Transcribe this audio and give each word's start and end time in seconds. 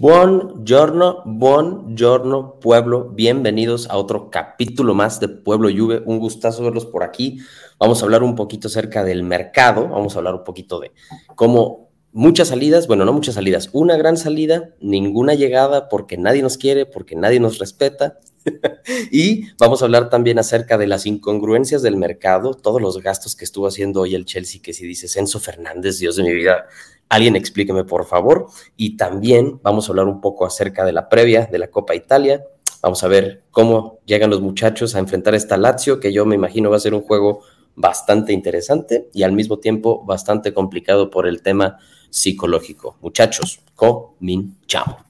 Buongiorno, 0.00 1.24
buongiorno, 1.26 2.60
pueblo. 2.60 3.10
Bienvenidos 3.16 3.90
a 3.90 3.96
otro 3.96 4.30
capítulo 4.30 4.94
más 4.94 5.18
de 5.18 5.26
Pueblo 5.26 5.68
Juve. 5.76 6.04
Un 6.06 6.20
gustazo 6.20 6.62
verlos 6.62 6.86
por 6.86 7.02
aquí. 7.02 7.40
Vamos 7.80 8.00
a 8.00 8.04
hablar 8.04 8.22
un 8.22 8.36
poquito 8.36 8.68
acerca 8.68 9.02
del 9.02 9.24
mercado. 9.24 9.88
Vamos 9.88 10.14
a 10.14 10.18
hablar 10.18 10.36
un 10.36 10.44
poquito 10.44 10.78
de 10.78 10.92
cómo 11.34 11.90
muchas 12.12 12.46
salidas, 12.46 12.86
bueno, 12.86 13.04
no 13.04 13.12
muchas 13.12 13.34
salidas, 13.34 13.70
una 13.72 13.96
gran 13.96 14.16
salida, 14.16 14.72
ninguna 14.80 15.34
llegada 15.34 15.88
porque 15.88 16.16
nadie 16.16 16.42
nos 16.42 16.58
quiere, 16.58 16.86
porque 16.86 17.16
nadie 17.16 17.40
nos 17.40 17.58
respeta. 17.58 18.20
y 19.10 19.46
vamos 19.58 19.82
a 19.82 19.86
hablar 19.86 20.10
también 20.10 20.38
acerca 20.38 20.78
de 20.78 20.86
las 20.86 21.06
incongruencias 21.06 21.82
del 21.82 21.96
mercado, 21.96 22.54
todos 22.54 22.80
los 22.80 23.02
gastos 23.02 23.34
que 23.34 23.44
estuvo 23.44 23.66
haciendo 23.66 24.02
hoy 24.02 24.14
el 24.14 24.26
Chelsea, 24.26 24.62
que 24.62 24.72
si 24.72 24.86
dices 24.86 25.16
Enzo 25.16 25.40
Fernández, 25.40 25.98
Dios 25.98 26.14
de 26.14 26.22
mi 26.22 26.32
vida, 26.32 26.66
Alguien 27.08 27.36
explíqueme, 27.36 27.84
por 27.84 28.04
favor. 28.04 28.46
Y 28.76 28.96
también 28.96 29.60
vamos 29.62 29.88
a 29.88 29.92
hablar 29.92 30.06
un 30.06 30.20
poco 30.20 30.44
acerca 30.46 30.84
de 30.84 30.92
la 30.92 31.08
previa 31.08 31.46
de 31.46 31.58
la 31.58 31.70
Copa 31.70 31.94
Italia. 31.94 32.44
Vamos 32.82 33.02
a 33.02 33.08
ver 33.08 33.42
cómo 33.50 33.98
llegan 34.04 34.30
los 34.30 34.40
muchachos 34.40 34.94
a 34.94 34.98
enfrentar 34.98 35.34
esta 35.34 35.56
Lazio, 35.56 36.00
que 36.00 36.12
yo 36.12 36.26
me 36.26 36.34
imagino 36.34 36.70
va 36.70 36.76
a 36.76 36.80
ser 36.80 36.94
un 36.94 37.02
juego 37.02 37.40
bastante 37.74 38.32
interesante 38.32 39.08
y 39.14 39.22
al 39.22 39.32
mismo 39.32 39.58
tiempo 39.58 40.04
bastante 40.04 40.52
complicado 40.52 41.10
por 41.10 41.26
el 41.26 41.42
tema 41.42 41.78
psicológico. 42.10 42.96
Muchachos, 43.00 43.60
cominchamos. 43.74 45.07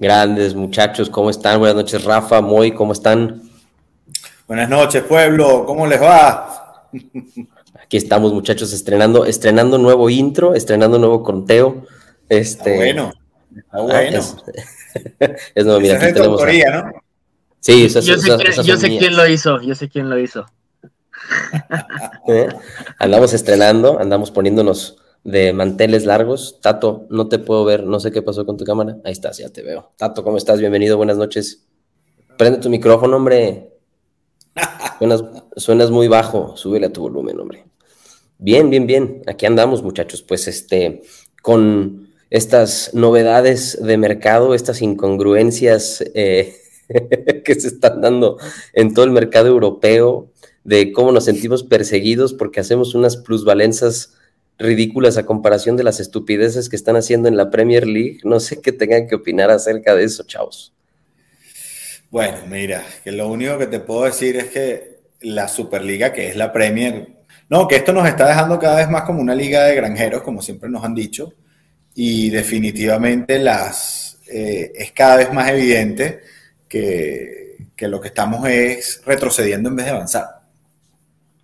Grandes 0.00 0.54
muchachos, 0.54 1.10
¿cómo 1.10 1.28
están? 1.28 1.58
Buenas 1.58 1.76
noches, 1.76 2.04
Rafa, 2.04 2.40
Moy, 2.40 2.72
¿cómo 2.72 2.94
están? 2.94 3.42
Buenas 4.48 4.70
noches, 4.70 5.02
pueblo, 5.02 5.66
¿cómo 5.66 5.86
les 5.86 6.00
va? 6.00 6.88
Aquí 7.78 7.98
estamos, 7.98 8.32
muchachos, 8.32 8.72
estrenando, 8.72 9.26
estrenando 9.26 9.76
nuevo 9.76 10.08
intro, 10.08 10.54
estrenando 10.54 10.98
nuevo 10.98 11.22
conteo. 11.22 11.86
Este, 12.30 12.76
bueno, 12.76 13.12
está 13.54 13.80
bueno. 13.82 14.20
Es, 15.54 15.66
nuevo, 15.66 15.80
mira, 15.80 15.96
aquí 15.96 16.14
tenemos. 16.14 16.42
¿no? 16.42 16.92
Sí, 17.60 17.86
yo, 17.90 18.00
sé, 18.00 18.64
yo 18.64 18.76
sé 18.78 18.98
quién 18.98 19.14
lo 19.14 19.28
hizo, 19.28 19.60
yo 19.60 19.74
sé 19.74 19.90
quién 19.90 20.08
lo 20.08 20.18
hizo. 20.18 20.46
¿Eh? 22.26 22.48
Andamos 22.98 23.34
estrenando, 23.34 24.00
andamos 24.00 24.30
poniéndonos 24.30 24.96
de 25.24 25.52
manteles 25.52 26.04
largos. 26.04 26.60
Tato, 26.60 27.06
no 27.10 27.28
te 27.28 27.38
puedo 27.38 27.64
ver, 27.64 27.84
no 27.84 28.00
sé 28.00 28.10
qué 28.10 28.22
pasó 28.22 28.46
con 28.46 28.56
tu 28.56 28.64
cámara. 28.64 28.98
Ahí 29.04 29.12
estás, 29.12 29.38
ya 29.38 29.48
te 29.50 29.62
veo. 29.62 29.92
Tato, 29.96 30.24
¿cómo 30.24 30.36
estás? 30.36 30.60
Bienvenido, 30.60 30.96
buenas 30.96 31.16
noches. 31.16 31.66
Prende 32.36 32.58
tu 32.58 32.70
micrófono, 32.70 33.16
hombre. 33.16 33.70
Suenas, 35.56 35.90
muy 35.90 36.08
bajo, 36.08 36.56
súbele 36.56 36.86
a 36.86 36.92
tu 36.92 37.02
volumen, 37.02 37.38
hombre. 37.40 37.64
Bien, 38.38 38.70
bien, 38.70 38.86
bien. 38.86 39.22
Aquí 39.26 39.46
andamos, 39.46 39.82
muchachos. 39.82 40.22
Pues 40.22 40.48
este, 40.48 41.02
con 41.42 42.08
estas 42.30 42.94
novedades 42.94 43.78
de 43.82 43.96
mercado, 43.96 44.54
estas 44.54 44.82
incongruencias 44.82 46.02
eh, 46.14 46.54
que 47.44 47.54
se 47.54 47.68
están 47.68 48.00
dando 48.00 48.38
en 48.72 48.94
todo 48.94 49.04
el 49.04 49.10
mercado 49.10 49.48
europeo, 49.48 50.30
de 50.64 50.92
cómo 50.92 51.12
nos 51.12 51.24
sentimos 51.24 51.62
perseguidos 51.62 52.34
porque 52.34 52.60
hacemos 52.60 52.94
unas 52.94 53.16
plusvalencias 53.16 54.14
ridículas 54.60 55.16
a 55.16 55.24
comparación 55.24 55.76
de 55.76 55.84
las 55.84 56.00
estupideces 56.00 56.68
que 56.68 56.76
están 56.76 56.94
haciendo 56.94 57.28
en 57.28 57.36
la 57.36 57.50
Premier 57.50 57.86
League. 57.86 58.20
No 58.24 58.38
sé 58.40 58.60
qué 58.60 58.72
tengan 58.72 59.08
que 59.08 59.14
opinar 59.14 59.50
acerca 59.50 59.94
de 59.94 60.04
eso, 60.04 60.22
chavos. 60.24 60.72
Bueno, 62.10 62.38
mira, 62.48 62.84
que 63.02 63.10
lo 63.10 63.28
único 63.28 63.56
que 63.58 63.66
te 63.66 63.80
puedo 63.80 64.04
decir 64.04 64.36
es 64.36 64.46
que 64.46 65.00
la 65.22 65.48
Superliga, 65.48 66.12
que 66.12 66.28
es 66.28 66.36
la 66.36 66.52
Premier, 66.52 67.08
no, 67.48 67.66
que 67.66 67.76
esto 67.76 67.92
nos 67.92 68.06
está 68.06 68.28
dejando 68.28 68.58
cada 68.58 68.76
vez 68.76 68.90
más 68.90 69.02
como 69.02 69.20
una 69.20 69.34
liga 69.34 69.64
de 69.64 69.74
granjeros, 69.74 70.22
como 70.22 70.42
siempre 70.42 70.68
nos 70.68 70.84
han 70.84 70.94
dicho, 70.94 71.32
y 71.94 72.30
definitivamente 72.30 73.38
las, 73.38 74.18
eh, 74.28 74.72
es 74.74 74.92
cada 74.92 75.16
vez 75.16 75.32
más 75.32 75.50
evidente 75.50 76.20
que, 76.68 77.56
que 77.74 77.88
lo 77.88 78.00
que 78.00 78.08
estamos 78.08 78.46
es 78.48 79.00
retrocediendo 79.06 79.68
en 79.70 79.76
vez 79.76 79.86
de 79.86 79.92
avanzar. 79.92 80.26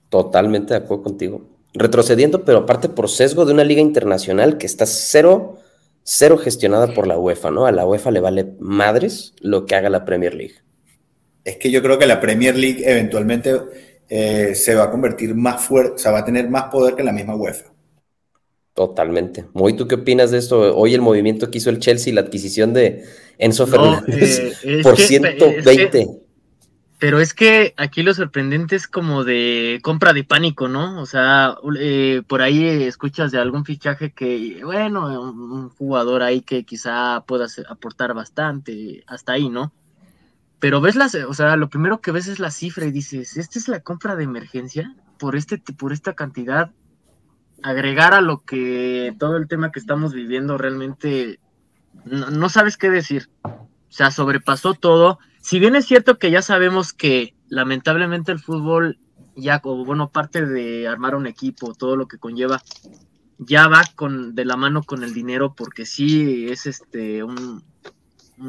Totalmente 0.08 0.74
de 0.74 0.80
acuerdo 0.80 1.04
contigo 1.04 1.55
retrocediendo, 1.76 2.44
pero 2.44 2.58
aparte 2.58 2.88
por 2.88 3.08
sesgo 3.08 3.44
de 3.44 3.52
una 3.52 3.64
liga 3.64 3.80
internacional 3.80 4.58
que 4.58 4.66
está 4.66 4.86
cero, 4.86 5.58
cero 6.02 6.38
gestionada 6.38 6.88
por 6.88 7.06
la 7.06 7.18
UEFA, 7.18 7.50
¿no? 7.50 7.66
A 7.66 7.72
la 7.72 7.86
UEFA 7.86 8.10
le 8.10 8.20
vale 8.20 8.54
madres 8.58 9.34
lo 9.40 9.66
que 9.66 9.74
haga 9.74 9.90
la 9.90 10.04
Premier 10.04 10.34
League. 10.34 10.54
Es 11.44 11.56
que 11.56 11.70
yo 11.70 11.82
creo 11.82 11.98
que 11.98 12.06
la 12.06 12.20
Premier 12.20 12.56
League 12.56 12.82
eventualmente 12.84 13.54
eh, 14.08 14.54
se 14.54 14.74
va 14.74 14.84
a 14.84 14.90
convertir 14.90 15.34
más 15.34 15.64
fuerte, 15.64 15.94
o 15.94 15.98
sea, 15.98 16.12
va 16.12 16.20
a 16.20 16.24
tener 16.24 16.48
más 16.48 16.64
poder 16.64 16.94
que 16.94 17.04
la 17.04 17.12
misma 17.12 17.36
UEFA. 17.36 17.72
Totalmente. 18.74 19.46
Muy, 19.54 19.74
¿tú 19.74 19.88
qué 19.88 19.94
opinas 19.94 20.30
de 20.30 20.38
esto? 20.38 20.76
Hoy 20.76 20.92
el 20.92 21.00
movimiento 21.00 21.50
que 21.50 21.58
hizo 21.58 21.70
el 21.70 21.78
Chelsea, 21.78 22.12
la 22.12 22.20
adquisición 22.20 22.74
de 22.74 23.04
Enzo 23.38 23.66
Fernández 23.66 24.52
eh, 24.64 24.80
por 24.82 24.98
120. 24.98 26.25
Pero 26.98 27.20
es 27.20 27.34
que 27.34 27.74
aquí 27.76 28.02
lo 28.02 28.14
sorprendente 28.14 28.74
es 28.74 28.88
como 28.88 29.22
de 29.22 29.80
compra 29.82 30.14
de 30.14 30.24
pánico, 30.24 30.66
¿no? 30.66 30.98
O 31.00 31.04
sea, 31.04 31.56
eh, 31.78 32.22
por 32.26 32.40
ahí 32.40 32.64
escuchas 32.64 33.32
de 33.32 33.38
algún 33.38 33.66
fichaje 33.66 34.12
que, 34.12 34.62
bueno, 34.64 35.30
un 35.30 35.68
jugador 35.68 36.22
ahí 36.22 36.40
que 36.40 36.64
quizá 36.64 37.22
pueda 37.26 37.46
aportar 37.68 38.14
bastante, 38.14 39.04
hasta 39.06 39.32
ahí, 39.32 39.50
¿no? 39.50 39.74
Pero 40.58 40.80
ves 40.80 40.96
las, 40.96 41.14
o 41.14 41.34
sea, 41.34 41.56
lo 41.56 41.68
primero 41.68 42.00
que 42.00 42.12
ves 42.12 42.28
es 42.28 42.38
la 42.38 42.50
cifra 42.50 42.86
y 42.86 42.92
dices, 42.92 43.36
¿esta 43.36 43.58
es 43.58 43.68
la 43.68 43.80
compra 43.80 44.16
de 44.16 44.24
emergencia? 44.24 44.94
Por, 45.18 45.36
este, 45.36 45.58
por 45.58 45.92
esta 45.92 46.14
cantidad, 46.14 46.72
agregar 47.62 48.14
a 48.14 48.22
lo 48.22 48.42
que 48.42 49.14
todo 49.18 49.36
el 49.36 49.48
tema 49.48 49.70
que 49.70 49.80
estamos 49.80 50.14
viviendo 50.14 50.56
realmente, 50.56 51.40
no, 52.06 52.30
no 52.30 52.48
sabes 52.48 52.78
qué 52.78 52.88
decir. 52.88 53.28
O 53.42 53.68
sea, 53.90 54.10
sobrepasó 54.10 54.72
todo 54.72 55.18
si 55.46 55.60
bien 55.60 55.76
es 55.76 55.86
cierto 55.86 56.18
que 56.18 56.32
ya 56.32 56.42
sabemos 56.42 56.92
que 56.92 57.32
lamentablemente 57.48 58.32
el 58.32 58.40
fútbol, 58.40 58.98
ya 59.36 59.60
como 59.60 59.84
bueno, 59.84 60.08
parte 60.08 60.44
de 60.44 60.88
armar 60.88 61.14
un 61.14 61.28
equipo, 61.28 61.72
todo 61.72 61.94
lo 61.94 62.08
que 62.08 62.18
conlleva, 62.18 62.60
ya 63.38 63.68
va 63.68 63.84
con, 63.94 64.34
de 64.34 64.44
la 64.44 64.56
mano 64.56 64.82
con 64.82 65.04
el 65.04 65.14
dinero, 65.14 65.54
porque 65.56 65.86
sí 65.86 66.48
es 66.48 66.66
este 66.66 67.22
un, 67.22 67.62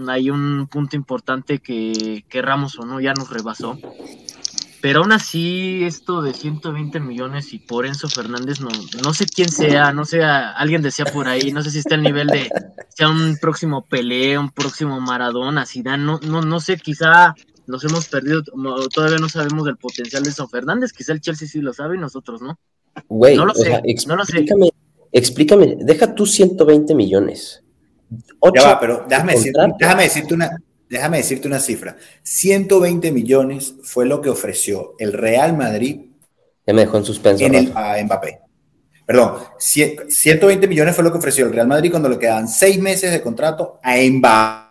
hay 0.08 0.32
un 0.32 0.66
punto 0.66 0.96
importante 0.96 1.60
que 1.60 2.26
querramos 2.30 2.80
o 2.80 2.86
no, 2.88 3.00
ya 3.00 3.14
nos 3.14 3.30
rebasó. 3.30 3.78
Pero 4.82 5.00
aún 5.02 5.12
así, 5.12 5.84
esto 5.84 6.22
de 6.22 6.34
120 6.34 7.00
millones 7.00 7.54
y 7.54 7.60
por 7.60 7.86
Enzo 7.86 8.08
Fernández, 8.08 8.62
no, 8.62 8.70
no 9.04 9.14
sé 9.14 9.26
quién 9.26 9.50
sea, 9.50 9.92
no 9.92 10.06
sé, 10.06 10.24
alguien 10.24 10.82
decía 10.84 11.06
por 11.06 11.28
ahí, 11.28 11.52
no 11.52 11.64
sé 11.64 11.72
si 11.72 11.80
está 11.80 11.96
al 11.96 12.04
nivel 12.04 12.28
de, 12.28 12.50
sea 12.90 13.10
un 13.10 13.38
próximo 13.42 13.86
Pelé, 13.86 14.38
un 14.38 14.52
próximo 14.52 15.00
Maradona, 15.02 15.66
Zidane, 15.66 16.04
no, 16.04 16.20
no, 16.20 16.42
no 16.42 16.60
sé, 16.60 16.78
quizá 16.78 17.34
nos 17.66 17.84
hemos 17.86 18.08
perdido, 18.08 18.44
todavía 18.94 19.18
no 19.18 19.30
sabemos 19.30 19.66
del 19.66 19.78
potencial 19.78 20.24
de 20.24 20.30
Enzo 20.30 20.48
Fernández, 20.48 20.94
quizá 20.94 21.12
el 21.14 21.22
Chelsea 21.22 21.48
sí 21.48 21.60
lo 21.60 21.74
sabe 21.74 21.98
y 21.98 22.00
nosotros 22.00 22.42
no. 22.42 22.60
Güey, 23.08 23.36
no 23.36 23.46
lo 23.46 23.56
sé, 23.56 23.82
no 24.08 24.16
lo 24.16 24.26
sé. 24.26 24.46
Explícame, 25.12 25.78
deja 25.80 26.14
tú 26.14 26.26
120 26.26 26.94
millones. 26.94 27.64
ya 28.54 28.64
va, 28.64 28.80
pero 28.80 29.06
déjame, 29.10 29.36
déjame 29.80 30.04
decirte 30.04 30.34
una, 30.36 30.50
déjame 30.90 31.18
decirte 31.18 31.48
una 31.48 31.60
cifra. 31.60 31.98
120 32.24 33.12
millones 33.12 33.76
fue 33.84 34.06
lo 34.06 34.22
que 34.22 34.30
ofreció 34.30 34.96
el 35.00 35.14
Real 35.14 35.56
Madrid. 35.56 36.02
Ya 36.66 36.74
me 36.74 36.82
dejó 36.82 36.98
en 36.98 37.06
suspenso. 37.06 37.46
a 37.76 37.96
Mbappé. 38.04 38.40
Perdón, 39.06 39.36
120 39.58 40.68
millones 40.68 40.96
fue 40.96 41.04
lo 41.04 41.12
que 41.12 41.18
ofreció 41.18 41.46
el 41.46 41.54
Real 41.54 41.68
Madrid 41.68 41.92
cuando 41.92 42.10
le 42.10 42.20
quedaban 42.20 42.48
seis 42.48 42.80
meses 42.80 43.12
de 43.12 43.22
contrato 43.22 43.80
a 43.84 43.96
Mbappé. 43.96 44.68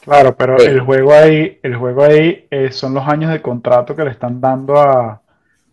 Claro, 0.00 0.34
pero 0.34 0.56
el 0.56 0.80
juego 0.80 1.12
ahí, 1.12 1.58
el 1.62 1.76
juego 1.76 2.02
ahí 2.02 2.46
eh, 2.50 2.72
son 2.72 2.94
los 2.94 3.06
años 3.06 3.30
de 3.30 3.42
contrato 3.42 3.94
que 3.94 4.04
le 4.04 4.10
están 4.10 4.40
dando 4.40 4.78
a, 4.78 5.22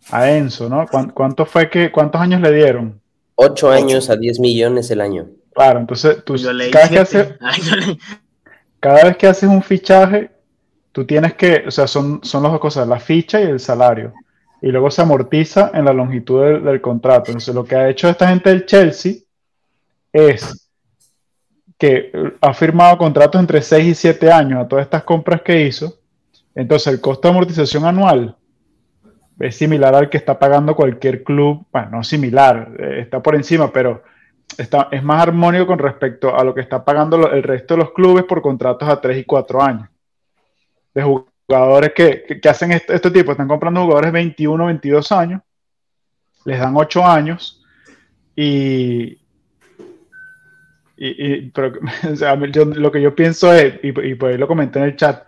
Enzo, 0.09 0.69
¿no? 0.69 0.85
¿Cuánto 1.13 1.45
fue 1.45 1.69
que, 1.69 1.91
¿Cuántos 1.91 2.21
años 2.21 2.39
le 2.41 2.53
dieron? 2.53 3.01
Ocho 3.35 3.69
años 3.69 4.09
a 4.09 4.15
10 4.15 4.39
millones 4.39 4.89
el 4.89 5.01
año. 5.01 5.27
Claro, 5.53 5.79
entonces 5.79 6.23
tú 6.23 6.35
cada, 6.71 6.87
que 6.87 7.37
cada 8.79 9.03
vez 9.03 9.17
que 9.17 9.27
haces 9.27 9.49
un 9.49 9.61
fichaje, 9.61 10.29
tú 10.91 11.05
tienes 11.05 11.33
que, 11.33 11.63
o 11.67 11.71
sea, 11.71 11.87
son, 11.87 12.21
son 12.23 12.43
las 12.43 12.51
dos 12.51 12.61
cosas, 12.61 12.87
la 12.87 12.99
ficha 12.99 13.39
y 13.39 13.43
el 13.43 13.59
salario. 13.59 14.13
y 14.61 14.69
luego 14.71 14.89
se 14.89 15.01
amortiza 15.03 15.71
en 15.73 15.85
la 15.85 15.93
longitud 15.93 16.41
del, 16.63 16.81
contrato. 16.81 17.29
Entonces, 17.29 17.53
lo 17.53 17.63
que 17.63 17.75
ha 17.75 17.89
hecho 17.89 18.09
esta 18.09 18.27
gente 18.29 18.49
del 18.49 18.65
Chelsea 18.65 19.13
es 20.11 20.67
que 21.77 22.11
ha 22.41 22.53
firmado 22.55 22.97
contratos 22.97 23.39
entre 23.39 23.61
6 23.61 23.87
y 23.87 23.93
7 23.93 24.31
años 24.31 24.59
a 24.59 24.67
todas 24.67 24.85
estas 24.85 25.03
compras 25.03 25.43
que 25.43 25.61
hizo. 25.61 25.99
Entonces, 26.55 26.91
el 26.91 27.01
costo 27.01 27.27
de 27.27 27.33
amortización 27.33 27.85
anual 27.85 28.35
es 29.39 29.55
similar 29.55 29.93
al 29.93 30.09
que 30.09 30.17
está 30.17 30.39
pagando 30.39 30.75
cualquier 30.75 31.23
club. 31.23 31.65
Bueno, 31.71 31.89
no 31.91 32.03
similar, 32.03 32.71
eh, 32.79 33.01
está 33.01 33.21
por 33.21 33.35
encima, 33.35 33.71
pero 33.71 34.03
es 34.57 35.03
más 35.03 35.21
armónico 35.21 35.67
con 35.67 35.79
respecto 35.79 36.35
a 36.35 36.43
lo 36.43 36.53
que 36.53 36.61
está 36.61 36.83
pagando 36.83 37.31
el 37.31 37.43
resto 37.43 37.75
de 37.75 37.81
los 37.81 37.91
clubes 37.91 38.23
por 38.23 38.41
contratos 38.41 38.87
a 38.87 38.99
3 38.99 39.19
y 39.19 39.23
4 39.23 39.61
años. 39.61 39.89
De 40.93 41.03
jugadores 41.03 41.93
que, 41.93 42.39
hacen 42.49 42.71
este, 42.71 42.95
este, 42.95 43.11
tipo, 43.11 43.31
están 43.31 43.47
comprando 43.47 43.83
jugadores 43.83 44.11
21, 44.11 44.65
22 44.65 45.11
años, 45.11 45.41
les 46.45 46.59
dan 46.59 46.75
8 46.75 47.05
años 47.05 47.63
y, 48.35 49.19
y, 50.97 51.49
pero, 51.51 51.73
lo 52.75 52.91
que 52.91 53.01
yo 53.01 53.13
pienso 53.13 53.53
es, 53.53 53.75
y, 53.83 53.89
y 53.89 54.15
por 54.15 54.29
ahí 54.29 54.37
lo 54.37 54.47
comenté 54.47 54.79
en 54.79 54.85
el 54.85 54.95
chat, 54.95 55.27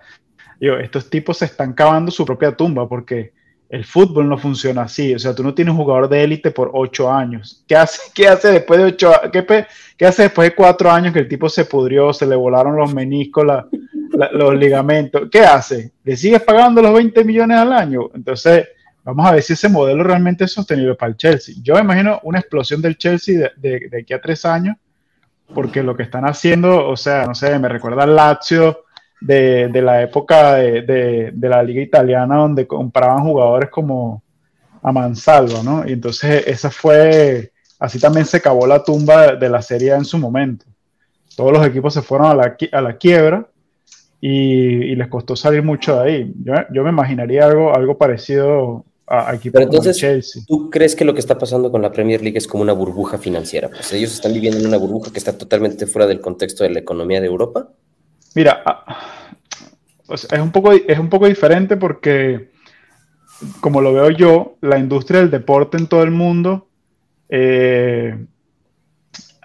yo, 0.59 0.77
estos 0.77 1.09
tipos 1.09 1.37
se 1.37 1.45
están 1.45 1.73
cavando 1.73 2.11
su 2.11 2.25
propia 2.25 2.51
tumba 2.51 2.87
porque 2.87 3.33
el 3.69 3.85
fútbol 3.85 4.27
no 4.27 4.37
funciona 4.37 4.83
así. 4.83 5.13
O 5.13 5.19
sea, 5.19 5.35
tú 5.35 5.43
no 5.43 5.53
tienes 5.53 5.71
un 5.71 5.77
jugador 5.77 6.09
de 6.09 6.23
élite 6.23 6.51
por 6.51 6.71
ocho 6.73 7.11
años. 7.11 7.63
¿Qué 7.67 7.75
hace, 7.75 8.11
qué 8.13 8.27
hace 8.27 8.51
después 8.51 8.79
de 8.79 8.85
ocho 8.87 9.11
qué, 9.31 9.45
qué, 9.95 10.05
hace 10.05 10.23
después 10.23 10.49
de 10.49 10.55
cuatro 10.55 10.89
años 10.89 11.13
que 11.13 11.19
el 11.19 11.27
tipo 11.27 11.47
se 11.47 11.65
pudrió, 11.65 12.11
se 12.11 12.25
le 12.25 12.35
volaron 12.35 12.75
los 12.75 12.93
meniscos, 12.93 13.45
los 14.33 14.55
ligamentos? 14.55 15.29
¿Qué 15.31 15.41
hace? 15.41 15.91
¿Le 16.03 16.17
sigues 16.17 16.41
pagando 16.41 16.81
los 16.81 16.93
20 16.93 17.23
millones 17.23 17.57
al 17.57 17.71
año? 17.71 18.09
Entonces, 18.15 18.67
vamos 19.03 19.27
a 19.27 19.33
ver 19.33 19.43
si 19.43 19.53
ese 19.53 19.69
modelo 19.69 20.03
realmente 20.03 20.45
es 20.45 20.51
sostenible 20.51 20.95
para 20.95 21.11
el 21.11 21.17
Chelsea. 21.17 21.55
Yo 21.61 21.75
me 21.75 21.81
imagino 21.81 22.19
una 22.23 22.39
explosión 22.39 22.81
del 22.81 22.97
Chelsea 22.97 23.51
de, 23.55 23.87
de 23.87 23.99
aquí 24.01 24.13
a 24.13 24.21
tres 24.21 24.45
años, 24.45 24.77
porque 25.53 25.83
lo 25.83 25.95
que 25.95 26.03
están 26.03 26.25
haciendo, 26.25 26.87
o 26.87 26.97
sea, 26.97 27.25
no 27.25 27.35
sé, 27.35 27.57
me 27.59 27.69
recuerda 27.69 28.03
al 28.03 28.15
Lazio 28.15 28.85
de, 29.21 29.81
la 29.81 30.01
época 30.01 30.55
de, 30.55 31.33
la 31.39 31.63
liga 31.63 31.81
italiana 31.81 32.37
donde 32.37 32.67
compraban 32.67 33.23
jugadores 33.23 33.69
como 33.69 34.23
a 34.81 34.91
mansalva, 34.91 35.61
¿no? 35.63 35.87
Y 35.87 35.93
entonces 35.93 36.47
esa 36.47 36.71
fue, 36.71 37.51
así 37.79 37.99
también 37.99 38.25
se 38.25 38.37
acabó 38.37 38.65
la 38.65 38.83
tumba 38.83 39.35
de 39.35 39.49
la 39.49 39.61
serie 39.61 39.93
en 39.93 40.05
su 40.05 40.17
momento. 40.17 40.65
Todos 41.35 41.51
los 41.51 41.65
equipos 41.65 41.93
se 41.93 42.01
fueron 42.01 42.27
a 42.27 42.35
la, 42.35 42.57
a 42.71 42.81
la 42.81 42.97
quiebra 42.97 43.47
y, 44.21 44.95
les 44.95 45.07
costó 45.07 45.35
salir 45.35 45.63
mucho 45.63 45.95
de 45.97 46.01
ahí. 46.01 46.33
Yo, 46.71 46.83
me 46.83 46.89
imaginaría 46.89 47.45
algo, 47.45 47.73
algo 47.73 47.97
parecido 47.97 48.85
a, 49.07 49.33
equipos 49.33 49.59
Pero 49.59 49.65
entonces, 49.65 49.97
Chelsea. 49.97 50.43
¿tú 50.47 50.69
crees 50.69 50.95
que 50.95 51.05
lo 51.05 51.13
que 51.13 51.19
está 51.19 51.37
pasando 51.37 51.71
con 51.71 51.81
la 51.81 51.91
Premier 51.91 52.21
League 52.21 52.37
es 52.37 52.47
como 52.47 52.63
una 52.63 52.73
burbuja 52.73 53.17
financiera? 53.17 53.69
Pues 53.69 53.91
ellos 53.93 54.13
están 54.13 54.33
viviendo 54.33 54.59
en 54.59 54.67
una 54.67 54.77
burbuja 54.77 55.11
que 55.11 55.19
está 55.19 55.37
totalmente 55.37 55.87
fuera 55.87 56.07
del 56.07 56.21
contexto 56.21 56.63
de 56.63 56.71
la 56.71 56.79
economía 56.79 57.19
de 57.21 57.27
Europa. 57.27 57.69
Mira, 58.35 58.61
ah, 58.65 59.33
es, 60.09 60.39
un 60.39 60.51
poco, 60.51 60.71
es 60.71 60.99
un 60.99 61.09
poco 61.09 61.27
diferente 61.27 61.77
porque, 61.77 62.49
como 63.59 63.81
lo 63.81 63.93
veo 63.93 64.09
yo, 64.09 64.57
la 64.61 64.77
industria 64.77 65.19
del 65.19 65.31
deporte 65.31 65.77
en 65.77 65.87
todo 65.87 66.03
el 66.03 66.11
mundo 66.11 66.67
eh, 67.29 68.17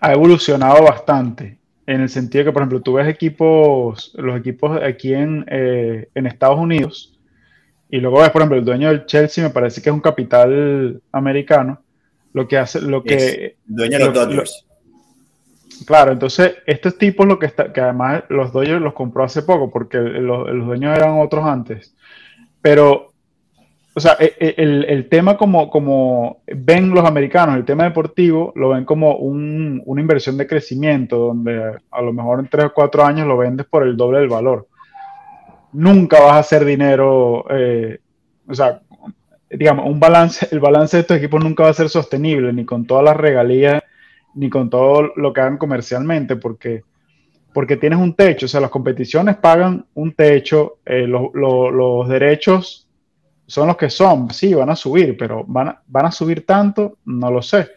ha 0.00 0.12
evolucionado 0.12 0.84
bastante. 0.84 1.58
En 1.86 2.00
el 2.00 2.08
sentido 2.08 2.44
que, 2.44 2.52
por 2.52 2.62
ejemplo, 2.62 2.80
tú 2.80 2.94
ves 2.94 3.08
equipos, 3.08 4.12
los 4.16 4.38
equipos 4.38 4.80
aquí 4.82 5.12
en, 5.12 5.44
eh, 5.48 6.08
en 6.14 6.26
Estados 6.26 6.58
Unidos, 6.58 7.18
y 7.90 7.98
luego 7.98 8.20
ves, 8.20 8.30
por 8.30 8.40
ejemplo, 8.40 8.58
el 8.58 8.64
dueño 8.64 8.88
del 8.88 9.06
Chelsea, 9.06 9.44
me 9.44 9.50
parece 9.50 9.82
que 9.82 9.90
es 9.90 9.94
un 9.94 10.00
capital 10.00 11.00
americano, 11.12 11.82
lo 12.32 12.48
que 12.48 12.58
hace, 12.58 12.80
lo 12.80 13.02
que... 13.02 13.56
dueño 13.66 13.98
de 13.98 14.04
los 14.06 14.14
Dodgers. 14.14 14.66
Claro, 15.86 16.12
entonces 16.12 16.56
estos 16.66 16.98
tipos 16.98 17.26
lo 17.26 17.38
que 17.38 17.46
está, 17.46 17.72
que 17.72 17.80
además 17.80 18.24
los 18.28 18.52
Dodgers 18.52 18.80
los 18.80 18.94
compró 18.94 19.24
hace 19.24 19.42
poco 19.42 19.70
porque 19.70 19.98
los, 19.98 20.46
dueños 20.64 20.96
eran 20.96 21.20
otros 21.20 21.44
antes. 21.44 21.94
Pero, 22.60 23.12
o 23.94 24.00
sea, 24.00 24.16
e, 24.18 24.34
e, 24.38 24.54
el, 24.58 25.08
tema 25.08 25.36
como, 25.36 25.68
como 25.70 26.42
ven 26.46 26.90
los 26.90 27.04
americanos, 27.04 27.56
el 27.56 27.64
tema 27.64 27.84
deportivo, 27.84 28.52
lo 28.56 28.70
ven 28.70 28.84
como 28.84 29.16
una 29.16 30.00
inversión 30.00 30.36
de 30.36 30.46
crecimiento, 30.46 31.18
donde 31.18 31.78
a 31.90 32.02
lo 32.02 32.12
mejor 32.12 32.40
en 32.40 32.48
tres 32.48 32.66
o 32.66 32.72
cuatro 32.74 33.04
años 33.04 33.26
lo 33.26 33.36
vendes 33.36 33.66
por 33.66 33.82
el 33.82 33.96
doble 33.96 34.20
del 34.20 34.28
valor. 34.28 34.68
Nunca 35.72 36.20
vas 36.20 36.32
a 36.32 36.38
hacer 36.38 36.64
dinero, 36.64 37.44
eh, 37.50 37.98
o 38.46 38.54
sea, 38.54 38.80
digamos, 39.50 39.86
un 39.86 40.00
balance, 40.00 40.48
el 40.50 40.60
balance 40.60 40.96
de 40.96 41.00
estos 41.02 41.16
equipos 41.18 41.42
nunca 41.42 41.64
va 41.64 41.70
a 41.70 41.74
ser 41.74 41.88
sostenible, 41.88 42.52
ni 42.52 42.64
con 42.64 42.86
todas 42.86 43.04
las 43.04 43.16
regalías 43.16 43.82
ni 44.34 44.50
con 44.50 44.70
todo 44.70 45.12
lo 45.16 45.32
que 45.32 45.40
hagan 45.40 45.58
comercialmente, 45.58 46.36
porque, 46.36 46.82
porque 47.52 47.76
tienes 47.76 47.98
un 47.98 48.14
techo, 48.14 48.46
o 48.46 48.48
sea, 48.48 48.60
las 48.60 48.70
competiciones 48.70 49.36
pagan 49.36 49.86
un 49.94 50.12
techo, 50.12 50.78
eh, 50.84 51.06
los 51.06 52.08
derechos 52.08 52.88
son 53.46 53.68
los 53.68 53.76
que 53.76 53.90
son, 53.90 54.30
sí, 54.30 54.54
van 54.54 54.70
a 54.70 54.76
subir, 54.76 55.16
pero 55.16 55.44
van 55.46 55.68
a, 55.68 55.82
van 55.86 56.06
a 56.06 56.10
subir 56.10 56.46
tanto, 56.46 56.98
no 57.04 57.30
lo 57.30 57.42
sé. 57.42 57.68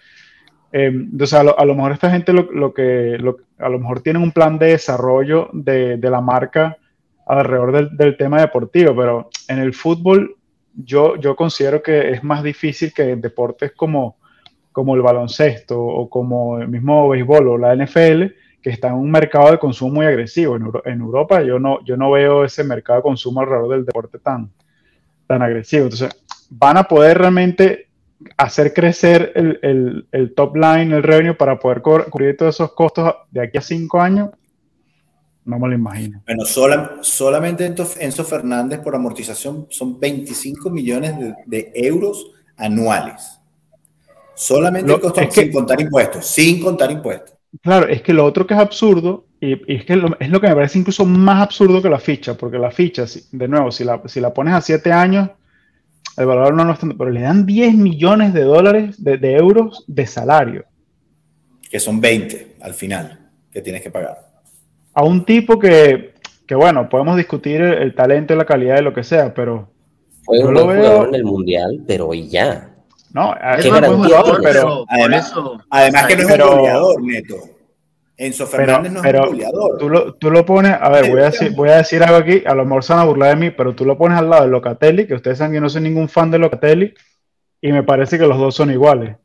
Eh, 0.71 0.87
entonces, 0.87 1.33
a 1.33 1.43
lo, 1.43 1.75
mejor 1.75 1.91
esta 1.91 2.09
gente 2.09 2.33
lo, 2.33 2.73
que, 2.73 3.17
a 3.57 3.69
lo 3.69 3.79
mejor 3.79 4.01
tienen 4.01 4.21
un 4.21 4.31
plan 4.31 4.57
de 4.57 4.67
desarrollo 4.67 5.49
de, 5.53 5.97
la 5.97 6.21
marca 6.21 6.77
alrededor 7.25 7.71
del, 7.71 7.97
del, 7.97 8.17
tema 8.17 8.39
deportivo, 8.39 8.95
pero 8.95 9.29
en 9.47 9.59
el 9.59 9.73
fútbol 9.73 10.35
yo, 10.73 11.15
yo 11.17 11.35
considero 11.35 11.81
que 11.81 12.11
es 12.11 12.23
más 12.23 12.43
difícil 12.43 12.93
que 12.93 13.15
deportes 13.15 13.71
como, 13.73 14.16
como 14.77 14.93
el 14.93 15.01
baloncesto 15.01 15.81
o 15.81 16.07
como 16.07 16.59
el 16.59 16.67
mismo 16.67 17.09
béisbol 17.09 17.47
o 17.47 17.57
la 17.57 17.75
NFL, 17.75 18.25
que 18.61 18.69
está 18.69 18.89
en 18.89 18.93
un 18.93 19.09
mercado 19.09 19.49
de 19.49 19.57
consumo 19.57 19.95
muy 19.95 20.05
agresivo. 20.05 20.55
En, 20.85 21.01
Europa 21.01 21.41
yo 21.41 21.57
no, 21.57 21.83
yo 21.83 21.97
no 21.97 22.11
veo 22.11 22.45
ese 22.45 22.63
mercado 22.63 22.99
de 22.99 23.01
consumo 23.01 23.41
alrededor 23.41 23.71
del 23.71 23.85
deporte 23.85 24.19
tan, 24.19 24.51
tan 25.25 25.41
agresivo. 25.41 25.85
Entonces, 25.85 26.15
van 26.51 26.77
a 26.77 26.83
poder 26.83 27.17
realmente 27.17 27.87
hacer 28.37 28.71
crecer 28.71 29.31
el, 29.63 30.33
top 30.35 30.55
line, 30.55 30.95
el 30.95 31.01
revenue, 31.01 31.33
para 31.33 31.57
poder 31.57 31.81
cubrir 31.81 32.37
todos 32.37 32.53
esos 32.53 32.71
costos 32.73 33.15
de 33.31 33.41
aquí 33.41 33.57
a 33.57 33.61
cinco 33.61 33.99
años. 33.99 34.29
No 35.43 35.57
me 35.57 35.69
lo 35.69 35.73
imagino. 35.73 36.21
Bueno, 36.23 36.45
solamente 37.01 37.65
Enzo 37.65 38.23
Fernández 38.23 38.79
por 38.81 38.93
amortización 38.93 39.65
son 39.71 39.99
25 39.99 40.69
millones 40.69 41.15
de 41.47 41.71
euros 41.73 42.31
anuales. 42.55 43.36
Solamente 44.37 44.93
el 44.93 44.99
costo 44.99 45.19
sin 45.31 45.51
contar 45.51 45.81
impuestos, 45.81 46.27
sin 46.27 46.61
contar 46.61 46.91
impuestos. 46.91 47.33
Claro, 47.63 47.87
es 47.87 48.03
que 48.03 48.13
lo 48.13 48.23
otro 48.23 48.45
que 48.45 48.53
es 48.53 48.59
absurdo, 48.59 49.25
y, 49.41 49.53
es 49.73 49.83
que 49.83 49.93
es 49.93 50.29
lo 50.29 50.39
que 50.39 50.47
me 50.47 50.55
parece 50.55 50.77
incluso 50.77 51.05
más 51.05 51.41
absurdo 51.41 51.81
que 51.81 51.89
la 51.89 51.97
ficha, 51.97 52.35
porque 52.35 52.59
la 52.59 52.69
ficha, 52.69 53.05
de 53.31 53.47
nuevo, 53.47 53.71
si 53.71 53.83
la, 53.83 53.99
si 54.05 54.21
la 54.21 54.31
pones 54.31 54.53
a 54.53 54.61
7 54.61 54.91
años, 54.91 55.31
el 56.17 56.25
valor 56.27 56.53
no, 56.53 56.71
es 56.71 56.77
tanto, 56.77 56.95
pero 56.95 57.09
le 57.09 57.21
dan 57.21 57.47
10 57.47 57.73
millones 57.75 58.31
de 58.31 58.43
dólares, 58.43 59.03
de, 59.03 59.33
euros 59.33 59.83
de 59.87 60.05
salario. 60.05 60.65
Que 61.67 61.79
son 61.79 61.99
20 61.99 62.57
al 62.61 62.75
final, 62.75 63.31
que 63.51 63.61
tienes 63.61 63.81
que 63.81 63.89
pagar. 63.89 64.19
A 64.93 65.03
un 65.03 65.25
tipo 65.25 65.57
que, 65.57 66.13
que 66.45 66.53
bueno, 66.53 66.87
podemos 66.89 67.17
discutir 67.17 67.61
el, 67.61 67.95
talento 67.95 68.35
y 68.35 68.37
la 68.37 68.45
calidad 68.45 68.75
de 68.75 68.83
lo 68.83 68.93
que 68.93 69.03
sea, 69.03 69.33
pero... 69.33 69.71
Fue 70.21 70.43
un 70.43 70.53
lo 70.53 70.67
veo... 70.67 71.07
en 71.07 71.15
el 71.15 71.23
Mundial, 71.23 71.83
pero 71.87 72.13
y 72.13 72.27
ya. 72.27 72.76
No, 73.17 73.33
jugador, 73.33 74.39
pero 74.43 74.85
además, 74.87 75.33
además 75.71 76.05
que 76.05 76.15
no 76.17 76.21
es 76.21 76.39
un 76.39 76.57
goleador, 76.57 77.01
neto. 77.01 77.35
Enzo 78.15 78.45
Fernández 78.45 78.91
no 78.91 79.03
es 79.03 79.13
un 79.13 79.27
goleador. 79.29 79.77
Tú 79.79 79.89
lo, 79.89 80.13
tú 80.13 80.29
lo 80.29 80.45
pones, 80.45 80.75
a 80.79 80.89
ver, 80.89 81.09
voy 81.09 81.21
a, 81.21 81.25
decir, 81.25 81.51
voy 81.55 81.69
a 81.69 81.77
decir 81.77 82.03
algo 82.03 82.17
aquí, 82.17 82.43
a 82.45 82.53
lo 82.53 82.63
mejor 82.63 82.83
se 82.83 82.93
van 82.93 83.01
a 83.01 83.05
burlar 83.05 83.29
de 83.29 83.45
mí, 83.47 83.49
pero 83.49 83.73
tú 83.73 83.85
lo 83.85 83.97
pones 83.97 84.19
al 84.19 84.29
lado 84.29 84.43
de 84.43 84.49
Locatelli, 84.49 85.07
que 85.07 85.15
ustedes 85.15 85.39
saben 85.39 85.53
que 85.53 85.59
no 85.59 85.67
soy 85.67 85.81
ningún 85.81 86.09
fan 86.09 86.29
de 86.29 86.37
Locatelli, 86.37 86.93
y 87.59 87.71
me 87.71 87.81
parece 87.81 88.19
que 88.19 88.27
los 88.27 88.37
dos 88.37 88.53
son 88.53 88.69
iguales. 88.69 89.15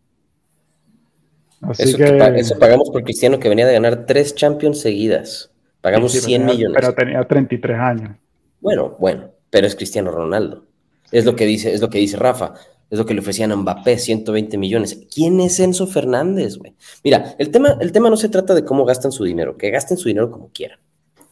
Así 1.61 1.82
eso, 1.82 1.99
que... 1.99 2.32
eso 2.37 2.58
pagamos 2.58 2.88
por 2.88 3.04
Cristiano 3.04 3.38
que 3.38 3.50
venía 3.50 3.66
de 3.66 3.75
ganar 3.75 4.06
tres 4.06 4.34
Champions 4.34 4.80
seguidas. 4.80 5.50
Pagamos 5.82 6.12
100 6.12 6.46
millones. 6.46 6.78
Pero 6.80 6.94
tenía 6.94 7.22
33 7.25 7.78
años. 7.78 8.16
Bueno, 8.58 8.96
bueno, 8.99 9.32
pero 9.50 9.66
es 9.66 9.76
Cristiano 9.76 10.11
Ronaldo. 10.11 10.64
Es 11.11 11.26
lo 11.26 11.37
que 11.37 11.44
dice, 11.44 11.75
es 11.75 11.82
lo 11.82 11.90
que 11.90 11.99
dice 11.99 12.16
Rafa. 12.16 12.54
Es 12.92 12.99
lo 12.99 13.06
que 13.06 13.14
le 13.14 13.20
ofrecían 13.20 13.50
a 13.52 13.56
Mbappé, 13.56 13.96
120 13.96 14.58
millones. 14.58 15.06
¿Quién 15.11 15.40
es 15.40 15.58
Enzo 15.61 15.87
Fernández, 15.87 16.58
güey? 16.58 16.75
Mira, 17.02 17.34
el 17.38 17.50
tema, 17.50 17.78
el 17.80 17.90
tema 17.90 18.11
no 18.11 18.18
se 18.18 18.28
trata 18.28 18.54
de 18.54 18.66
cómo 18.66 18.84
gastan 18.84 19.12
su 19.12 19.25
dinero, 19.25 19.56
que 19.56 19.70
gasten 19.70 19.96
su 19.96 20.08
dinero 20.08 20.30
como 20.30 20.50
quieran. 20.52 20.78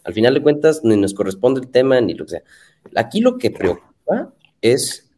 Al 0.03 0.15
final 0.15 0.33
de 0.33 0.43
cuentas, 0.43 0.81
ni 0.85 0.97
nos 0.97 1.13
corresponde 1.13 1.61
el 1.61 1.69
tema, 1.69 2.01
ni 2.01 2.15
lo 2.15 2.25
que 2.25 2.31
sea. 2.31 2.43
Aquí 2.97 3.21
lo 3.21 3.37
que 3.37 3.51
preocupa 3.51 4.33
es, 4.63 5.11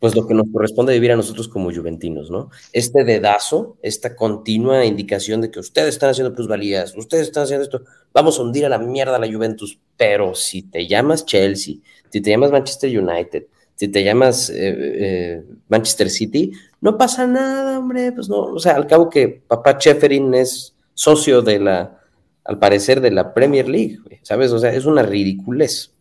pues, 0.00 0.16
lo 0.16 0.26
que 0.26 0.34
nos 0.34 0.46
corresponde 0.52 0.92
vivir 0.94 1.12
a 1.12 1.16
nosotros 1.16 1.46
como 1.46 1.72
juventinos, 1.72 2.28
¿no? 2.28 2.50
Este 2.72 3.04
dedazo, 3.04 3.76
esta 3.80 4.16
continua 4.16 4.84
indicación 4.84 5.42
de 5.42 5.52
que 5.52 5.60
ustedes 5.60 5.90
están 5.90 6.10
haciendo 6.10 6.34
plusvalías, 6.34 6.96
ustedes 6.96 7.28
están 7.28 7.44
haciendo 7.44 7.62
esto, 7.62 7.84
vamos 8.12 8.36
a 8.40 8.42
hundir 8.42 8.66
a 8.66 8.68
la 8.68 8.78
mierda 8.78 9.14
a 9.14 9.20
la 9.20 9.32
Juventus, 9.32 9.78
pero 9.96 10.34
si 10.34 10.62
te 10.62 10.88
llamas 10.88 11.24
Chelsea, 11.24 11.76
si 12.10 12.20
te 12.20 12.30
llamas 12.30 12.50
Manchester 12.50 12.98
United, 12.98 13.46
si 13.74 13.88
te 13.88 14.04
llamas 14.04 14.50
eh, 14.50 14.54
eh, 14.56 15.44
Manchester 15.68 16.08
City, 16.10 16.52
no 16.80 16.96
pasa 16.96 17.26
nada, 17.26 17.78
hombre, 17.78 18.12
pues 18.12 18.28
no, 18.28 18.36
o 18.36 18.58
sea, 18.58 18.76
al 18.76 18.86
cabo 18.86 19.10
que 19.10 19.42
papá 19.46 19.78
Cheferin 19.78 20.34
es 20.34 20.74
socio 20.94 21.42
de 21.42 21.58
la, 21.58 21.98
al 22.44 22.58
parecer, 22.58 23.00
de 23.00 23.10
la 23.10 23.34
Premier 23.34 23.68
League, 23.68 23.98
¿sabes? 24.22 24.52
O 24.52 24.58
sea, 24.58 24.72
es 24.72 24.84
una 24.84 25.02
ridiculez. 25.02 25.92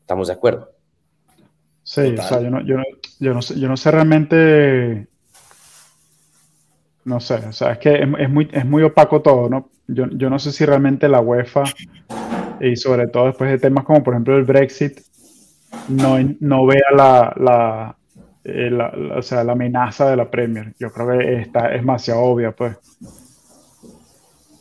¿Estamos 0.00 0.28
de 0.28 0.34
acuerdo? 0.34 0.70
Sí, 1.84 2.14
o 2.18 2.22
sea, 2.22 2.40
yo 2.40 2.50
no, 2.50 2.60
yo, 2.64 2.76
no, 2.76 2.84
yo, 3.18 3.34
no 3.34 3.42
sé, 3.42 3.58
yo 3.58 3.68
no 3.68 3.76
sé 3.76 3.90
realmente, 3.90 5.06
no 7.04 7.18
sé, 7.20 7.34
o 7.34 7.52
sea, 7.52 7.72
es 7.72 7.78
que 7.78 8.02
es, 8.02 8.30
muy, 8.30 8.48
es 8.52 8.64
muy 8.64 8.82
opaco 8.82 9.22
todo, 9.22 9.48
¿no? 9.48 9.70
Yo, 9.88 10.06
yo 10.10 10.30
no 10.30 10.38
sé 10.38 10.52
si 10.52 10.64
realmente 10.64 11.08
la 11.08 11.20
UEFA, 11.20 11.64
y 12.60 12.76
sobre 12.76 13.08
todo 13.08 13.26
después 13.26 13.50
de 13.50 13.58
temas 13.58 13.84
como 13.84 14.02
por 14.02 14.14
ejemplo 14.14 14.36
el 14.36 14.44
Brexit, 14.44 15.00
no, 15.88 16.18
no 16.40 16.66
vea 16.66 16.90
la, 16.94 17.96
eh, 18.44 18.70
la, 18.70 18.92
o 19.16 19.22
sea, 19.22 19.44
la 19.44 19.52
amenaza 19.52 20.10
de 20.10 20.16
la 20.16 20.30
Premier. 20.30 20.74
Yo 20.78 20.90
creo 20.90 21.18
que 21.18 21.40
está, 21.42 21.72
es 21.74 21.80
demasiado 21.80 22.20
obvia, 22.22 22.52
pues. 22.52 22.76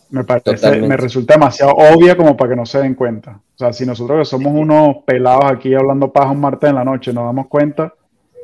Me 0.09 0.25
parece, 0.25 0.81
me 0.81 0.97
resulta 0.97 1.35
demasiado 1.35 1.71
obvia 1.71 2.17
como 2.17 2.35
para 2.35 2.49
que 2.49 2.55
no 2.57 2.65
se 2.65 2.79
den 2.79 2.95
cuenta. 2.95 3.39
O 3.55 3.57
sea, 3.57 3.71
si 3.71 3.85
nosotros 3.85 4.19
que 4.19 4.25
somos 4.25 4.53
unos 4.53 4.97
pelados 5.05 5.45
aquí 5.45 5.73
hablando 5.73 6.11
paja 6.11 6.31
un 6.31 6.41
martes 6.41 6.69
en 6.69 6.75
la 6.75 6.83
noche 6.83 7.13
nos 7.13 7.23
damos 7.23 7.47
cuenta, 7.47 7.93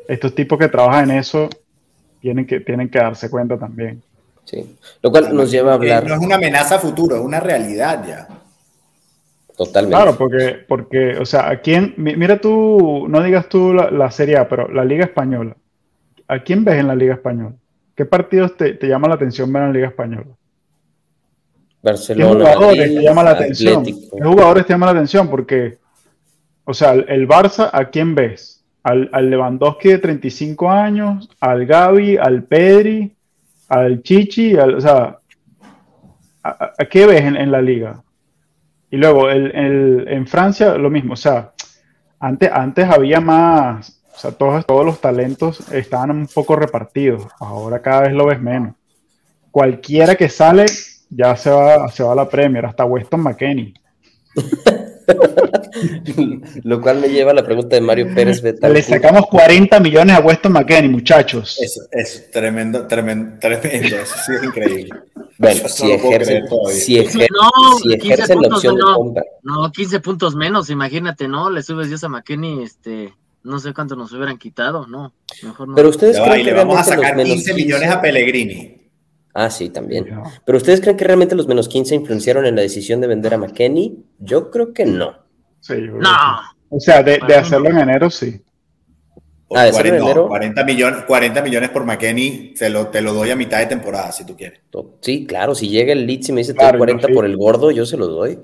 estos 0.07 0.33
tipos 0.33 0.57
que 0.57 0.69
trabajan 0.69 1.11
en 1.11 1.17
eso 1.17 1.49
tienen 2.21 2.47
que, 2.47 2.61
tienen 2.61 2.89
que 2.89 2.99
darse 2.99 3.29
cuenta 3.29 3.57
también. 3.57 4.01
Sí, 4.45 4.77
lo 5.01 5.11
cual 5.11 5.35
nos 5.35 5.51
lleva 5.51 5.71
a 5.71 5.75
hablar. 5.75 6.07
No 6.07 6.15
es 6.15 6.21
una 6.21 6.35
amenaza 6.35 6.79
futuro, 6.79 7.17
es 7.17 7.21
una 7.21 7.41
realidad 7.41 8.05
ya. 8.07 8.27
Totalmente. 9.57 9.95
Claro, 9.95 10.17
porque, 10.17 10.59
porque, 10.67 11.17
o 11.17 11.25
sea, 11.25 11.49
¿a 11.49 11.57
quién? 11.61 11.95
Mira 11.97 12.39
tú, 12.39 13.07
no 13.09 13.23
digas 13.23 13.49
tú 13.49 13.73
la, 13.73 14.11
Serie 14.11 14.37
A, 14.37 14.47
pero 14.47 14.71
la 14.71 14.85
Liga 14.85 15.03
Española. 15.03 15.57
¿A 16.27 16.39
quién 16.39 16.63
ves 16.63 16.75
en 16.75 16.87
la 16.87 16.95
Liga 16.95 17.15
Española? 17.15 17.55
¿Qué 17.95 18.05
partidos 18.05 18.55
te, 18.55 18.73
te 18.73 18.87
llama 18.87 19.07
la 19.07 19.15
atención 19.15 19.51
ver 19.51 19.63
en 19.63 19.69
la 19.69 19.73
Liga 19.73 19.87
Española? 19.87 20.27
Barcelona. 21.81 22.51
¿Qué 22.51 22.55
jugadores 22.55 22.95
te 22.95 23.01
llama 23.01 23.23
la 23.23 23.31
atención? 23.31 23.85
¿Qué 23.85 24.23
jugadores 24.23 24.65
te 24.65 24.73
llama 24.73 24.85
la 24.87 24.91
atención? 24.91 25.29
Porque, 25.29 25.77
o 26.65 26.73
sea, 26.73 26.93
el 26.93 27.27
Barça, 27.27 27.69
¿a 27.71 27.85
quién 27.89 28.15
ves? 28.15 28.63
Al, 28.83 29.09
Lewandowski 29.29 29.89
de 29.89 29.97
35 29.97 30.69
años, 30.69 31.29
al 31.41 31.65
Gaby, 31.65 32.17
al 32.17 32.43
Pedri, 32.43 33.11
al 33.67 34.01
Chichi, 34.01 34.55
o 34.55 34.79
sea, 34.79 35.19
¿a, 36.43 36.85
qué 36.89 37.05
ves 37.05 37.21
en, 37.21 37.51
la 37.51 37.61
liga? 37.61 38.01
Y 38.89 38.97
luego 38.97 39.29
el, 39.29 40.05
en 40.07 40.27
Francia 40.27 40.75
lo 40.75 40.89
mismo, 40.89 41.13
o 41.13 41.17
sea, 41.17 41.51
antes, 42.19 42.49
antes 42.51 42.89
había 42.89 43.19
más, 43.19 44.01
o 44.15 44.17
sea, 44.17 44.31
todos, 44.31 44.65
todos 44.65 44.85
los 44.85 45.01
talentos 45.01 45.71
estaban 45.71 46.11
un 46.11 46.27
poco 46.27 46.55
repartidos, 46.55 47.27
ahora 47.39 47.81
cada 47.81 48.01
vez 48.01 48.13
lo 48.13 48.25
ves 48.25 48.41
menos. 48.41 48.75
Cualquiera 49.51 50.15
que 50.15 50.29
sale 50.29 50.65
ya 51.09 51.35
se 51.35 51.49
va, 51.49 51.87
se 51.89 52.03
va 52.03 52.13
a 52.13 52.15
la 52.15 52.29
Premier, 52.29 52.65
hasta 52.65 52.85
Weston 52.85 53.21
McKenney. 53.21 53.73
Lo 56.63 56.81
cual 56.81 56.99
me 56.99 57.07
lleva 57.09 57.31
a 57.31 57.33
la 57.33 57.43
pregunta 57.43 57.75
de 57.75 57.81
Mario 57.81 58.13
Pérez 58.13 58.43
Le 58.43 58.81
sacamos 58.81 59.27
40 59.27 59.79
millones 59.79 60.17
a 60.17 60.19
Weston 60.19 60.51
McKenney, 60.51 60.89
muchachos. 60.89 61.59
Es, 61.91 62.29
tremendo, 62.31 62.87
tremendo, 62.87 63.37
tremendo. 63.39 63.95
Eso 63.95 64.15
sí 64.25 64.33
es 64.33 64.43
increíble. 64.43 64.89
Bueno, 65.37 65.69
si 65.69 65.91
ejercen, 65.91 66.45
si, 66.71 66.97
ejercen 66.97 68.41
la 68.41 68.47
opción 68.47 68.75
de 68.75 68.81
compra. 68.81 69.23
No, 69.43 69.71
15 69.71 69.99
puntos 69.99 70.35
menos, 70.35 70.69
imagínate, 70.69 71.27
¿no? 71.27 71.49
Le 71.49 71.61
subes 71.61 71.89
10 71.89 72.05
a 72.05 72.09
McKenney, 72.09 72.63
este, 72.63 73.13
no 73.43 73.59
sé 73.59 73.73
cuánto 73.73 73.95
nos 73.95 74.11
hubieran 74.13 74.37
quitado, 74.37 74.87
¿no. 74.87 75.13
Mejor 75.43 75.69
no. 75.69 75.75
Pero 75.75 75.89
ustedes 75.89 76.19
creen 76.19 76.43
que 76.43 76.51
le 76.51 76.53
vamos 76.53 76.79
a 76.79 76.83
sacar 76.83 77.15
15 77.15 77.53
millones 77.53 77.89
a 77.89 78.01
Pellegrini. 78.01 78.76
Ah, 79.39 79.51
sí, 79.51 79.69
también. 79.69 80.07
Pero 80.45 80.57
ustedes 80.57 80.81
creen 80.81 80.97
que 80.97 81.03
realmente 81.03 81.35
los 81.35 81.47
menos 81.47 81.69
15 81.69 81.93
influenciaron 81.93 82.47
en 82.47 82.55
la 82.55 82.63
decisión 82.63 82.99
de 83.01 83.05
vender 83.05 83.35
a 83.35 83.37
McKenney? 83.37 84.03
Yo 84.17 84.49
creo 84.49 84.73
que 84.73 84.83
no. 84.83 85.15
Sí, 85.59 85.75
no. 85.79 86.09
O 86.69 86.79
sea, 86.79 87.03
de, 87.03 87.19
hacerlo 87.35 87.69
en 87.69 87.77
enero, 87.77 88.09
sí. 88.09 88.41
Ah, 89.53 89.65
de 89.65 89.73
40, 89.73 89.95
en 89.95 90.03
enero. 90.03 90.27
40, 90.27 90.63
millones, 90.63 91.03
40 91.03 91.43
millones 91.43 91.69
por 91.69 91.85
McKenney, 91.85 92.55
te 92.55 92.71
lo, 92.71 92.87
te 92.87 92.99
lo 92.99 93.13
doy 93.13 93.29
a 93.29 93.35
mitad 93.35 93.59
de 93.59 93.67
temporada, 93.67 94.11
si 94.11 94.25
tú 94.25 94.35
quieres. 94.35 94.59
Sí, 95.01 95.27
claro, 95.27 95.53
si 95.53 95.69
llega 95.69 95.93
el 95.93 96.07
Leeds 96.07 96.29
y 96.29 96.31
me 96.31 96.41
dice 96.41 96.55
claro, 96.55 96.79
40 96.79 97.09
por 97.09 97.23
el 97.23 97.37
gordo, 97.37 97.69
yo 97.69 97.85
se 97.85 97.95
lo 97.95 98.07
doy. 98.07 98.39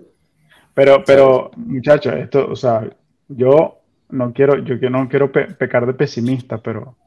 Pero, 0.75 1.03
pero, 1.03 1.49
muchachos, 1.55 2.13
esto, 2.17 2.45
o 2.51 2.55
sea, 2.55 2.87
yo 3.29 3.79
no 4.09 4.31
quiero, 4.31 4.59
yo 4.59 4.89
no 4.91 5.09
quiero 5.09 5.31
pecar 5.31 5.87
de 5.87 5.95
pesimista, 5.95 6.59
pero 6.59 6.97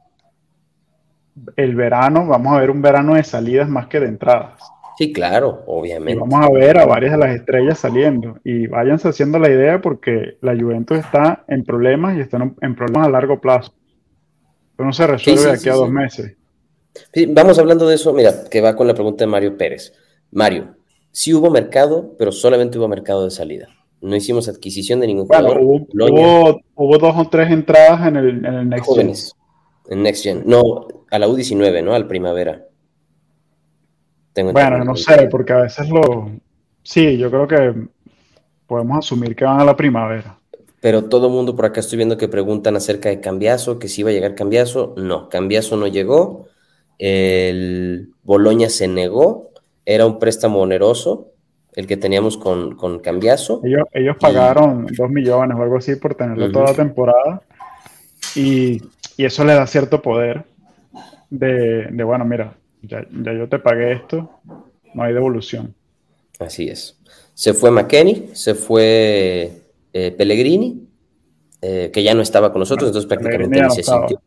el 1.55 1.75
verano, 1.75 2.27
vamos 2.27 2.55
a 2.55 2.59
ver 2.59 2.69
un 2.69 2.81
verano 2.81 3.15
de 3.15 3.23
salidas 3.23 3.69
más 3.69 3.87
que 3.87 3.99
de 3.99 4.07
entradas. 4.07 4.59
Sí, 4.97 5.13
claro, 5.13 5.63
obviamente. 5.67 6.19
vamos 6.19 6.43
a 6.43 6.49
ver 6.51 6.79
a 6.79 6.85
varias 6.87 7.11
de 7.11 7.19
las 7.19 7.35
estrellas 7.35 7.77
saliendo. 7.77 8.39
Y 8.43 8.65
váyanse 8.65 9.07
haciendo 9.07 9.37
la 9.37 9.49
idea 9.49 9.79
porque 9.79 10.37
la 10.41 10.55
Juventus 10.57 10.97
está 10.97 11.45
en 11.47 11.63
problemas 11.63 12.17
y 12.17 12.21
están 12.21 12.55
en 12.61 12.75
problemas 12.75 13.07
a 13.07 13.11
largo 13.11 13.39
plazo. 13.39 13.73
Pero 14.75 14.87
no 14.87 14.93
se 14.93 15.05
resuelve 15.05 15.43
de 15.43 15.51
aquí 15.51 15.69
a 15.69 15.73
dos 15.73 15.91
meses. 15.91 16.35
vamos 17.29 17.59
hablando 17.59 17.87
de 17.87 17.93
eso, 17.93 18.11
mira, 18.11 18.31
que 18.49 18.59
va 18.59 18.75
con 18.75 18.87
la 18.87 18.95
pregunta 18.95 19.23
de 19.23 19.29
Mario 19.29 19.55
Pérez. 19.55 19.93
Mario, 20.31 20.75
sí 21.11 21.31
hubo 21.31 21.51
mercado, 21.51 22.15
pero 22.17 22.31
solamente 22.31 22.79
hubo 22.79 22.87
mercado 22.87 23.23
de 23.23 23.29
salida. 23.29 23.67
No 24.01 24.15
hicimos 24.15 24.49
adquisición 24.49 24.99
de 24.99 25.07
ningún 25.07 25.27
jugador. 25.27 25.59
Hubo, 25.61 26.59
hubo, 26.73 26.97
dos 26.97 27.15
o 27.15 27.29
tres 27.29 27.51
entradas 27.51 28.07
en 28.07 28.15
el, 28.15 28.45
en 28.45 28.53
el 28.53 28.69
Next 28.69 28.85
Jóvenes, 28.85 29.35
en 29.89 30.03
Next 30.03 30.23
Gen. 30.23 30.43
No, 30.45 30.87
a 31.09 31.19
la 31.19 31.27
U19, 31.27 31.83
¿no? 31.83 31.93
Al 31.93 32.07
primavera. 32.07 32.65
bueno, 34.35 34.83
no 34.83 34.95
sé, 34.95 35.27
porque 35.29 35.53
a 35.53 35.61
veces 35.61 35.89
lo... 35.89 36.31
Sí, 36.83 37.17
yo 37.17 37.29
creo 37.29 37.47
que 37.47 37.87
podemos 38.65 38.99
asumir 38.99 39.35
que 39.35 39.45
van 39.45 39.59
a 39.59 39.65
la 39.65 39.75
primavera. 39.75 40.37
Pero 40.79 41.05
todo 41.05 41.27
el 41.27 41.33
mundo 41.33 41.55
por 41.55 41.65
acá 41.65 41.79
estoy 41.79 41.97
viendo 41.97 42.17
que 42.17 42.27
preguntan 42.27 42.75
acerca 42.75 43.09
de 43.09 43.19
Cambiazo, 43.19 43.79
que 43.79 43.87
si 43.87 44.01
iba 44.01 44.09
a 44.09 44.13
llegar 44.13 44.35
Cambiazo. 44.35 44.93
No, 44.97 45.27
Cambiazo 45.29 45.75
no 45.75 45.87
llegó. 45.87 46.47
El 46.99 48.13
Boloña 48.23 48.69
se 48.69 48.87
negó. 48.87 49.51
Era 49.85 50.05
un 50.05 50.19
préstamo 50.19 50.61
oneroso 50.61 51.31
el 51.73 51.87
que 51.87 51.97
teníamos 51.97 52.37
con, 52.37 52.75
con 52.75 52.99
Cambiazo. 52.99 53.61
Ellos, 53.63 53.83
ellos 53.93 54.17
pagaron 54.19 54.87
dos 54.87 55.09
millones 55.09 55.57
o 55.57 55.61
algo 55.61 55.77
así 55.77 55.95
por 55.95 56.15
tenerlo 56.15 56.51
toda 56.51 56.65
la 56.65 56.73
temporada. 56.73 57.41
Y, 58.35 58.81
y, 59.17 59.25
eso 59.25 59.43
le 59.43 59.53
da 59.53 59.67
cierto 59.67 60.01
poder 60.01 60.45
de, 61.29 61.89
bueno, 62.03 62.23
mira, 62.25 62.55
ya, 62.81 63.05
yo 63.11 63.49
te 63.49 63.59
pagué 63.59 63.93
esto, 63.93 64.29
no 64.93 65.03
hay 65.03 65.13
devolución. 65.13 65.73
Así 66.39 66.69
es. 66.69 66.97
Se 67.33 67.53
fue 67.53 67.71
McKenny, 67.71 68.29
se 68.33 68.55
fue 68.55 69.51
eh, 69.93 70.11
Pellegrini, 70.11 70.87
eh, 71.61 71.89
que 71.91 72.03
ya 72.03 72.13
no 72.13 72.21
estaba 72.21 72.51
con 72.51 72.59
nosotros, 72.59 72.89
entonces 72.89 73.07
prácticamente 73.07 73.61
ni 73.61 73.69
se 73.71 73.83
sintió. 73.83 74.21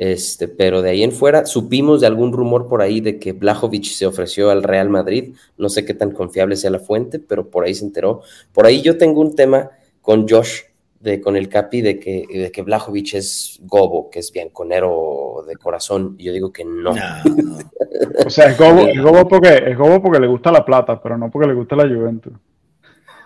Este, 0.00 0.48
pero 0.48 0.80
de 0.80 0.88
ahí 0.88 1.02
en 1.02 1.12
fuera 1.12 1.44
supimos 1.44 2.00
de 2.00 2.06
algún 2.06 2.32
rumor 2.32 2.68
por 2.68 2.80
ahí 2.80 3.02
de 3.02 3.18
que 3.18 3.32
Blajovic 3.32 3.84
se 3.84 4.06
ofreció 4.06 4.48
al 4.48 4.62
Real 4.62 4.88
Madrid. 4.88 5.34
No 5.58 5.68
sé 5.68 5.84
qué 5.84 5.92
tan 5.92 6.12
confiable 6.12 6.56
sea 6.56 6.70
la 6.70 6.78
fuente, 6.78 7.18
pero 7.18 7.50
por 7.50 7.64
ahí 7.64 7.74
se 7.74 7.84
enteró. 7.84 8.22
Por 8.54 8.64
ahí 8.64 8.80
yo 8.80 8.96
tengo 8.96 9.20
un 9.20 9.36
tema 9.36 9.68
con 10.00 10.26
Josh 10.26 10.60
de, 11.00 11.20
con 11.20 11.34
el 11.34 11.48
Capi 11.48 11.80
de 11.80 11.98
que, 11.98 12.26
de 12.30 12.52
que 12.52 12.62
Blajovic 12.62 13.14
es 13.14 13.58
gobo, 13.62 14.10
que 14.10 14.18
es 14.18 14.30
bianconero 14.30 15.44
de 15.48 15.56
corazón, 15.56 16.14
y 16.18 16.24
yo 16.24 16.32
digo 16.32 16.52
que 16.52 16.64
no. 16.64 16.90
o 18.26 18.30
sea, 18.30 18.50
es 18.50 18.58
gobo, 18.58 18.86
es 18.86 19.00
gobo, 19.00 19.26
porque, 19.26 19.64
es 19.66 19.76
gobo 19.76 20.02
porque 20.02 20.20
le 20.20 20.26
gusta 20.26 20.52
la 20.52 20.64
plata, 20.64 21.00
pero 21.02 21.16
no 21.16 21.30
porque 21.30 21.48
le 21.48 21.54
gusta 21.54 21.74
la 21.74 21.84
Juventus. 21.84 22.34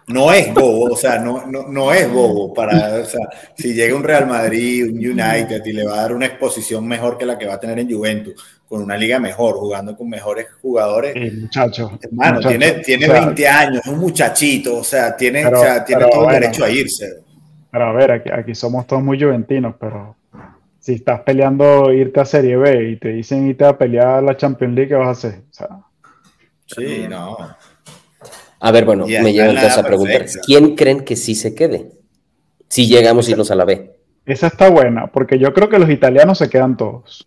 No 0.07 0.33
es 0.33 0.53
bobo, 0.53 0.93
o 0.93 0.97
sea, 0.97 1.19
no, 1.19 1.47
no, 1.47 1.67
no 1.67 1.93
es 1.93 2.13
bobo 2.13 2.53
para, 2.53 3.01
o 3.01 3.07
sea, 3.07 3.27
si 3.57 3.73
llega 3.73 3.97
un 3.97 4.05
Real 4.05 4.27
Madrid, 4.27 4.85
un 4.85 4.99
United 4.99 5.65
y 5.65 5.73
le 5.73 5.87
va 5.87 5.95
a 5.95 6.03
dar 6.03 6.13
una 6.13 6.27
exposición 6.27 6.87
mejor 6.87 7.17
que 7.17 7.25
la 7.25 7.39
que 7.39 7.47
va 7.47 7.55
a 7.55 7.61
tener 7.61 7.79
en 7.79 7.91
Juventus, 7.91 8.35
con 8.69 8.83
una 8.83 8.99
liga 8.99 9.19
mejor, 9.19 9.57
jugando 9.57 9.97
con 9.97 10.09
mejores 10.09 10.47
jugadores. 10.61 11.15
muchacho. 11.41 11.99
Hermano, 12.01 12.41
tiene, 12.41 12.73
tiene 12.73 13.09
20 13.09 13.49
años, 13.49 13.81
es 13.83 13.91
un 13.91 13.99
muchachito, 13.99 14.77
o 14.77 14.85
sea, 14.85 15.17
tiene, 15.17 15.45
o 15.47 15.57
sea, 15.57 15.83
tiene 15.83 16.05
todo 16.07 16.29
el 16.29 16.41
derecho 16.41 16.65
a 16.65 16.71
irse. 16.71 17.25
Pero 17.75 17.87
a 17.87 17.93
ver, 17.93 18.13
aquí, 18.13 18.31
aquí 18.31 18.55
somos 18.55 18.87
todos 18.87 19.03
muy 19.03 19.21
juventinos, 19.21 19.75
pero 19.81 20.15
si 20.79 20.93
estás 20.93 21.23
peleando 21.23 21.93
irte 21.93 22.21
a 22.21 22.25
Serie 22.25 22.57
B 22.57 22.91
y 22.91 22.97
te 23.01 23.09
dicen 23.09 23.49
irte 23.49 23.65
a 23.65 23.77
pelear 23.77 24.23
la 24.23 24.37
Champions 24.37 24.77
League, 24.77 24.91
¿qué 24.91 24.95
vas 24.95 25.09
a 25.09 25.11
hacer? 25.11 25.43
sí, 26.67 27.07
no. 27.09 27.37
A 28.61 28.71
ver, 28.71 28.85
bueno, 28.85 29.09
me 29.09 29.33
lleva 29.33 29.49
entonces 29.49 29.77
a 29.77 29.83
preguntar, 29.83 30.25
¿quién 30.47 30.77
creen 30.77 31.05
que 31.05 31.17
sí 31.17 31.35
se 31.35 31.53
quede? 31.53 31.91
Si 32.69 32.87
llegamos 32.87 33.27
a 33.27 33.33
irnos 33.33 33.51
a 33.51 33.57
la 33.57 33.65
B. 33.65 33.91
Esa 34.25 34.47
está 34.47 34.71
buena, 34.71 35.09
porque 35.09 35.41
yo 35.41 35.53
creo 35.53 35.69
que 35.69 35.81
los 35.81 35.91
italianos 35.91 36.39
se 36.39 36.49
quedan 36.49 36.77
todos. 36.77 37.27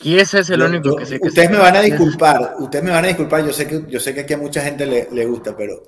Y 0.00 0.16
ese 0.16 0.38
es 0.38 0.48
el 0.48 0.62
único 0.62 0.96
que 0.96 1.04
sé 1.04 1.20
que 1.20 1.28
Ustedes 1.28 1.50
me 1.50 1.58
van 1.58 1.76
a 1.76 1.82
disculpar, 1.82 2.54
ustedes 2.58 2.82
me 2.82 2.92
van 2.92 3.04
a 3.04 3.08
disculpar, 3.08 3.44
yo 3.44 3.52
sé 3.52 3.66
que, 3.66 3.84
yo 3.88 4.00
sé 4.00 4.14
que 4.14 4.20
aquí 4.20 4.32
a 4.32 4.38
mucha 4.38 4.62
gente 4.62 4.86
le, 4.86 5.08
le 5.12 5.26
gusta, 5.26 5.54
pero 5.54 5.82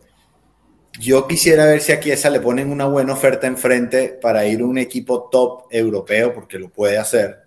yo 1.01 1.27
quisiera 1.27 1.67
ver 1.67 1.81
si 1.81 1.93
aquí 1.93 2.11
esa 2.11 2.31
le 2.31 2.41
ponen 2.41 2.71
una 2.71 2.87
buena 2.87 3.13
oferta 3.13 3.47
enfrente 3.47 4.19
para 4.21 4.47
ir 4.47 4.61
a 4.61 4.67
un 4.67 4.79
equipo 4.79 5.29
top 5.31 5.65
europeo, 5.71 6.35
porque 6.35 6.59
lo 6.59 6.69
puede 6.69 6.99
hacer. 6.99 7.43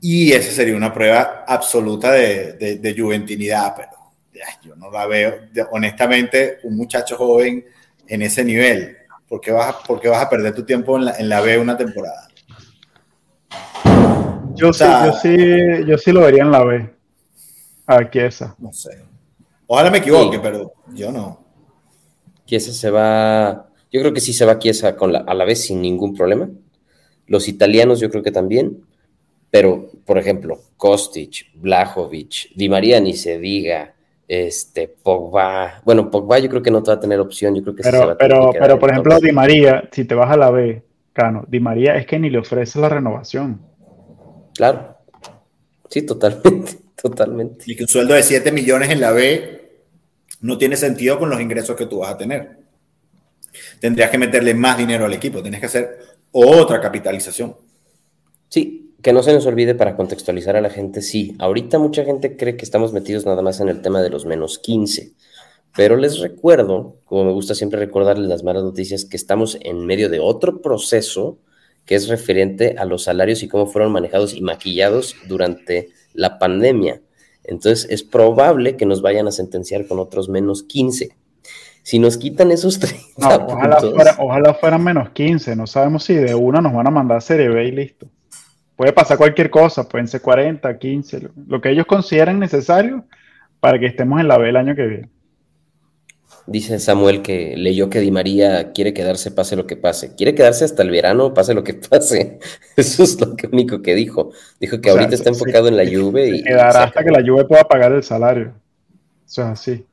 Y 0.00 0.32
esa 0.32 0.50
sería 0.52 0.76
una 0.76 0.92
prueba 0.92 1.44
absoluta 1.46 2.12
de, 2.12 2.78
de, 2.78 2.94
juventinidad, 2.96 3.74
pero 3.76 3.90
yo 4.62 4.76
no 4.76 4.90
la 4.90 5.06
veo, 5.06 5.34
honestamente, 5.70 6.58
un 6.62 6.76
muchacho 6.76 7.16
joven 7.16 7.64
en 8.06 8.22
ese 8.22 8.44
nivel, 8.44 8.96
¿por 9.28 9.40
qué 9.40 9.52
vas 9.52 9.74
a, 9.74 9.92
vas 10.10 10.22
a 10.22 10.30
perder 10.30 10.54
tu 10.54 10.64
tiempo 10.64 10.96
en 10.96 11.06
la, 11.06 11.16
en 11.18 11.28
la 11.28 11.40
B 11.40 11.58
una 11.58 11.76
temporada? 11.76 12.28
Yo, 14.54 14.72
sí, 14.72 14.84
yo, 14.84 15.12
sí, 15.20 15.36
yo 15.86 15.98
sí 15.98 16.12
lo 16.12 16.20
vería 16.20 16.44
en 16.44 16.50
la 16.50 16.64
B. 16.64 16.94
A 17.86 18.08
Chiesa. 18.08 18.54
No 18.58 18.72
sé. 18.72 19.02
Ojalá 19.66 19.90
me 19.90 19.98
equivoque, 19.98 20.38
pero 20.38 20.72
yo 20.92 21.10
no. 21.10 21.43
Chiesa 22.46 22.72
se 22.72 22.90
va. 22.90 23.68
Yo 23.90 24.00
creo 24.00 24.12
que 24.12 24.20
sí 24.20 24.32
se 24.32 24.44
va 24.44 24.58
Chiesa 24.58 24.96
con 24.96 25.12
la, 25.12 25.20
a 25.20 25.34
la 25.34 25.44
vez 25.44 25.66
sin 25.66 25.80
ningún 25.80 26.14
problema. 26.14 26.48
Los 27.26 27.48
italianos, 27.48 28.00
yo 28.00 28.10
creo 28.10 28.22
que 28.22 28.32
también. 28.32 28.84
Pero, 29.50 29.88
por 30.04 30.18
ejemplo, 30.18 30.60
Kostic, 30.76 31.52
Blajovic, 31.54 32.54
Di 32.56 32.68
María 32.68 32.98
ni 32.98 33.14
se 33.14 33.38
diga, 33.38 33.94
este, 34.26 34.88
Pogba. 34.88 35.80
Bueno, 35.84 36.10
Pogba 36.10 36.40
yo 36.40 36.48
creo 36.48 36.62
que 36.62 36.72
no 36.72 36.82
te 36.82 36.90
va 36.90 36.96
a 36.96 37.00
tener 37.00 37.20
opción. 37.20 37.54
Yo 37.54 37.62
creo 37.62 37.76
que 37.76 37.82
pero, 37.84 37.98
se 37.98 38.06
va 38.06 38.12
a 38.12 38.18
pero, 38.18 38.50
pero 38.52 38.78
por 38.80 38.90
ejemplo, 38.90 39.20
Di 39.20 39.30
María, 39.30 39.88
si 39.92 40.04
te 40.04 40.14
vas 40.14 40.30
a 40.30 40.36
la 40.36 40.50
B, 40.50 40.82
Cano, 41.12 41.44
Di 41.46 41.60
María 41.60 41.94
es 41.96 42.06
que 42.06 42.18
ni 42.18 42.30
le 42.30 42.38
ofrece 42.38 42.80
la 42.80 42.88
renovación. 42.88 43.60
Claro. 44.54 44.96
Sí, 45.88 46.02
totalmente. 46.02 46.72
Totalmente. 47.00 47.64
Y 47.66 47.76
que 47.76 47.82
un 47.82 47.88
sueldo 47.88 48.14
de 48.14 48.22
7 48.22 48.50
millones 48.50 48.88
en 48.88 49.00
la 49.00 49.10
B 49.10 49.63
no 50.44 50.58
tiene 50.58 50.76
sentido 50.76 51.18
con 51.18 51.30
los 51.30 51.40
ingresos 51.40 51.74
que 51.74 51.86
tú 51.86 52.00
vas 52.00 52.12
a 52.12 52.18
tener. 52.18 52.58
Tendrías 53.80 54.10
que 54.10 54.18
meterle 54.18 54.52
más 54.52 54.76
dinero 54.76 55.06
al 55.06 55.14
equipo, 55.14 55.40
tienes 55.40 55.58
que 55.58 55.66
hacer 55.66 55.98
otra 56.32 56.82
capitalización. 56.82 57.56
Sí, 58.50 58.94
que 59.00 59.14
no 59.14 59.22
se 59.22 59.32
nos 59.32 59.46
olvide 59.46 59.74
para 59.74 59.96
contextualizar 59.96 60.54
a 60.54 60.60
la 60.60 60.68
gente, 60.68 61.00
sí, 61.00 61.34
ahorita 61.38 61.78
mucha 61.78 62.04
gente 62.04 62.36
cree 62.36 62.58
que 62.58 62.64
estamos 62.66 62.92
metidos 62.92 63.24
nada 63.24 63.40
más 63.40 63.60
en 63.60 63.70
el 63.70 63.80
tema 63.80 64.02
de 64.02 64.10
los 64.10 64.26
menos 64.26 64.58
15, 64.58 65.14
pero 65.74 65.96
les 65.96 66.18
recuerdo, 66.18 66.98
como 67.06 67.24
me 67.24 67.32
gusta 67.32 67.54
siempre 67.54 67.80
recordarles 67.80 68.28
las 68.28 68.42
malas 68.42 68.64
noticias, 68.64 69.06
que 69.06 69.16
estamos 69.16 69.56
en 69.62 69.86
medio 69.86 70.10
de 70.10 70.20
otro 70.20 70.60
proceso 70.60 71.38
que 71.86 71.94
es 71.94 72.08
referente 72.08 72.76
a 72.78 72.84
los 72.84 73.04
salarios 73.04 73.42
y 73.42 73.48
cómo 73.48 73.66
fueron 73.66 73.92
manejados 73.92 74.34
y 74.34 74.42
maquillados 74.42 75.16
durante 75.26 75.88
la 76.12 76.38
pandemia. 76.38 77.00
Entonces 77.44 77.86
es 77.90 78.02
probable 78.02 78.76
que 78.76 78.86
nos 78.86 79.02
vayan 79.02 79.28
a 79.28 79.32
sentenciar 79.32 79.86
con 79.86 79.98
otros 79.98 80.28
menos 80.28 80.62
15. 80.62 81.14
Si 81.82 81.98
nos 81.98 82.16
quitan 82.16 82.50
esos 82.50 82.78
30 83.16 83.46
ojalá, 84.18 84.54
fueran 84.54 84.82
menos 84.82 85.10
15. 85.10 85.54
No 85.54 85.66
sabemos 85.66 86.04
si 86.04 86.14
de 86.14 86.34
una 86.34 86.60
nos 86.60 86.72
van 86.72 86.86
a 86.86 86.90
mandar 86.90 87.18
a 87.18 87.20
Serie 87.20 87.48
B 87.48 87.64
y 87.66 87.70
listo. 87.70 88.08
Puede 88.76 88.92
pasar 88.92 89.18
cualquier 89.18 89.50
cosa, 89.50 89.88
pueden 89.88 90.08
ser 90.08 90.20
40, 90.20 90.78
15, 90.78 91.28
lo 91.46 91.60
que 91.60 91.70
ellos 91.70 91.86
consideren 91.86 92.40
necesario 92.40 93.04
para 93.60 93.78
que 93.78 93.86
estemos 93.86 94.20
en 94.20 94.26
la 94.26 94.36
B 94.36 94.48
el 94.48 94.56
año 94.56 94.74
que 94.74 94.86
viene. 94.86 95.13
Dice 96.46 96.78
Samuel 96.78 97.22
que 97.22 97.56
leyó 97.56 97.88
que 97.88 98.00
Di 98.00 98.10
María 98.10 98.72
quiere 98.72 98.92
quedarse 98.92 99.30
pase 99.30 99.56
lo 99.56 99.66
que 99.66 99.76
pase. 99.76 100.14
Quiere 100.14 100.34
quedarse 100.34 100.66
hasta 100.66 100.82
el 100.82 100.90
verano, 100.90 101.32
pase 101.32 101.54
lo 101.54 101.64
que 101.64 101.74
pase. 101.90 102.38
Eso 102.76 103.02
es 103.02 103.18
lo 103.18 103.34
único 103.50 103.80
que 103.80 103.94
dijo. 103.94 104.30
Dijo 104.60 104.80
que 104.80 104.90
ahorita 104.90 105.14
está 105.14 105.30
enfocado 105.30 105.68
en 105.68 105.76
la 105.76 105.84
Juve 105.84 106.28
y... 106.28 106.42
Quedará 106.42 106.84
hasta 106.84 107.02
que 107.02 107.10
la 107.10 107.22
Juve 107.26 107.46
pueda 107.46 107.64
pagar 107.64 107.92
el 107.92 108.02
salario. 108.02 108.52
Eso 109.26 109.42
es 109.42 109.48
así. 109.48 109.86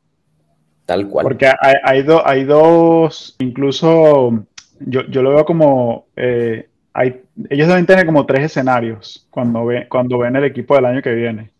Tal 0.86 1.08
cual. 1.08 1.24
Porque 1.24 1.48
hay, 1.48 1.75
hay, 1.84 2.05
hay 2.25 2.43
dos, 2.43 3.36
incluso 3.39 4.46
yo, 4.79 5.05
yo, 5.08 5.22
lo 5.22 5.36
veo 5.36 5.46
como... 5.46 6.08
Eh, 6.17 6.67
hay, 6.93 7.22
ellos 7.50 7.70
deben 7.70 7.86
tener 7.86 8.05
como 8.05 8.25
tres 8.25 8.43
escenarios 8.43 9.25
cuando, 9.29 9.65
ve, 9.65 9.88
cuando 9.88 10.17
ven 10.17 10.36
el 10.36 10.43
equipo 10.43 10.75
del 10.75 10.84
año 10.84 11.01
que 11.01 11.13
viene. 11.13 11.51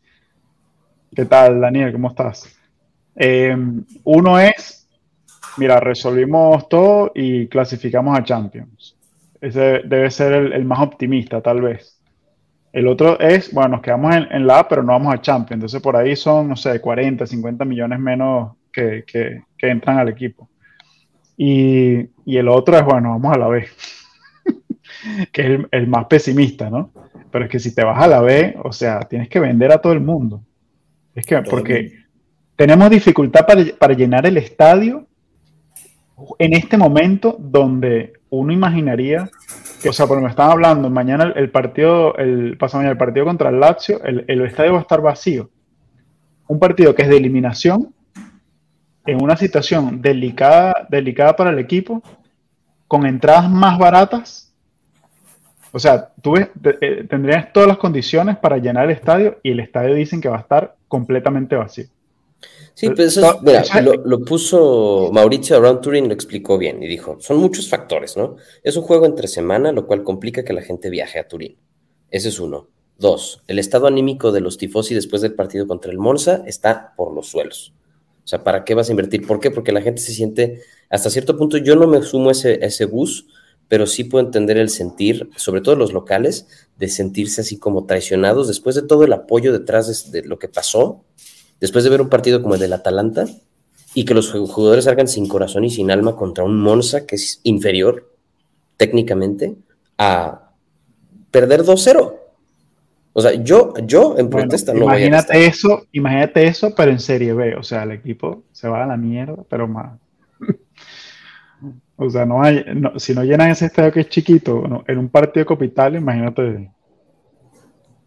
¿Qué 1.16 1.24
tal, 1.24 1.62
Daniel? 1.62 1.94
¿Cómo 1.94 2.10
estás? 2.10 2.54
Eh, 3.16 3.56
uno 4.04 4.40
es 4.40 4.81
mira, 5.58 5.80
resolvimos 5.80 6.68
todo 6.70 7.12
y 7.14 7.48
clasificamos 7.48 8.18
a 8.18 8.24
Champions. 8.24 8.96
Ese 9.40 9.82
debe 9.86 10.12
ser 10.12 10.34
el, 10.34 10.66
más 10.66 10.80
optimista, 10.80 11.42
tal 11.42 11.62
vez. 11.62 12.00
El 12.72 12.88
otro 12.88 13.20
es, 13.20 13.54
bueno, 13.54 13.70
nos 13.70 13.82
quedamos 13.82 14.16
en, 14.16 14.48
la 14.48 14.60
A, 14.60 14.68
pero 14.68 14.84
no 14.84 14.94
vamos 14.94 15.14
a 15.14 15.22
Champions. 15.22 15.60
Entonces 15.60 15.82
por 15.82 15.96
ahí 15.96 16.16
son, 16.16 16.48
no 16.48 16.56
sé, 16.56 16.80
40, 16.80 17.26
50 17.26 17.66
millones 17.66 18.00
menos 18.00 18.54
que, 18.72 19.04
entran 19.60 19.98
al 19.98 20.10
equipo. 20.10 20.50
Y, 21.36 22.08
el 22.26 22.48
otro 22.48 22.78
es, 22.78 22.86
bueno, 22.86 23.10
vamos 23.10 23.36
a 23.36 23.40
la 23.40 23.48
B, 23.48 23.68
que 25.34 25.56
es 25.56 25.60
el, 25.72 25.88
más 25.88 26.06
pesimista, 26.06 26.70
¿no? 26.70 26.92
Pero 27.32 27.46
es 27.46 27.52
que 27.52 27.60
si 27.60 27.74
te 27.74 27.84
vas 27.84 28.02
a 28.02 28.08
la 28.08 28.22
B, 28.22 28.56
o 28.64 28.72
sea, 28.72 29.00
tienes 29.02 29.28
que 29.28 29.40
vender 29.40 29.72
a 29.72 29.82
todo 29.82 29.94
el 29.94 30.02
mundo. 30.02 30.42
Es 31.16 31.26
que, 31.26 31.42
porque 31.42 31.94
tenemos 32.56 32.90
dificultad 32.90 33.46
para, 33.46 33.64
para 33.78 33.94
llenar 33.94 34.26
el 34.26 34.38
estadio 34.38 35.08
en 36.40 36.54
este 36.54 36.78
momento 36.78 37.36
donde 37.40 38.14
uno 38.30 38.54
imaginaría 38.54 39.30
que, 39.82 39.90
o 39.90 39.94
sea, 39.94 40.08
porque 40.08 40.24
me 40.24 40.30
estaban 40.30 40.52
hablando, 40.52 40.90
mañana 40.90 41.34
el, 41.36 41.50
partido, 41.50 42.16
el 42.18 42.58
pasado 42.58 42.84
el 42.84 42.98
partido 42.98 43.26
contra 43.26 43.50
el 43.50 43.60
Lazio, 43.60 44.02
el, 44.04 44.42
estadio 44.42 44.74
va 44.74 44.80
a 44.80 44.82
estar 44.82 45.02
vacío. 45.02 45.50
Un 46.48 46.60
partido 46.60 46.94
que 46.94 47.04
es 47.04 47.10
de 47.10 47.18
eliminación, 47.18 47.94
en 49.06 49.24
una 49.24 49.36
situación 49.36 50.02
delicada, 50.02 50.88
delicada 50.90 51.36
para 51.36 51.50
el 51.50 51.60
equipo, 51.60 52.04
con 52.88 53.06
entradas 53.06 53.50
más 53.50 53.78
baratas. 53.80 54.54
O 55.72 55.80
sea, 55.80 56.10
tú 56.22 56.36
eh, 56.36 57.06
tendrías 57.10 57.52
todas 57.52 57.68
las 57.68 57.78
condiciones 57.78 58.38
para 58.38 58.58
llenar 58.58 58.86
el 58.86 58.92
estadio 58.92 59.40
y 59.42 59.52
el 59.52 59.62
estadio 59.62 59.96
dicen 59.96 60.22
que 60.22 60.30
va 60.30 60.38
a 60.38 60.42
estar 60.42 60.76
completamente 60.88 61.56
vacío. 61.56 61.86
Sí, 62.74 62.90
pero 62.90 63.04
eso, 63.04 63.40
mira, 63.42 63.64
lo, 63.82 64.20
puso 64.22 65.10
Mauricio 65.12 65.58
Around 65.58 65.82
Turing, 65.82 66.08
lo 66.08 66.14
explicó 66.14 66.58
bien 66.58 66.82
y 66.82 66.88
dijo, 66.88 67.18
son 67.20 67.38
muchos 67.38 67.70
factores, 67.70 68.18
¿no? 68.18 68.38
Es 68.64 68.78
un 68.78 68.84
juego 68.84 69.06
entre 69.06 69.28
semana, 69.28 69.72
lo 69.72 69.86
cual 69.86 70.04
complica 70.04 70.44
que 70.44 70.54
la 70.54 70.62
gente 70.62 70.90
viaje 70.90 71.20
a 71.20 71.28
Turín. 71.28 71.58
Ese 72.10 72.30
es 72.30 72.40
uno. 72.40 72.70
Dos, 72.98 73.42
el 73.48 73.60
estado 73.60 73.88
anímico 73.88 74.32
de 74.32 74.42
los 74.42 74.58
tifosi 74.58 74.94
después 74.94 75.22
del 75.22 75.34
partido 75.34 75.68
contra 75.68 75.92
el 75.92 75.98
Monza 75.98 76.44
está 76.46 76.94
por 76.96 77.14
los 77.14 77.28
suelos. 77.28 77.74
O 78.24 78.28
sea, 78.28 78.44
¿para 78.44 78.64
qué 78.64 78.76
vas 78.76 78.90
a 78.90 78.92
invertir? 78.92 79.26
¿Por 79.26 79.40
qué? 79.40 79.52
Porque 79.52 79.72
la 79.72 79.82
gente 79.82 80.02
se 80.02 80.14
siente, 80.14 80.62
hasta 80.90 81.10
cierto 81.10 81.38
punto, 81.38 81.58
yo 81.58 81.76
no 81.76 81.88
me 81.88 82.02
sumo 82.04 82.30
a 82.30 82.34
ese, 82.34 82.64
ese 82.64 82.86
bus, 82.86 83.26
pero 83.68 83.88
sí 83.88 84.04
puedo 84.04 84.24
entender 84.26 84.58
el 84.58 84.70
sentir, 84.70 85.30
sobre 85.36 85.62
todo 85.62 85.76
los 85.76 85.94
locales, 85.94 86.48
de 86.78 86.90
sentirse 86.90 87.42
así 87.42 87.58
como 87.58 87.86
traicionados 87.86 88.48
después 88.48 88.76
de 88.76 88.84
todo 88.84 89.04
el 89.04 89.14
apoyo 89.14 89.52
detrás 89.52 90.12
de, 90.12 90.22
de 90.22 90.28
lo 90.28 90.38
que 90.38 90.48
pasó 90.48 91.04
después 91.62 91.84
de 91.84 91.92
ver 91.92 92.02
un 92.02 92.10
partido 92.10 92.42
como 92.42 92.56
el 92.56 92.60
del 92.60 92.74
Atalanta 92.74 93.26
y 93.94 94.04
que 94.04 94.14
los 94.14 94.32
jugadores 94.32 94.86
salgan 94.86 95.08
sin 95.08 95.28
corazón 95.28 95.64
y 95.64 95.70
sin 95.70 95.92
alma 95.92 96.16
contra 96.16 96.44
un 96.44 96.60
Monza 96.60 97.06
que 97.06 97.16
es 97.16 97.40
inferior 97.44 98.12
técnicamente 98.78 99.56
a 99.98 100.52
perder 101.30 101.62
2-0. 101.62 102.16
O 103.14 103.22
sea, 103.22 103.34
yo, 103.34 103.74
yo 103.86 104.18
en 104.18 104.30
protesta 104.30 104.74
no 104.74 104.86
imagínate 104.86 105.34
voy 105.34 105.44
a 105.44 105.48
eso, 105.48 105.86
imagínate 105.92 106.48
eso, 106.48 106.74
pero 106.76 106.92
en 106.92 107.00
Serie 107.00 107.34
B, 107.34 107.56
o 107.56 107.64
sea, 107.64 107.84
el 107.84 107.92
equipo 107.92 108.44
se 108.52 108.70
va 108.70 108.84
a 108.84 108.88
la 108.88 108.98
mierda, 108.98 109.44
pero 109.50 109.68
más. 109.68 110.00
o 111.98 112.10
sea, 112.10 112.26
no 112.26 112.42
hay, 112.42 112.64
si 112.96 113.14
no 113.14 113.24
llenan 113.24 113.52
ese 113.52 113.66
estadio 113.66 113.92
que 113.92 114.00
es 114.02 114.10
chiquito, 114.10 114.84
en 114.88 114.98
un 114.98 115.10
partido 115.10 115.46
capital, 115.46 115.96
imagínate. 115.96 116.72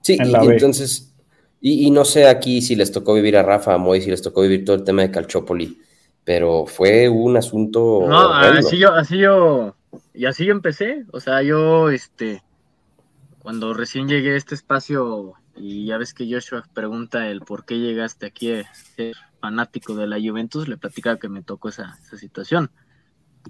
Sí, 0.00 0.18
y, 0.18 0.50
entonces 0.50 1.13
y, 1.66 1.90
no 1.90 2.05
sé 2.05 2.29
aquí 2.29 2.61
si 2.61 2.77
les 2.77 2.92
tocó 2.92 3.14
vivir 3.14 3.38
a 3.38 3.42
Rafa, 3.42 3.72
a 3.72 3.79
Moy, 3.79 4.03
si 4.03 4.11
les 4.11 4.20
tocó 4.20 4.42
vivir 4.42 4.66
todo 4.66 4.77
el 4.77 4.85
tema 4.85 5.00
de 5.00 5.11
Calchópoli, 5.11 5.81
pero 6.22 6.66
fue 6.66 7.09
un 7.09 7.38
asunto. 7.38 8.05
No, 8.07 8.35
así 8.35 8.77
yo, 8.77 8.92
así 8.92 9.16
yo, 9.16 9.74
y 10.12 10.27
así 10.27 10.44
yo 10.44 10.53
empecé. 10.53 11.07
O 11.11 11.20
sea, 11.20 11.40
yo, 11.40 11.88
este, 11.88 12.42
cuando 13.38 13.72
recién 13.72 14.09
llegué 14.09 14.35
a 14.35 14.37
este 14.37 14.55
espacio, 14.55 15.33
y 15.57 15.87
ya 15.87 15.96
ves 15.96 16.12
que 16.12 16.31
Joshua 16.31 16.68
pregunta 16.74 17.29
el 17.29 17.40
por 17.40 17.64
qué 17.64 17.79
llegaste 17.79 18.27
aquí 18.27 18.53
a 18.53 18.74
ser 18.74 19.16
fanático 19.40 19.94
de 19.94 20.07
la 20.07 20.18
Juventus, 20.20 20.68
le 20.68 20.77
platicaba 20.77 21.18
que 21.18 21.31
me 21.31 21.42
tocó 21.42 21.70
esa, 21.70 21.96
situación. 22.14 22.70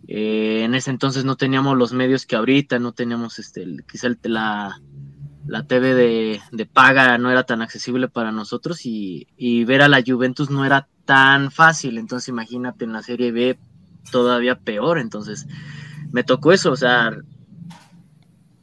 Eh, 0.07 0.63
en 0.63 0.77
ese 0.77 0.91
entonces 0.91 1.25
no 1.25 1.35
teníamos 1.35 1.77
los 1.77 1.93
medios 1.93 2.27
que 2.27 2.37
ahorita, 2.37 2.79
no 2.79 2.93
teníamos 2.93 3.41
este, 3.41 3.67
quizá 3.91 4.07
el, 4.07 4.19
la, 4.23 4.81
la 5.47 5.67
TV 5.67 5.95
de, 5.95 6.67
paga 6.67 7.19
no 7.19 7.31
era 7.31 7.45
tan 7.45 7.63
accesible 7.63 8.09
para 8.09 8.33
nosotros 8.33 8.81
y, 8.85 9.65
ver 9.65 9.83
a 9.83 9.89
la 9.89 10.03
Juventus 10.05 10.51
no 10.51 10.65
era 10.65 10.89
tan 11.05 11.51
fácil. 11.51 11.99
Entonces 11.99 12.29
imagínate 12.29 12.85
en 12.85 12.93
la 12.93 13.03
Serie 13.03 13.33
B 13.33 13.59
todavía 14.11 14.59
peor. 14.59 14.99
Entonces 14.99 15.47
me 16.13 16.25
tocó 16.25 16.53
eso, 16.53 16.71
o 16.73 16.77
sea, 16.77 17.13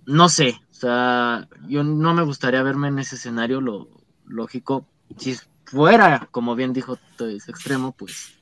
no 0.05 0.29
sé, 0.29 0.59
o 0.71 0.73
sea, 0.73 1.47
yo 1.67 1.83
no 1.83 2.13
me 2.13 2.23
gustaría 2.23 2.63
verme 2.63 2.87
en 2.87 2.99
ese 2.99 3.15
escenario, 3.15 3.61
lo 3.61 3.89
lógico, 4.25 4.87
si 5.17 5.37
fuera, 5.65 6.27
como 6.31 6.55
bien 6.55 6.73
dijo, 6.73 6.97
ese 7.19 7.51
extremo, 7.51 7.91
pues 7.91 8.33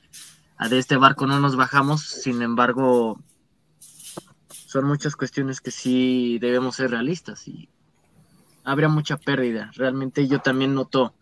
de 0.68 0.78
este 0.78 0.96
barco 0.96 1.26
no 1.26 1.40
nos 1.40 1.56
bajamos, 1.56 2.02
sin 2.02 2.42
embargo, 2.42 3.20
son 4.50 4.84
muchas 4.86 5.16
cuestiones 5.16 5.60
que 5.60 5.70
sí 5.70 6.38
debemos 6.40 6.76
ser 6.76 6.90
realistas 6.90 7.48
y 7.48 7.68
habría 8.64 8.88
mucha 8.88 9.16
pérdida. 9.16 9.70
Realmente 9.74 10.26
yo 10.28 10.40
también 10.40 10.74
noto 10.74 11.14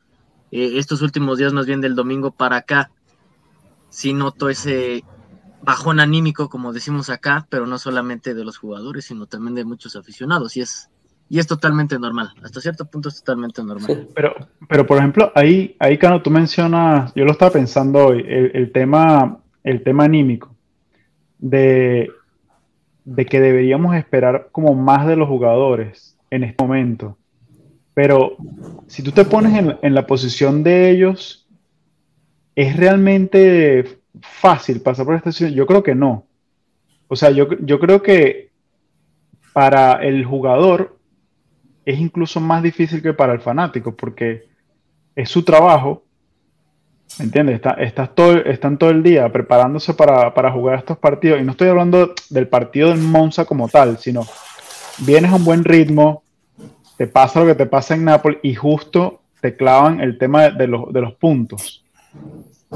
eh, 0.50 0.72
estos 0.78 1.02
últimos 1.02 1.38
días, 1.38 1.52
más 1.52 1.66
bien 1.66 1.80
del 1.80 1.94
domingo 1.94 2.30
para 2.30 2.56
acá, 2.56 2.90
sí 3.90 4.12
noto 4.12 4.48
ese 4.48 5.04
bajón 5.62 6.00
anímico, 6.00 6.48
como 6.48 6.72
decimos 6.72 7.10
acá, 7.10 7.46
pero 7.50 7.66
no 7.66 7.78
solamente 7.78 8.34
de 8.34 8.44
los 8.44 8.58
jugadores, 8.58 9.06
sino 9.06 9.26
también 9.26 9.54
de 9.54 9.64
muchos 9.64 9.96
aficionados. 9.96 10.56
Y 10.56 10.60
es, 10.62 10.90
y 11.28 11.38
es 11.38 11.46
totalmente 11.46 11.98
normal. 11.98 12.32
Hasta 12.42 12.60
cierto 12.60 12.86
punto 12.86 13.08
es 13.08 13.22
totalmente 13.22 13.62
normal. 13.62 14.08
Pero, 14.14 14.34
pero 14.68 14.86
por 14.86 14.98
ejemplo, 14.98 15.32
ahí, 15.34 15.76
ahí, 15.78 15.98
Cano, 15.98 16.22
tú 16.22 16.30
mencionas, 16.30 17.12
yo 17.14 17.24
lo 17.24 17.32
estaba 17.32 17.52
pensando 17.52 18.06
hoy, 18.06 18.24
el, 18.26 18.72
tema, 18.72 19.38
el 19.64 19.82
tema 19.82 20.04
anímico, 20.04 20.54
de, 21.38 22.10
de 23.04 23.26
que 23.26 23.40
deberíamos 23.40 23.94
esperar 23.96 24.48
como 24.52 24.74
más 24.74 25.06
de 25.06 25.16
los 25.16 25.28
jugadores 25.28 26.16
en 26.30 26.44
este 26.44 26.62
momento. 26.62 27.18
Pero 27.98 28.36
si 28.86 29.02
tú 29.02 29.10
te 29.10 29.24
pones 29.24 29.76
en, 29.82 29.92
la 29.92 30.06
posición 30.06 30.62
de 30.62 30.88
ellos, 30.88 31.48
¿es 32.54 32.76
realmente 32.76 33.98
fácil 34.20 34.80
pasar 34.80 35.04
por 35.04 35.16
esta 35.16 35.32
situación? 35.32 35.58
Yo 35.58 35.66
creo 35.66 35.82
que 35.82 35.96
no. 35.96 36.24
O 37.08 37.16
sea, 37.16 37.32
yo, 37.32 37.48
yo 37.58 37.80
creo 37.80 38.00
que 38.00 38.52
para 39.52 39.94
el 39.94 40.24
jugador 40.24 40.96
es 41.84 41.98
incluso 41.98 42.38
más 42.38 42.62
difícil 42.62 43.02
que 43.02 43.14
para 43.14 43.32
el 43.32 43.40
fanático, 43.40 43.96
porque 43.96 44.46
es 45.16 45.28
su 45.28 45.42
trabajo, 45.42 46.04
¿me 47.18 47.24
entiendes? 47.24 47.56
Está, 47.56 47.70
estás 47.70 48.14
todo, 48.14 48.36
están 48.44 48.78
todo 48.78 48.90
el 48.90 49.02
día 49.02 49.28
preparándose 49.32 49.92
para, 49.92 50.32
para, 50.34 50.52
jugar 50.52 50.78
estos 50.78 50.98
partidos, 50.98 51.40
y 51.40 51.44
no 51.44 51.50
estoy 51.50 51.66
hablando 51.66 52.14
del 52.30 52.46
partido 52.46 52.92
en 52.92 53.04
Monza 53.04 53.44
como 53.44 53.68
tal, 53.68 53.98
sino 53.98 54.24
vienes 54.98 55.32
a 55.32 55.34
un 55.34 55.44
buen 55.44 55.64
ritmo, 55.64 56.22
te 56.98 57.06
pasa 57.06 57.40
lo 57.40 57.46
que 57.46 57.54
te 57.54 57.64
pasa 57.64 57.94
en 57.94 58.04
Nápoles, 58.04 58.40
y 58.42 58.54
justo 58.54 59.22
te 59.40 59.56
clavan 59.56 60.00
el 60.00 60.18
tema 60.18 60.50
de, 60.50 60.66
los, 60.66 60.92
de 60.92 61.00
los 61.00 61.14
puntos. 61.14 61.82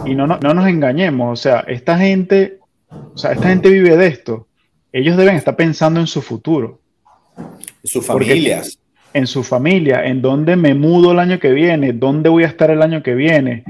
Y 0.06 0.14
no, 0.14 0.26
no, 0.26 0.38
no, 0.38 0.54
nos 0.54 0.66
engañemos, 0.66 1.38
o 1.38 1.42
sea, 1.42 1.60
esta 1.68 1.98
gente, 1.98 2.60
o 2.88 3.18
sea, 3.18 3.32
esta 3.32 3.48
gente 3.48 3.68
vive 3.68 3.94
de 3.98 4.06
esto. 4.06 4.46
Ellos 4.90 5.18
deben 5.18 5.36
estar 5.36 5.56
pensando 5.56 6.00
en 6.00 6.06
su 6.06 6.22
futuro. 6.22 6.80
Sus 7.84 8.06
familias 8.06 8.78
en 9.12 9.26
su 9.26 9.42
familia, 9.42 10.04
en 10.04 10.22
dónde 10.22 10.56
me 10.56 10.74
mudo 10.74 11.12
el 11.12 11.18
año 11.18 11.38
que 11.38 11.52
viene, 11.52 11.92
dónde 11.92 12.28
voy 12.28 12.44
a 12.44 12.48
estar 12.48 12.70
el 12.70 12.82
año 12.82 13.02
que 13.02 13.14
viene, 13.14 13.64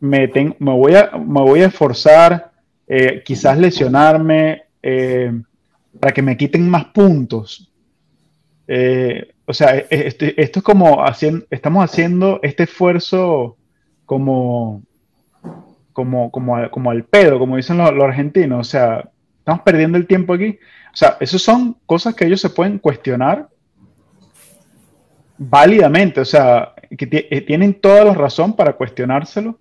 me, 0.00 0.30
me, 0.58 0.72
voy, 0.72 0.94
a, 0.94 1.12
me 1.16 1.40
voy 1.40 1.62
a 1.62 1.66
esforzar, 1.66 2.52
eh, 2.86 3.22
quizás 3.24 3.58
lesionarme 3.58 4.62
eh, 4.82 5.32
para 5.98 6.12
que 6.12 6.22
me 6.22 6.36
quiten 6.36 6.68
más 6.68 6.86
puntos. 6.86 7.70
Eh, 8.68 9.32
o 9.46 9.54
sea, 9.54 9.76
e, 9.76 9.86
e, 9.90 10.06
este, 10.08 10.40
esto, 10.40 10.58
es 10.58 10.64
como 10.64 11.04
haciendo, 11.04 11.46
estamos 11.50 11.84
haciendo 11.84 12.40
este 12.42 12.64
esfuerzo 12.64 13.56
como, 14.04 14.82
como, 15.92 16.30
como, 16.30 16.70
como 16.70 16.90
al 16.90 17.04
pedo, 17.04 17.38
como 17.38 17.56
dicen 17.56 17.78
los, 17.78 17.90
argentinos. 17.90 18.60
O 18.60 18.70
sea, 18.70 19.08
estamos 19.38 19.62
perdiendo 19.62 19.96
el 19.96 20.06
tiempo 20.06 20.34
aquí. 20.34 20.58
O 20.92 20.96
sea, 20.96 21.16
esas 21.20 21.42
son 21.42 21.76
cosas 21.86 22.14
que 22.14 22.26
ellos 22.26 22.40
se 22.40 22.50
pueden 22.50 22.78
cuestionar 22.78 23.48
válidamente, 25.38 26.20
o 26.20 26.24
sea, 26.24 26.72
que 26.96 27.08
eh, 27.30 27.40
tienen 27.42 27.74
toda 27.74 28.04
la 28.04 28.14
razón 28.14 28.56
para 28.56 28.72
cuestionárselo, 28.72 29.58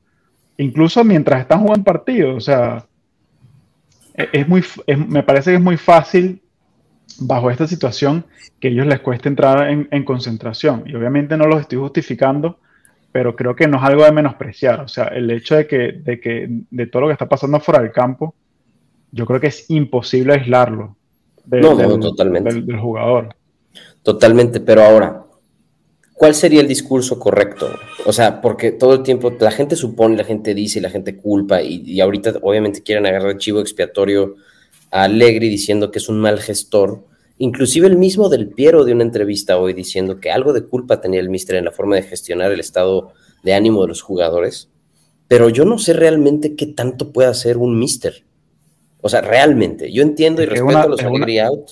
incluso 0.58 1.04
mientras 1.04 1.42
están 1.42 1.62
jugando 1.62 1.84
partidos, 1.84 2.38
o 2.38 2.40
sea, 2.40 2.86
e, 4.14 4.30
es 4.32 4.48
muy, 4.48 4.64
me 5.08 5.22
parece 5.22 5.52
que 5.52 5.58
es 5.58 5.62
muy 5.62 5.76
fácil 5.76 6.42
bajo 7.20 7.50
esta 7.50 7.68
situación 7.68 8.26
que 8.60 8.70
a 8.70 8.72
ellos 8.72 8.88
les 8.88 9.00
cueste 9.00 9.30
entrar 9.30 9.70
en, 9.70 10.04
concentración. 10.04 10.84
Y 10.86 10.96
obviamente 10.96 11.38
no 11.38 11.46
los 11.48 11.62
estoy 11.62 11.80
justificando, 11.80 12.60
pero 13.12 13.36
creo 13.36 13.56
que 13.56 13.68
no 13.68 13.78
es 13.78 13.84
algo 13.84 14.04
de 14.04 14.12
menospreciar. 14.12 14.82
O 14.82 14.88
sea, 14.88 15.06
el 15.06 15.30
hecho 15.32 15.56
de 15.56 15.68
que, 15.68 15.94
de 15.94 16.20
que 16.20 16.48
de 16.70 16.88
todo 16.88 17.04
lo 17.04 17.08
que 17.08 17.14
está 17.14 17.28
pasando 17.28 17.60
fuera 17.60 17.82
del 17.82 17.92
campo, 17.92 18.36
yo 19.12 19.26
creo 19.26 19.40
que 19.40 19.48
es 19.48 19.70
imposible 19.70 20.34
aislarlo 20.34 20.96
del, 21.46 21.62
del 22.66 22.80
jugador. 22.80 23.36
Totalmente, 24.04 24.60
pero 24.60 24.84
ahora, 24.84 25.24
¿cuál 26.14 26.36
sería 26.36 26.62
el 26.62 26.68
discurso 26.68 27.18
correcto? 27.20 27.70
O 28.06 28.14
sea, 28.14 28.42
porque 28.42 28.72
todo 28.72 28.94
el 28.94 29.04
tiempo 29.04 29.34
la 29.40 29.52
gente 29.52 29.76
supone, 29.76 30.18
la 30.18 30.24
gente 30.24 30.54
dice, 30.54 30.82
la 30.82 30.90
gente 30.90 31.18
culpa, 31.18 31.62
y, 31.62 32.00
ahorita 32.00 32.36
obviamente 32.42 32.84
quieren 32.84 33.06
agarrar 33.06 33.32
el 33.32 33.38
chivo 33.38 33.62
expiatorio 33.62 34.36
a 34.96 35.04
Allegri 35.04 35.50
diciendo 35.50 35.92
que 35.92 36.00
es 36.00 36.08
un 36.08 36.20
mal 36.20 36.40
gestor. 36.40 37.06
Inclusive 37.38 37.86
el 37.88 37.98
mismo 37.98 38.30
del 38.30 38.48
Piero 38.48 38.86
de 38.86 38.94
una 38.94 39.04
entrevista 39.04 39.58
hoy 39.58 39.74
diciendo 39.74 40.22
que 40.22 40.32
algo 40.32 40.54
de 40.54 40.64
culpa 40.64 41.02
tenía 41.02 41.20
el 41.20 41.30
Mister 41.30 41.58
en 41.58 41.66
la 41.66 41.72
forma 41.72 41.98
de 41.98 42.04
gestionar 42.04 42.54
el 42.54 42.62
estado 42.62 43.12
de 43.44 43.54
ánimo 43.54 43.82
de 43.82 43.90
los 43.90 44.02
jugadores. 44.02 44.70
Pero 45.28 45.50
yo 45.50 45.66
no 45.66 45.80
sé 45.80 45.92
realmente 45.92 46.56
qué 46.56 46.68
tanto 46.68 47.12
puede 47.12 47.28
hacer 47.28 47.58
un 47.58 47.78
Mister. 47.78 48.24
O 49.02 49.10
sea, 49.10 49.20
realmente. 49.20 49.92
Yo 49.92 50.02
entiendo 50.02 50.42
y 50.42 50.46
respeto 50.46 50.78
a 50.78 50.88
los 50.88 51.02
Allegri 51.02 51.40
out 51.40 51.72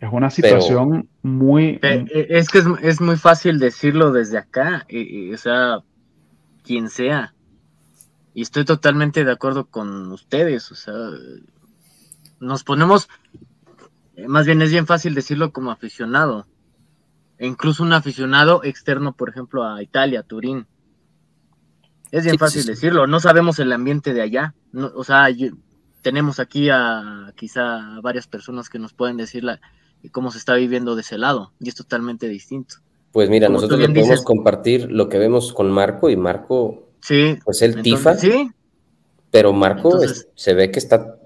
es 0.00 0.12
una 0.12 0.30
situación 0.30 1.08
muy... 1.22 1.80
Eh, 1.82 2.04
eh, 2.14 2.26
es 2.30 2.48
que 2.48 2.62
es, 2.82 3.00
muy 3.00 3.16
fácil 3.16 3.58
decirlo 3.58 4.12
desde 4.12 4.38
acá, 4.38 4.86
o 5.32 5.36
sea, 5.36 5.78
quien 6.62 6.88
sea. 6.88 7.34
Y 8.32 8.42
estoy 8.42 8.64
totalmente 8.64 9.24
de 9.24 9.32
acuerdo 9.32 9.64
con 9.64 10.12
ustedes, 10.12 10.70
o 10.70 10.76
sea, 10.76 10.94
nos 12.40 12.64
ponemos, 12.64 13.08
eh, 14.16 14.28
más 14.28 14.46
bien 14.46 14.62
es 14.62 14.70
bien 14.70 14.86
fácil 14.86 15.14
decirlo 15.14 15.52
como 15.52 15.70
aficionado, 15.70 16.46
e 17.38 17.46
incluso 17.46 17.82
un 17.82 17.92
aficionado 17.92 18.64
externo, 18.64 19.12
por 19.12 19.28
ejemplo, 19.28 19.64
a 19.64 19.82
Italia, 19.82 20.22
Turín. 20.22 20.66
Es 22.10 22.24
bien 22.24 22.38
fácil 22.38 22.64
decirlo, 22.64 23.06
no 23.06 23.20
sabemos 23.20 23.58
el 23.58 23.72
ambiente 23.72 24.14
de 24.14 24.22
allá, 24.22 24.54
o 24.94 25.04
sea, 25.04 25.28
tenemos 26.02 26.40
aquí 26.40 26.70
a 26.70 27.32
quizá 27.36 28.00
varias 28.00 28.26
personas 28.26 28.68
que 28.68 28.78
nos 28.78 28.94
pueden 28.94 29.16
decir 29.16 29.44
la, 29.44 29.60
cómo 30.10 30.30
se 30.30 30.38
está 30.38 30.54
viviendo 30.54 30.94
de 30.94 31.02
ese 31.02 31.18
lado, 31.18 31.52
y 31.60 31.68
es 31.68 31.74
totalmente 31.74 32.28
distinto. 32.28 32.76
Pues 33.12 33.28
mira, 33.30 33.48
nosotros 33.48 33.80
le 33.80 33.88
podemos 33.88 34.22
compartir 34.22 34.90
lo 34.90 35.08
que 35.08 35.18
vemos 35.18 35.52
con 35.52 35.70
Marco, 35.70 36.08
y 36.10 36.16
Marco, 36.16 36.88
sí, 37.00 37.38
pues 37.44 37.62
él 37.62 37.82
tifa, 37.82 38.14
sí. 38.14 38.50
pero 39.30 39.52
Marco 39.52 39.98
se 40.34 40.54
ve 40.54 40.70
que 40.70 40.78
está, 40.78 41.18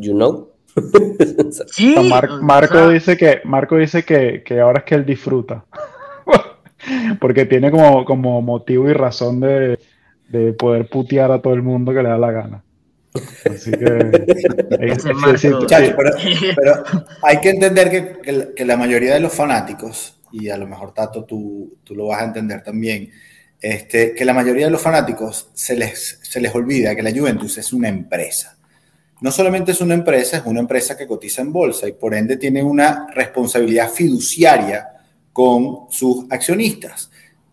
you 0.00 0.14
know. 0.14 0.50
sí, 1.66 1.96
Marco 2.42 2.88
dice 2.88 3.16
que 3.16 3.40
Marco 3.44 3.76
dice 3.76 4.04
que, 4.04 4.42
que 4.44 4.60
ahora 4.60 4.80
es 4.80 4.84
que 4.84 4.94
él 4.94 5.04
disfruta. 5.04 5.64
Porque 7.20 7.44
tiene 7.44 7.70
como, 7.70 8.04
como 8.04 8.40
motivo 8.40 8.88
y 8.88 8.94
razón 8.94 9.40
de, 9.40 9.78
de 10.28 10.52
poder 10.52 10.88
putear 10.88 11.32
a 11.32 11.42
todo 11.42 11.54
el 11.54 11.62
mundo 11.62 11.92
que 11.92 12.02
le 12.02 12.08
da 12.08 12.18
la 12.18 12.30
gana. 12.30 12.62
Así 13.52 13.72
que, 13.72 13.78
pero, 16.56 16.84
hay 17.22 17.40
que 17.40 17.50
entender 17.50 17.90
que, 17.90 18.54
que, 18.54 18.64
la 18.64 18.76
mayoría 18.76 19.14
de 19.14 19.20
los 19.20 19.34
fanáticos, 19.34 20.20
y 20.30 20.48
a 20.48 20.56
lo 20.56 20.68
mejor 20.68 20.94
Tato 20.94 21.24
tú, 21.24 21.76
tú 21.82 21.96
lo 21.96 22.06
vas 22.06 22.22
a 22.22 22.26
entender 22.26 22.62
también, 22.62 23.10
este, 23.60 24.14
que 24.14 24.24
la 24.24 24.32
mayoría 24.32 24.66
de 24.66 24.70
los 24.70 24.80
fanáticos 24.80 25.50
se 25.54 25.76
les, 25.76 26.20
se 26.22 26.40
les 26.40 26.54
olvida 26.54 26.94
que 26.94 27.02
la 27.02 27.10
Juventus 27.10 27.58
es 27.58 27.72
una 27.72 27.88
empresa. 27.88 28.59
No 29.20 29.30
solamente 29.30 29.72
es 29.72 29.80
una 29.80 29.94
empresa, 29.94 30.38
es 30.38 30.42
una 30.46 30.60
empresa 30.60 30.96
que 30.96 31.06
cotiza 31.06 31.42
en 31.42 31.52
bolsa 31.52 31.86
y 31.88 31.92
por 31.92 32.14
ende 32.14 32.36
tiene 32.36 32.62
una 32.62 33.06
responsabilidad 33.14 33.90
fiduciaria 33.90 34.88
con 35.32 35.86
sus 35.90 36.26
accionistas 36.30 37.10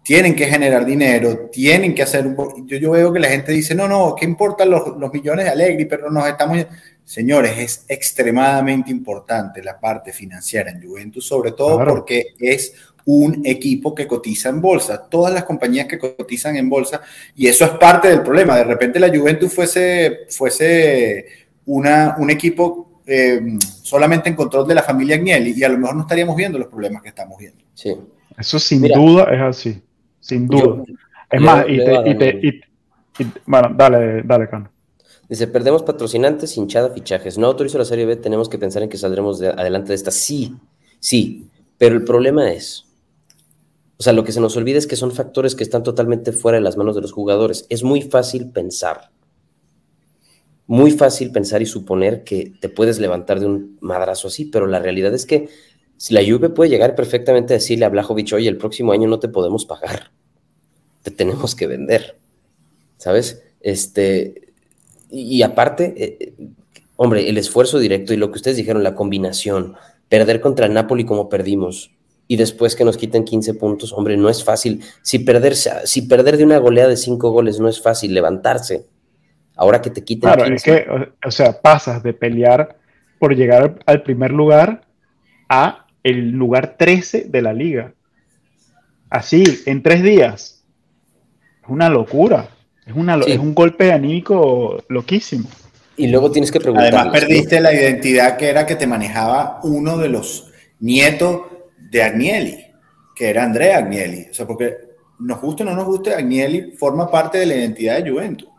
tienen 0.07 0.35
que 0.37 0.45
generar 0.45 0.85
dinero, 0.85 1.49
tienen 1.51 1.93
que 1.93 2.01
hacer 2.01 2.25
un... 2.25 2.65
Yo, 2.65 2.77
yo 2.77 2.91
veo 2.91 3.11
que 3.11 3.19
la 3.19 3.27
gente 3.27 3.51
dice, 3.51 3.75
no, 3.75 3.89
no, 3.89 4.15
¿qué 4.17 4.23
importan 4.23 4.69
los, 4.69 4.97
los 4.97 5.11
millones 5.11 5.43
de 5.43 5.51
Alegri? 5.51 5.83
Pero 5.83 6.09
nos 6.09 6.25
estamos... 6.25 6.65
Señores, 7.03 7.57
es 7.57 7.85
extremadamente 7.89 8.89
importante 8.89 9.61
la 9.61 9.77
parte 9.77 10.13
financiera 10.13 10.71
en 10.71 10.81
Juventus, 10.81 11.27
sobre 11.27 11.51
todo 11.51 11.83
porque 11.83 12.35
es 12.39 12.71
un 13.03 13.41
equipo 13.43 13.93
que 13.93 14.07
cotiza 14.07 14.47
en 14.47 14.61
bolsa, 14.61 15.09
todas 15.09 15.33
las 15.33 15.43
compañías 15.43 15.87
que 15.87 15.99
cotizan 15.99 16.55
en 16.55 16.69
bolsa, 16.69 17.01
y 17.35 17.47
eso 17.47 17.65
es 17.65 17.71
parte 17.71 18.07
del 18.07 18.21
problema. 18.21 18.55
De 18.55 18.63
repente 18.63 19.01
la 19.01 19.09
Juventus 19.09 19.53
fuese, 19.53 20.19
fuese 20.29 21.25
una, 21.67 22.15
un 22.17 22.29
equipo 22.29 23.01
eh, 23.05 23.39
solamente 23.81 24.27
en 24.29 24.35
control 24.35 24.67
de 24.67 24.75
la 24.75 24.83
familia 24.83 25.15
Agnelli, 25.15 25.53
y 25.55 25.63
a 25.63 25.69
lo 25.69 25.77
mejor 25.77 25.95
no 25.95 26.01
estaríamos 26.01 26.35
viendo 26.35 26.57
los 26.57 26.67
problemas 26.67 27.01
que 27.01 27.09
estamos 27.09 27.37
viendo. 27.37 27.63
Sí. 27.73 27.95
Eso 28.37 28.59
sin 28.59 28.81
duda 28.81 29.23
es 29.31 29.41
así 29.41 29.81
sin 30.27 30.47
duda. 30.47 30.83
es 31.31 31.41
más, 31.41 31.65
y, 31.67 31.77
te, 31.77 32.61
bueno, 33.45 33.71
dale, 33.75 34.23
dale, 34.23 34.49
Cano. 34.49 34.69
Dice, 35.29 35.47
perdemos 35.47 35.83
patrocinantes, 35.83 36.55
hinchada, 36.57 36.89
fichajes. 36.89 37.37
No 37.37 37.47
autorizo 37.47 37.77
la 37.77 37.85
Serie 37.85 38.05
B, 38.05 38.17
tenemos 38.17 38.49
que 38.49 38.57
pensar 38.57 38.83
en 38.83 38.89
que 38.89 38.97
saldremos 38.97 39.39
de, 39.39 39.49
adelante 39.49 39.89
de 39.89 39.95
esta. 39.95 40.11
Sí, 40.11 40.55
sí, 40.99 41.49
pero 41.77 41.95
el 41.95 42.03
problema 42.03 42.51
es, 42.51 42.85
o 43.97 44.03
sea, 44.03 44.13
lo 44.13 44.23
que 44.23 44.31
se 44.31 44.41
nos 44.41 44.55
olvida 44.57 44.77
es 44.77 44.87
que 44.87 44.95
son 44.95 45.11
factores 45.11 45.55
que 45.55 45.63
están 45.63 45.83
totalmente 45.83 46.31
fuera 46.31 46.57
de 46.57 46.63
las 46.63 46.77
manos 46.77 46.95
de 46.95 47.01
los 47.01 47.13
jugadores. 47.13 47.65
Es 47.69 47.83
muy 47.83 48.01
fácil 48.01 48.51
pensar 48.51 49.11
muy 50.67 50.91
fácil 50.91 51.31
pensar 51.31 51.61
y 51.61 51.65
suponer 51.65 52.23
que 52.23 52.53
te 52.59 52.69
puedes 52.69 52.99
levantar 52.99 53.39
de 53.39 53.47
un 53.47 53.77
madrazo 53.81 54.27
así, 54.27 54.45
pero 54.45 54.67
la 54.67 54.79
realidad 54.79 55.13
es 55.13 55.25
que 55.25 55.49
si 55.95 56.13
la 56.13 56.21
Juve 56.21 56.49
puede 56.49 56.69
llegar 56.69 56.93
perfectamente 56.93 57.53
a 57.53 57.57
decirle 57.57 57.85
a 57.85 57.89
Blajovic, 57.89 58.33
oye, 58.33 58.49
el 58.49 58.57
próximo 58.57 58.91
año 58.91 59.07
no 59.07 59.19
te 59.19 59.29
podemos 59.29 59.65
pagar, 59.65 60.11
te 61.01 61.09
tenemos 61.09 61.55
que 61.55 61.67
vender, 61.67 62.17
¿sabes? 62.97 63.43
Este, 63.61 64.53
y, 65.09 65.41
aparte, 65.41 65.93
eh, 65.97 66.33
hombre, 66.97 67.29
el 67.29 67.37
esfuerzo 67.37 67.79
directo 67.79 68.13
y 68.13 68.17
lo 68.17 68.29
que 68.29 68.37
ustedes 68.37 68.57
dijeron, 68.57 68.83
la 68.83 68.93
combinación, 68.93 69.75
perder 70.09 70.41
contra 70.41 70.65
el 70.65 70.73
Napoli 70.73 71.05
como 71.05 71.29
perdimos, 71.29 71.91
y 72.27 72.35
después 72.35 72.75
que 72.75 72.83
nos 72.83 72.97
quiten 72.97 73.23
15 73.23 73.53
puntos, 73.53 73.93
hombre, 73.93 74.17
no 74.17 74.29
es 74.29 74.43
fácil. 74.43 74.83
Si 75.01 75.19
perder, 75.19 75.55
si 75.55 76.01
perder 76.03 76.35
de 76.35 76.43
una 76.43 76.57
goleada 76.57 76.89
de 76.89 76.97
5 76.97 77.31
goles 77.31 77.59
no 77.59 77.69
es 77.69 77.81
fácil, 77.81 78.13
levantarse. 78.13 78.85
Ahora 79.57 79.81
que 79.81 79.89
te 79.89 80.03
quiten. 80.03 80.31
Claro, 80.31 80.45
es 80.53 80.63
que, 80.63 80.87
o, 81.25 81.31
sea, 81.31 81.59
pasas 81.59 82.03
de 82.03 82.13
pelear 82.13 82.77
por 83.19 83.35
llegar 83.35 83.79
al 83.85 84.03
primer 84.03 84.31
lugar 84.31 84.81
a 85.49 85.87
el 86.03 86.31
lugar 86.31 86.75
13 86.77 87.25
de 87.27 87.41
la 87.41 87.53
liga. 87.53 87.93
Así, 89.09 89.43
en 89.65 89.81
tres 89.81 90.03
días. 90.03 90.63
Es 91.63 91.69
una 91.69 91.89
locura. 91.89 92.49
Es, 92.85 92.93
una, 92.95 93.15
es 93.15 93.39
un 93.39 93.55
golpe 93.55 93.91
anímico 93.91 94.83
loquísimo. 94.89 95.49
Y 95.97 96.07
luego 96.07 96.31
tienes 96.31 96.51
que 96.51 96.59
preguntar. 96.59 96.93
Además, 96.93 97.19
perdiste 97.19 97.59
la 97.59 97.73
identidad 97.73 98.37
que 98.37 98.49
era 98.49 98.65
que 98.67 98.75
te 98.75 98.85
manejaba 98.85 99.59
uno 99.63 99.97
de 99.97 100.09
los 100.09 100.51
nietos 100.79 101.41
de 101.89 102.03
Agnelli, 102.03 102.65
que 103.15 103.29
era 103.29 103.43
Andrea 103.43 103.79
Agnelli. 103.79 104.27
O 104.29 104.33
sea, 104.33 104.45
porque 104.45 104.75
nos 105.19 105.41
guste 105.41 105.63
o 105.63 105.65
no 105.65 105.75
nos 105.75 105.85
guste, 105.85 106.13
Agnelli 106.13 106.73
forma 106.77 107.09
parte 107.09 107.39
de 107.39 107.47
la 107.47 107.55
identidad 107.55 108.01
de 108.01 108.11
Juventus. 108.11 108.49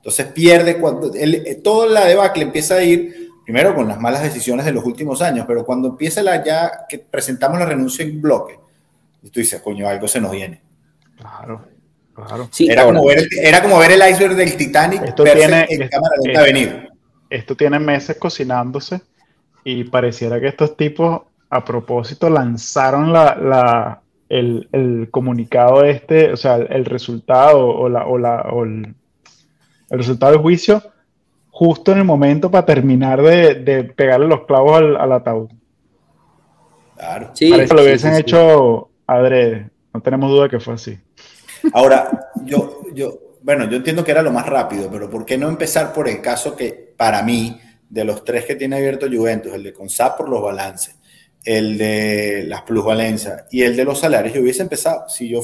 Entonces 0.00 0.26
pierde 0.26 0.78
cuando 0.78 1.12
él, 1.12 1.60
toda 1.62 1.86
la 1.86 2.06
debacle 2.06 2.44
empieza 2.44 2.76
a 2.76 2.82
ir 2.82 3.28
primero 3.44 3.74
con 3.74 3.86
las 3.86 4.00
malas 4.00 4.22
decisiones 4.22 4.64
de 4.64 4.72
los 4.72 4.84
últimos 4.84 5.20
años, 5.20 5.44
pero 5.46 5.62
cuando 5.64 5.88
empieza 5.88 6.22
la 6.22 6.42
ya 6.42 6.86
que 6.88 6.98
presentamos 7.00 7.58
la 7.58 7.66
renuncia 7.66 8.02
en 8.02 8.18
bloque, 8.20 8.58
tú 9.30 9.40
dices, 9.40 9.60
coño, 9.60 9.86
algo 9.86 10.08
se 10.08 10.20
nos 10.22 10.30
viene. 10.30 10.62
Claro, 11.18 11.66
claro. 12.14 12.48
era, 12.60 12.84
como 12.84 13.04
ver, 13.04 13.28
era, 13.42 13.60
como 13.60 13.78
ver, 13.78 13.92
el 13.92 14.10
iceberg 14.10 14.36
del 14.36 14.56
Titanic 14.56 15.02
esto 15.02 15.24
tiene, 15.24 15.66
en 15.68 15.88
cámara 15.88 16.14
lenta 16.24 16.42
venir. 16.42 16.88
Esto 17.28 17.54
tiene 17.54 17.78
meses 17.78 18.16
cocinándose 18.16 19.02
y 19.64 19.84
pareciera 19.84 20.40
que 20.40 20.48
estos 20.48 20.76
tipos 20.78 21.20
a 21.50 21.62
propósito 21.62 22.30
lanzaron 22.30 23.12
la, 23.12 24.00
el, 24.30 25.08
comunicado 25.10 25.84
este, 25.84 26.32
o 26.32 26.36
sea, 26.38 26.56
el, 26.56 26.86
resultado 26.86 27.66
o, 27.66 27.88
la, 27.88 28.06
o, 28.06 28.16
la, 28.16 28.42
o 28.50 28.64
el, 28.64 28.94
resultado 29.98 30.32
del 30.32 30.40
juicio 30.40 30.82
justo 31.50 31.92
en 31.92 31.98
el 31.98 32.04
momento 32.04 32.50
para 32.50 32.64
terminar 32.64 33.20
de, 33.20 33.92
pegarle 33.96 34.26
los 34.28 34.46
clavos 34.46 34.80
al, 34.80 35.12
ataúd. 35.12 35.50
Claro. 36.96 37.30
Sí, 37.34 37.50
Parece 37.50 37.68
que 37.68 37.74
lo 37.74 37.82
hubiesen 37.82 38.14
hecho 38.14 38.88
adrede. 39.06 39.68
No 39.92 40.00
tenemos 40.00 40.30
duda 40.30 40.48
que 40.48 40.60
fue 40.60 40.74
así. 40.74 40.98
Ahora, 41.72 42.30
yo, 42.44 42.82
yo, 42.94 43.18
bueno, 43.42 43.68
yo 43.68 43.76
entiendo 43.76 44.04
que 44.04 44.12
era 44.12 44.22
lo 44.22 44.30
más 44.30 44.46
rápido, 44.46 44.88
pero 44.90 45.10
¿por 45.10 45.24
qué 45.24 45.36
no 45.36 45.48
empezar 45.48 45.92
por 45.92 46.08
el 46.08 46.20
caso 46.20 46.56
que 46.56 46.94
para 46.96 47.22
mí, 47.22 47.60
de 47.88 48.04
los 48.04 48.24
tres 48.24 48.44
que 48.44 48.54
tiene 48.54 48.76
abierto 48.76 49.06
Juventus, 49.12 49.52
el 49.52 49.64
de 49.64 49.72
Consap 49.72 50.16
por 50.16 50.28
los 50.28 50.42
balances, 50.42 50.96
el 51.44 51.76
de 51.76 52.44
las 52.46 52.62
plusvalencias 52.62 53.44
y 53.50 53.62
el 53.62 53.76
de 53.76 53.84
los 53.84 53.98
salarios, 53.98 54.34
yo 54.34 54.42
hubiese 54.42 54.62
empezado, 54.62 55.08
si 55.08 55.28
yo 55.28 55.40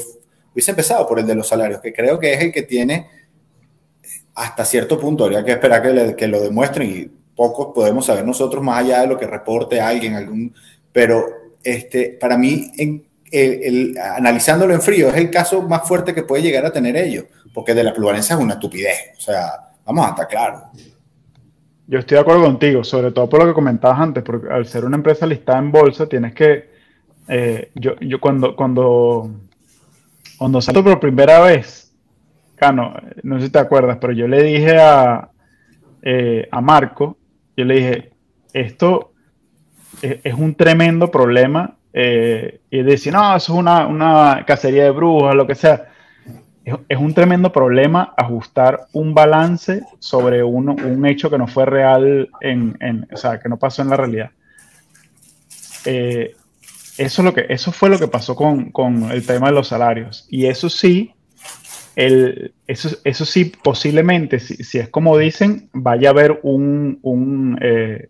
hubiese 0.53 0.71
empezado 0.71 1.07
por 1.07 1.19
el 1.19 1.27
de 1.27 1.35
los 1.35 1.49
salarios, 1.49 1.81
que 1.81 1.93
creo 1.93 2.19
que 2.19 2.35
es 2.35 2.41
el 2.41 2.53
que 2.53 2.63
tiene 2.63 3.09
hasta 4.37 4.65
cierto 4.65 5.01
punto, 5.01 5.25
habría 5.25 5.45
que 5.45 5.53
esperar 5.53 5.83
que, 5.83 6.15
que 6.15 6.29
lo 6.29 6.41
demuestren 6.41 6.91
y 6.91 7.11
pocos 7.35 7.69
podemos 7.75 8.07
saber 8.07 8.25
nosotros 8.25 8.63
más 8.63 8.85
allá 8.85 9.01
de 9.01 9.09
lo 9.09 9.19
que 9.19 9.27
reporte 9.27 9.81
alguien, 9.81 10.15
algún, 10.15 10.55
pero 10.93 11.27
este, 11.63 12.17
para 12.21 12.37
mí, 12.37 12.71
en, 12.77 13.05
el, 13.33 13.99
analizándolo 13.99 14.73
en 14.73 14.81
frío, 14.81 15.09
es 15.09 15.17
el 15.17 15.31
caso 15.31 15.63
más 15.63 15.89
fuerte 15.89 16.15
que 16.15 16.23
puede 16.23 16.43
llegar 16.43 16.65
a 16.67 16.73
tener 16.73 16.97
ellos, 16.97 17.25
porque 17.53 17.75
de 17.75 17.83
la 17.83 17.93
plusvalencia 17.93 18.37
es 18.37 18.43
una 18.43 18.55
estupidez, 18.55 19.13
o 19.17 19.21
sea, 19.21 19.53
vamos 19.85 20.07
a 20.07 20.11
estar 20.11 20.29
claros. 20.29 20.63
Yo 21.87 21.99
estoy 22.01 22.17
de 22.17 22.21
acuerdo 22.21 22.43
contigo, 22.43 22.85
sobre 22.85 23.13
todo 23.13 23.29
por 23.29 23.41
lo 23.41 23.47
que 23.47 23.55
comentabas 23.55 24.01
antes, 24.01 24.23
porque 24.23 24.53
al 24.53 24.67
ser 24.67 24.85
una 24.85 24.97
empresa 24.97 25.25
listada 25.25 25.59
en 25.59 25.71
bolsa, 25.71 26.07
tienes 26.07 26.35
que. 26.35 26.77
Eh, 27.29 27.71
yo, 27.75 27.95
yo 28.01 28.21
cuando, 28.21 28.57
cuando, 28.57 29.31
cuando 30.37 30.61
salto 30.61 30.83
por 30.83 30.99
primera 30.99 31.41
vez, 31.41 31.86
Cano, 32.57 32.95
no 33.23 33.39
sé 33.39 33.47
si 33.47 33.53
te 33.53 33.59
acuerdas, 33.59 33.99
pero 34.01 34.13
yo 34.13 34.27
le 34.27 34.43
dije 34.43 34.79
a, 34.79 35.29
eh, 36.03 36.49
a 36.51 36.61
Marco, 36.61 37.17
yo 37.57 37.65
le 37.65 37.75
dije, 37.75 38.11
esto 38.53 39.13
es, 40.03 40.35
un 40.35 40.55
tremendo 40.55 41.11
problema. 41.11 41.77
Eh, 41.99 42.61
y 42.71 42.83
decir, 42.83 43.13
no, 43.13 43.37
eso 43.37 43.55
es 43.55 43.59
una, 43.59 43.87
una 43.87 44.45
cacería 44.47 44.85
de 44.85 44.91
brujas, 44.91 45.35
lo 45.35 45.47
que 45.47 45.55
sea 45.55 45.87
es, 46.89 46.99
un 46.99 47.15
tremendo 47.15 47.53
problema 47.53 48.13
ajustar 48.17 48.89
un 48.93 49.15
balance 49.15 49.83
sobre 50.01 50.43
un 50.43 51.07
hecho 51.07 51.31
que 51.31 51.39
no 51.39 51.47
fue 51.47 51.65
real, 51.65 52.29
en, 52.41 53.07
o 53.13 53.17
sea, 53.17 53.39
que 53.39 53.49
no 53.49 53.57
pasó 53.57 53.83
en 53.83 53.91
la 53.91 53.97
realidad. 53.97 54.31
Eh, 55.85 56.35
eso, 56.99 57.23
es 57.23 57.25
lo 57.25 57.33
que, 57.33 57.47
eso 57.49 57.71
fue 57.71 57.89
lo 57.89 58.01
que 58.01 58.09
pasó 58.09 58.35
con, 58.35 59.11
el 59.13 59.25
tema 59.25 59.47
de 59.47 59.55
los 59.55 59.69
salarios. 59.69 60.27
Y 60.29 60.47
eso 60.47 60.69
sí, 60.69 61.15
el, 61.97 62.53
eso, 62.67 62.91
eso 63.05 63.25
sí, 63.25 63.53
posiblemente, 63.63 64.39
si, 64.39 64.79
es 64.79 64.89
como 64.91 65.17
dicen, 65.17 65.71
vaya 65.73 66.11
a 66.11 66.13
haber 66.13 66.41
un, 66.43 67.59
eh, 67.61 68.09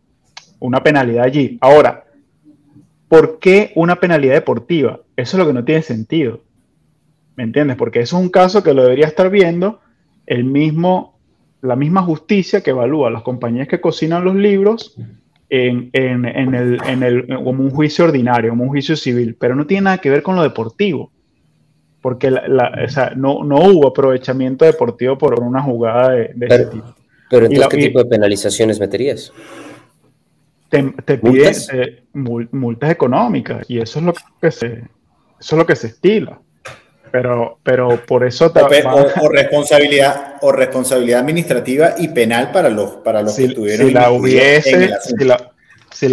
una 0.58 0.82
penalidad 0.82 1.24
allí. 1.24 1.56
Ahora, 1.60 2.04
¿por 3.08 3.38
qué 3.38 3.72
una 3.76 3.96
penalidad 3.96 4.34
deportiva? 4.34 5.00
Eso 5.16 5.36
es 5.36 5.38
lo 5.38 5.46
que 5.46 5.52
no 5.52 5.64
tiene 5.64 5.82
sentido. 5.82 6.42
¿Me 7.36 7.44
entiendes? 7.44 7.76
Porque 7.76 8.00
eso 8.00 8.16
es 8.16 8.22
un 8.22 8.28
caso 8.28 8.62
que 8.62 8.74
lo 8.74 8.82
debería 8.82 9.06
estar 9.06 9.30
viendo 9.30 9.80
el 10.26 10.44
mismo, 10.44 11.18
la 11.62 11.76
misma 11.76 12.02
justicia 12.02 12.62
que 12.62 12.70
evalúa 12.70 13.10
las 13.10 13.22
compañías 13.22 13.68
que 13.68 13.80
cocinan 13.80 14.24
los 14.24 14.34
libros 14.34 14.96
en, 15.48 15.90
el, 15.92 17.26
como 17.28 17.62
un 17.62 17.70
juicio 17.70 18.06
ordinario, 18.06 18.50
como 18.50 18.64
un 18.64 18.70
juicio 18.70 18.96
civil, 18.96 19.36
pero 19.38 19.54
no 19.54 19.66
tiene 19.66 19.82
nada 19.82 19.98
que 19.98 20.10
ver 20.10 20.22
con 20.22 20.34
lo 20.34 20.42
deportivo, 20.42 21.12
porque 22.06 22.30
no, 23.16 23.40
hubo 23.40 23.88
aprovechamiento 23.88 24.64
deportivo 24.64 25.18
por 25.18 25.42
una 25.42 25.60
jugada 25.60 26.10
de, 26.10 26.36
ese 26.40 26.66
tipo. 26.66 26.94
Pero 27.28 27.46
entonces, 27.46 27.68
¿qué 27.68 27.76
tipo 27.78 27.98
de 27.98 28.04
penalizaciones 28.04 28.78
meterías? 28.78 29.32
Te, 30.68 30.94
te 31.04 31.18
piden 31.18 31.52
eh, 31.72 32.04
¿Multas? 32.12 32.92
económicas 32.92 33.68
y 33.68 33.80
eso 33.80 33.98
es 33.98 34.04
lo 34.04 34.14
que 34.40 34.52
se, 34.52 34.66
eso 34.66 34.86
es 35.40 35.52
lo 35.52 35.66
que 35.66 35.74
se 35.74 35.88
estila 35.88 36.38
pero, 37.10 37.58
pero 37.64 38.00
por 38.06 38.24
eso 38.24 38.52
o, 38.54 39.28
responsabilidad 39.28 40.34
o 40.42 40.52
responsabilidad 40.52 41.20
administrativa 41.20 41.94
y 41.98 42.08
penal 42.08 42.52
para 42.52 42.68
los 42.68 42.98
para 42.98 43.22
los 43.22 43.34
que 43.34 43.48
tuvieron 43.48 43.88
si 43.88 43.92
la 43.92 44.12
hubiese 44.12 44.90
si 45.00 45.24
la, 45.24 45.52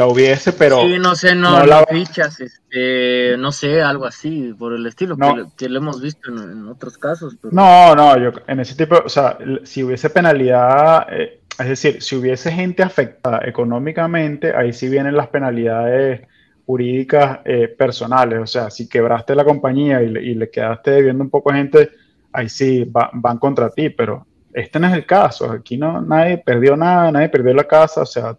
hubiese 0.08 0.54
pero 0.54 0.82
sí, 0.82 0.98
no 1.00 1.16
sé 1.16 1.36
no, 1.36 1.66
no 1.66 1.84
fichas 1.90 2.40
este 2.40 3.36
no 3.38 3.52
sé 3.52 3.82
algo 3.82 4.06
así 4.06 4.54
por 4.58 4.74
el 4.74 4.86
estilo 4.86 5.18
que, 5.58 5.70
lo 5.70 5.78
hemos 5.78 6.02
visto 6.02 6.30
en, 6.30 6.68
otros 6.68 6.98
casos 6.98 7.38
no 7.52 7.96
no 7.96 8.18
yo 8.18 8.32
en 8.48 8.60
ese 8.60 8.76
tipo 8.76 9.02
o 9.06 9.10
sea 9.10 9.38
si 9.64 9.84
hubiese 9.84 10.10
penalidad 10.10 11.08
eh, 11.12 11.42
es 11.60 11.68
decir 11.68 12.02
si 12.02 12.16
hubiese 12.16 12.52
gente 12.52 12.84
afectada 12.84 13.42
económicamente 13.46 14.56
ahí 14.56 14.74
sí 14.74 14.90
vienen 14.90 15.16
las 15.16 15.28
penalidades 15.28 16.22
jurídicas 16.66 17.40
eh, 17.46 17.68
personales. 17.68 18.40
O 18.40 18.48
sea, 18.48 18.70
si 18.70 18.88
quebraste 18.88 19.36
la 19.36 19.44
compañía 19.44 20.02
y 20.02 20.10
le, 20.10 20.50
quedaste 20.50 20.92
debiendo 20.92 21.24
un 21.24 21.30
poco 21.30 21.52
gente, 21.52 21.92
ahí 22.32 22.50
sí 22.50 22.86
van 22.92 23.38
contra 23.38 23.70
ti, 23.70 23.90
pero 23.90 24.26
este 24.54 24.80
no 24.80 24.88
es 24.88 24.94
el 24.94 25.06
caso. 25.06 25.52
Aquí 25.52 25.78
no, 25.78 26.02
nadie 26.02 26.38
perdió 26.38 26.76
nada, 26.76 27.12
nadie 27.12 27.30
perdió 27.30 27.54
la 27.54 27.66
casa, 27.66 28.02
o 28.02 28.06
sea. 28.06 28.38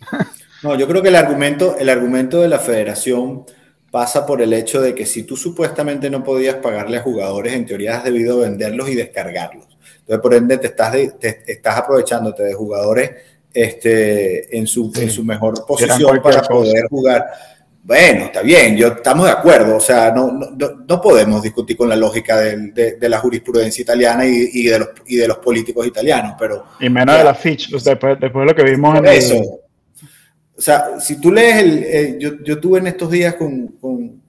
no, 0.64 0.78
yo 0.78 0.88
creo 0.88 1.02
que 1.02 1.08
el 1.08 1.16
argumento, 1.16 1.76
el 1.78 1.90
argumento 1.90 2.40
de 2.40 2.48
la 2.48 2.58
federación 2.58 3.44
pasa 3.90 4.26
por 4.26 4.40
el 4.40 4.52
hecho 4.54 4.80
de 4.80 4.94
que 4.94 5.04
si 5.04 5.22
tú 5.22 5.36
supuestamente 5.36 6.08
no 6.08 6.24
podías 6.24 6.56
pagarle 6.56 6.96
a 6.96 7.02
jugadores, 7.02 7.52
en 7.52 7.66
teoría 7.66 7.98
has 7.98 8.04
debido 8.04 8.38
venderlos 8.38 8.88
y 8.88 8.94
descargarlos. 8.94 9.66
Entonces, 10.00 10.20
por 10.22 10.34
ende, 10.34 10.58
te 10.58 10.68
estás, 10.68 10.96
te 11.20 11.44
estás 11.46 11.76
aprovechándote 11.76 12.42
de 12.42 12.54
jugadores 12.54 13.10
este, 13.52 14.56
en, 14.56 14.66
su, 14.66 14.90
en 14.96 15.10
su 15.10 15.22
mejor 15.22 15.66
posición 15.66 16.20
para 16.22 16.42
poder 16.42 16.86
jugar. 16.88 17.26
Bueno, 17.82 18.24
está 18.24 18.40
bien, 18.40 18.74
yo 18.76 18.88
estamos 18.88 19.26
de 19.26 19.32
acuerdo, 19.32 19.76
o 19.76 19.80
sea, 19.80 20.10
no, 20.10 20.32
no, 20.32 21.00
podemos 21.02 21.42
discutir 21.42 21.76
con 21.76 21.86
la 21.86 21.96
lógica 21.96 22.38
de, 22.38 22.96
de, 22.98 23.08
la 23.10 23.18
jurisprudencia 23.18 23.82
italiana 23.82 24.26
y, 24.26 24.48
y, 24.54 24.66
de 24.68 24.78
los, 24.78 24.88
y 25.06 25.16
de 25.16 25.28
los 25.28 25.36
políticos 25.36 25.86
italianos, 25.86 26.34
pero... 26.38 26.64
Y 26.80 26.88
menos 26.88 27.18
de 27.18 27.24
la 27.24 27.34
Fitch, 27.34 27.70
después, 27.70 28.18
después, 28.18 28.46
de 28.46 28.52
lo 28.52 28.56
que 28.56 28.70
vimos 28.70 28.98
en 28.98 29.06
eso. 29.06 29.63
O 30.56 30.60
sea, 30.60 31.00
si 31.00 31.20
tú 31.20 31.32
lees 31.32 31.56
el... 31.56 32.18
yo, 32.18 32.42
yo 32.42 32.60
tuve 32.60 32.78
en 32.78 32.86
estos 32.86 33.10
días 33.10 33.34
con, 33.34 33.68
con, 33.80 34.22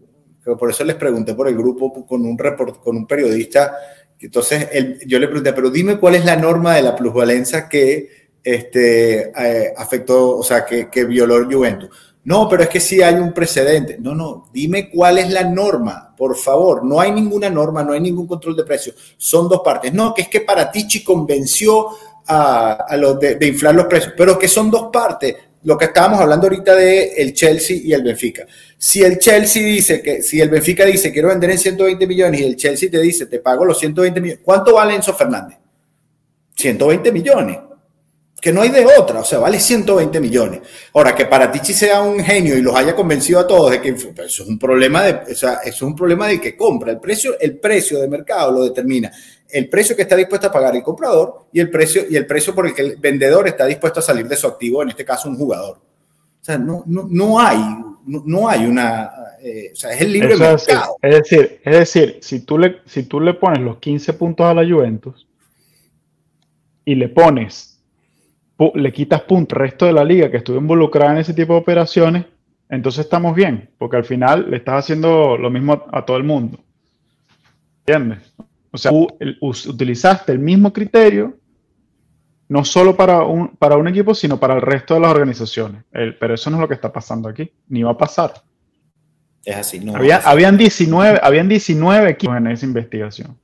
Por 0.43 0.69
eso 0.69 0.83
les 0.83 0.95
pregunté 0.95 1.33
por 1.33 1.47
el 1.47 1.55
grupo, 1.55 2.05
con 2.05 2.25
un, 2.25 2.37
report, 2.37 2.81
con 2.81 2.97
un 2.97 3.05
periodista, 3.05 3.75
entonces 4.19 4.69
yo 5.05 5.19
le 5.19 5.27
pregunté, 5.27 5.53
pero 5.53 5.69
dime 5.69 5.99
cuál 5.99 6.15
es 6.15 6.25
la 6.25 6.35
norma 6.35 6.75
de 6.75 6.81
la 6.81 6.95
plusvalencia 6.95 7.67
que 7.67 8.09
este, 8.43 9.31
eh, 9.31 9.73
afectó, 9.75 10.37
o 10.37 10.43
sea, 10.43 10.65
que, 10.65 10.89
que 10.89 11.05
violó 11.05 11.37
el 11.37 11.53
Juventus. 11.53 11.89
No, 12.23 12.49
pero 12.49 12.63
es 12.63 12.69
que 12.69 12.79
sí 12.79 13.03
hay 13.03 13.15
un 13.15 13.33
precedente. 13.33 13.97
No, 13.99 14.15
no, 14.15 14.49
dime 14.51 14.89
cuál 14.89 15.19
es 15.19 15.29
la 15.29 15.43
norma, 15.43 16.13
por 16.17 16.35
favor. 16.35 16.83
No 16.83 16.99
hay 16.99 17.11
ninguna 17.11 17.51
norma, 17.51 17.83
no 17.83 17.93
hay 17.93 18.01
ningún 18.01 18.25
control 18.25 18.55
de 18.55 18.63
precios. 18.63 18.95
Son 19.17 19.47
dos 19.47 19.61
partes. 19.63 19.93
No, 19.93 20.13
que 20.13 20.23
es 20.23 20.27
que 20.27 20.41
Paratici 20.41 21.03
convenció 21.03 21.89
a, 22.25 22.73
a 22.87 22.97
los 22.97 23.19
de, 23.19 23.37
inflar 23.47 23.75
los 23.75 23.85
precios, 23.85 24.13
pero 24.17 24.39
que 24.39 24.47
son 24.47 24.71
dos 24.71 24.89
partes. 24.91 25.35
Lo 25.65 25.77
que 25.77 25.85
estábamos 25.85 26.21
hablando 26.21 26.47
ahorita 26.47 26.75
de 26.75 27.13
el 27.17 27.33
Chelsea 27.33 27.77
y 27.83 27.91
el 27.91 28.03
Benfica. 28.03 28.45
Si 28.77 29.03
el 29.03 29.19
Chelsea 29.19 29.63
dice 29.63 30.01
que, 30.01 30.21
si 30.21 30.39
el 30.39 30.49
Benfica 30.49 30.85
dice 30.85 31.11
quiero 31.11 31.27
vender 31.29 31.49
en 31.49 31.57
120 31.57 32.07
millones 32.07 32.41
y 32.41 32.43
el 32.45 32.55
Chelsea 32.55 32.89
te 32.89 33.01
dice 33.01 33.25
te 33.25 33.39
pago 33.39 33.65
los 33.65 33.77
120 33.79 34.21
millones, 34.21 34.41
¿cuánto 34.43 34.75
vale 34.75 34.95
Enzo 34.95 35.13
Fernández? 35.13 35.57
120 36.55 37.11
millones 37.11 37.57
que 38.45 38.53
no 38.53 38.61
hay 38.61 38.69
de 38.69 38.85
otra, 38.85 39.21
o 39.21 39.23
sea, 39.23 39.39
vale 39.39 39.59
120 39.59 40.19
millones. 40.19 40.61
Ahora, 40.93 41.15
que 41.15 41.25
para 41.25 41.51
Tichi 41.51 41.73
sea 41.73 42.03
un 42.03 42.23
genio 42.23 42.55
y 42.55 42.61
los 42.61 42.75
haya 42.75 42.95
convencido 42.95 43.39
a 43.39 43.47
todos 43.47 43.71
de 43.71 43.81
que 43.81 43.89
eso 43.89 44.13
es 44.23 44.39
un 44.41 44.59
problema 44.59 45.01
de, 45.01 45.31
o 45.31 45.35
sea, 45.35 45.55
eso 45.63 45.77
es 45.77 45.81
un 45.81 45.95
problema 45.95 46.27
del 46.27 46.39
que 46.39 46.55
compra. 46.55 46.91
El 46.91 46.99
precio, 46.99 47.39
el 47.39 47.57
precio 47.57 47.99
de 47.99 48.07
mercado 48.07 48.51
lo 48.51 48.63
determina 48.65 49.11
el 49.49 49.69
precio 49.69 49.95
que 49.95 50.01
está 50.01 50.15
dispuesto 50.15 50.47
a 50.47 50.51
pagar 50.51 50.75
el 50.75 50.83
comprador 50.83 51.45
y 51.51 51.59
el 51.59 51.69
precio, 51.69 52.03
y 52.09 52.15
el 52.15 52.25
precio 52.25 52.53
por 52.53 52.67
el 52.67 52.73
que 52.73 52.81
el 52.81 52.97
vendedor 52.97 53.47
está 53.47 53.65
dispuesto 53.65 53.99
a 53.99 54.03
salir 54.03 54.27
de 54.27 54.35
su 54.35 54.47
activo, 54.47 54.81
en 54.81 54.89
este 54.89 55.05
caso 55.05 55.29
un 55.29 55.37
jugador. 55.37 55.77
O 55.77 56.43
sea, 56.45 56.57
no, 56.57 56.83
no, 56.85 57.07
no 57.09 57.39
hay, 57.39 57.57
no, 58.05 58.23
no, 58.25 58.49
hay 58.49 58.65
una, 58.65 59.11
eh, 59.41 59.71
o 59.73 59.75
sea, 59.75 59.93
es 59.93 60.01
el 60.01 60.13
libre 60.13 60.33
Eso 60.33 60.43
mercado. 60.43 60.97
Es 61.01 61.15
decir, 61.15 61.61
es 61.63 61.79
decir, 61.79 62.19
si 62.21 62.41
tú, 62.41 62.57
le, 62.57 62.77
si 62.85 63.03
tú 63.03 63.19
le 63.19 63.33
pones 63.33 63.61
los 63.61 63.77
15 63.77 64.13
puntos 64.13 64.45
a 64.45 64.53
la 64.53 64.67
Juventus 64.67 65.27
y 66.83 66.95
le 66.95 67.09
pones 67.09 67.71
le 68.73 68.93
quitas 68.93 69.21
punto 69.21 69.55
al 69.55 69.61
resto 69.61 69.85
de 69.85 69.93
la 69.93 70.03
liga 70.03 70.31
que 70.31 70.37
estuvo 70.37 70.57
involucrada 70.57 71.11
en 71.11 71.17
ese 71.17 71.33
tipo 71.33 71.53
de 71.53 71.59
operaciones, 71.59 72.25
entonces 72.69 73.03
estamos 73.03 73.35
bien, 73.35 73.69
porque 73.77 73.97
al 73.97 74.05
final 74.05 74.49
le 74.49 74.57
estás 74.57 74.85
haciendo 74.85 75.37
lo 75.37 75.49
mismo 75.49 75.73
a, 75.73 75.99
a 75.99 76.05
todo 76.05 76.17
el 76.17 76.23
mundo. 76.23 76.59
¿Entiendes? 77.85 78.33
O 78.75 78.77
sea, 78.77 78.91
tú 78.91 79.07
el, 79.21 79.37
utilizaste 79.39 80.33
el 80.33 80.39
mismo 80.39 80.73
criterio, 80.73 81.37
no 82.49 82.65
solo 82.65 82.97
para 82.97 83.23
un, 83.23 83.55
para 83.55 83.77
un 83.77 83.87
equipo, 83.87 84.13
sino 84.13 84.37
para 84.37 84.55
el 84.55 84.61
resto 84.61 84.95
de 84.95 84.99
las 84.99 85.11
organizaciones. 85.11 85.85
El, 85.93 86.17
pero 86.17 86.33
eso 86.33 86.49
no 86.49 86.57
es 86.57 86.61
lo 86.61 86.67
que 86.67 86.73
está 86.73 86.91
pasando 86.91 87.29
aquí, 87.29 87.49
ni 87.69 87.83
va 87.83 87.91
a 87.91 87.97
pasar. 87.97 88.33
Es 89.45 89.55
así, 89.55 89.79
no. 89.79 89.95
Había, 89.95 90.17
habían, 90.17 90.57
19, 90.57 91.21
habían 91.23 91.47
19 91.47 92.09
equipos 92.09 92.35
en 92.35 92.47
esa 92.47 92.65
investigación. 92.65 93.37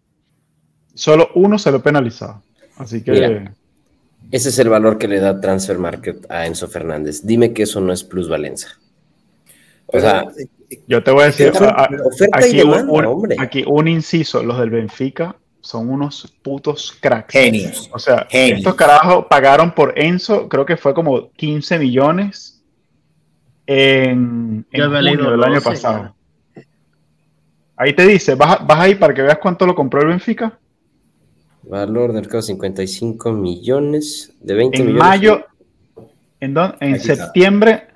Solo 0.94 1.30
uno 1.36 1.58
se 1.58 1.72
lo 1.72 1.82
penalizaba. 1.82 2.42
Así 2.76 3.02
que... 3.02 3.12
Mira. 3.12 3.54
Ese 4.32 4.50
es 4.50 4.60
el 4.60 4.68
valor 4.68 4.98
que 4.98 5.08
le 5.08 5.22
da 5.22 5.40
Transfer 5.40 5.78
Market 5.78 6.30
a 6.30 6.46
Enzo 6.46 6.68
Fernández. 6.68 7.22
Dime 7.24 7.54
que 7.54 7.64
eso 7.64 7.80
no 7.80 7.94
es 7.94 8.04
plusvalenza. 8.04 8.68
O 9.88 9.98
sea, 9.98 10.26
yo 10.88 11.04
te 11.04 11.12
voy 11.12 11.24
a 11.24 11.26
decir, 11.28 11.52
a, 11.62 11.90
aquí, 12.34 12.58
demanda, 12.58 12.92
un, 12.92 13.06
hombre. 13.06 13.36
aquí 13.40 13.64
un 13.68 13.88
inciso, 13.88 14.44
los 14.44 14.60
del 14.60 14.70
Benfica 14.70 15.36
son 15.62 15.90
unos 15.90 16.34
putos 16.42 16.98
cracks. 17.00 17.34
Genios. 17.34 17.90
O 17.94 18.00
sea, 18.00 18.28
Genios. 18.30 18.60
estos 18.60 18.76
carajos 18.76 19.26
pagaron 19.30 19.74
por 19.74 19.98
Enzo, 19.98 20.50
creo 20.50 20.66
que 20.66 20.78
fue 20.78 20.94
como 20.94 21.32
15 21.32 21.80
millones 21.80 22.64
en, 23.68 24.66
en 24.72 24.92
junio 24.92 25.32
del 25.32 25.44
año 25.44 25.62
pasado. 25.62 26.16
Ahí 27.76 27.94
te 27.94 28.06
dice, 28.06 28.36
vas, 28.36 28.66
vas 28.66 28.80
ahí 28.80 28.96
para 28.96 29.14
que 29.14 29.22
veas 29.22 29.38
cuánto 29.40 29.66
lo 29.66 29.74
compró 29.74 30.02
el 30.02 30.08
Benfica. 30.08 30.60
Valor 31.64 32.12
del 32.12 32.22
mercado 32.22 32.42
55 32.42 33.32
millones 33.32 34.34
de 34.40 34.54
20 34.54 34.78
en 34.78 34.86
millones. 34.86 35.08
Mayo, 35.08 35.46
en, 36.40 36.54
don, 36.54 36.76
en 36.80 37.00
septiembre, 37.00 37.88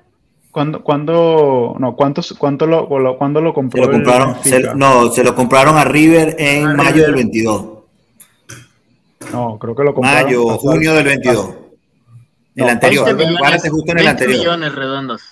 cuando, 0.56 0.82
cuando, 0.82 1.76
no, 1.78 1.94
¿cuántos, 1.96 2.32
cuánto 2.32 2.66
lo, 2.66 2.88
lo, 2.98 3.18
¿cuándo 3.18 3.42
lo 3.42 3.52
compró? 3.52 3.82
Se 3.82 3.86
lo 3.86 3.92
compraron, 3.92 4.36
se, 4.42 4.74
no, 4.74 5.10
se 5.12 5.22
lo 5.22 5.34
compraron 5.34 5.76
a 5.76 5.84
River 5.84 6.34
en 6.38 6.66
ah, 6.68 6.72
mayo 6.72 7.02
del 7.02 7.14
22. 7.14 7.66
No, 9.32 9.58
creo 9.58 9.76
que 9.76 9.84
lo 9.84 9.92
compraron. 9.92 10.24
Mayo, 10.24 10.50
hasta, 10.50 10.62
junio 10.62 10.94
del 10.94 11.04
22. 11.04 11.38
Hasta, 11.38 11.58
el 12.54 12.64
no, 12.64 12.68
anterior. 12.70 13.14
Millones, 13.14 13.70
justo 13.70 13.92
en 13.92 13.98
el 13.98 14.06
anterior. 14.06 14.38
millones 14.38 14.74
redondos. 14.74 15.22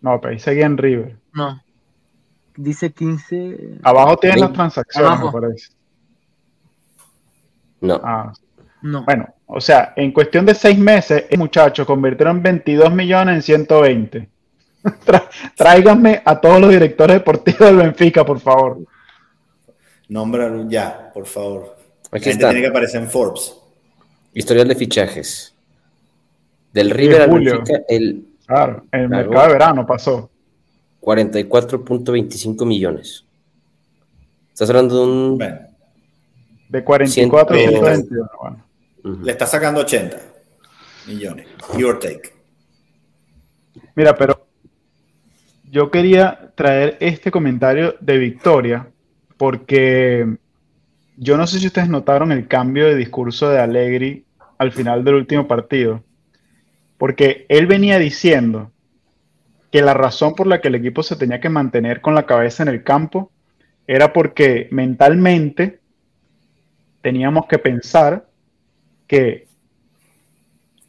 No, 0.00 0.20
pero 0.20 0.32
ahí 0.32 0.40
seguía 0.40 0.66
en 0.66 0.76
River. 0.76 1.16
No. 1.32 1.62
Dice 2.56 2.92
15. 2.92 3.78
Abajo 3.84 4.16
tienen 4.16 4.40
las 4.40 4.52
transacciones, 4.54 5.08
Abajo. 5.08 5.26
me 5.26 5.40
parece. 5.40 5.68
No. 7.80 8.00
Ah, 8.02 8.32
no. 8.84 9.02
Bueno, 9.04 9.34
o 9.46 9.62
sea, 9.62 9.94
en 9.96 10.12
cuestión 10.12 10.44
de 10.44 10.54
seis 10.54 10.78
meses, 10.78 11.24
muchachos 11.38 11.86
convirtieron 11.86 12.42
22 12.42 12.92
millones 12.92 13.36
en 13.36 13.42
120. 13.42 14.28
Tráiganme 15.56 16.20
a 16.22 16.38
todos 16.38 16.60
los 16.60 16.68
directores 16.68 17.16
deportivos 17.16 17.60
del 17.60 17.76
Benfica, 17.76 18.26
por 18.26 18.38
favor. 18.40 18.80
Nómbralo 20.08 20.68
ya, 20.68 21.10
por 21.14 21.24
favor. 21.24 21.76
Aquí 22.10 22.28
está. 22.28 22.50
Tiene 22.50 22.60
que 22.60 22.68
aparecer 22.68 23.00
en 23.00 23.08
Forbes. 23.08 23.56
Historial 24.34 24.68
de 24.68 24.74
fichajes. 24.74 25.54
Del 26.70 26.90
River 26.90 27.22
al 27.22 27.30
Benfica, 27.30 27.80
el. 27.88 28.26
Claro, 28.46 28.84
el 28.92 29.08
mercado 29.08 29.46
de 29.46 29.52
verano 29.54 29.86
pasó. 29.86 30.30
44.25 31.00 32.66
millones. 32.66 33.24
Estás 34.52 34.68
hablando 34.68 34.94
de 34.94 35.02
un. 35.10 35.38
Bueno. 35.38 35.58
De 36.68 36.84
44 36.84 37.56
a 37.56 37.58
121. 37.58 38.30
Bueno. 38.40 38.63
Uh 39.04 39.08
-huh. 39.08 39.24
Le 39.24 39.32
está 39.32 39.46
sacando 39.46 39.80
80 39.80 40.16
millones. 41.06 41.46
Your 41.78 41.98
take. 41.98 42.32
Mira, 43.94 44.16
pero 44.16 44.46
yo 45.70 45.90
quería 45.90 46.52
traer 46.54 46.96
este 47.00 47.30
comentario 47.30 47.96
de 48.00 48.18
Victoria 48.18 48.88
porque 49.36 50.36
yo 51.16 51.36
no 51.36 51.46
sé 51.46 51.60
si 51.60 51.66
ustedes 51.66 51.88
notaron 51.88 52.32
el 52.32 52.48
cambio 52.48 52.86
de 52.86 52.96
discurso 52.96 53.48
de 53.50 53.60
Allegri 53.60 54.24
al 54.58 54.72
final 54.72 55.04
del 55.04 55.14
último 55.14 55.46
partido. 55.46 56.02
Porque 56.98 57.44
él 57.48 57.66
venía 57.66 57.98
diciendo 57.98 58.70
que 59.70 59.82
la 59.82 59.94
razón 59.94 60.34
por 60.34 60.46
la 60.46 60.60
que 60.60 60.68
el 60.68 60.76
equipo 60.76 61.02
se 61.02 61.16
tenía 61.16 61.40
que 61.40 61.48
mantener 61.48 62.00
con 62.00 62.14
la 62.14 62.26
cabeza 62.26 62.62
en 62.62 62.68
el 62.68 62.84
campo 62.84 63.30
era 63.86 64.12
porque 64.12 64.68
mentalmente 64.70 65.80
teníamos 67.02 67.46
que 67.46 67.58
pensar 67.58 68.26
que, 69.06 69.46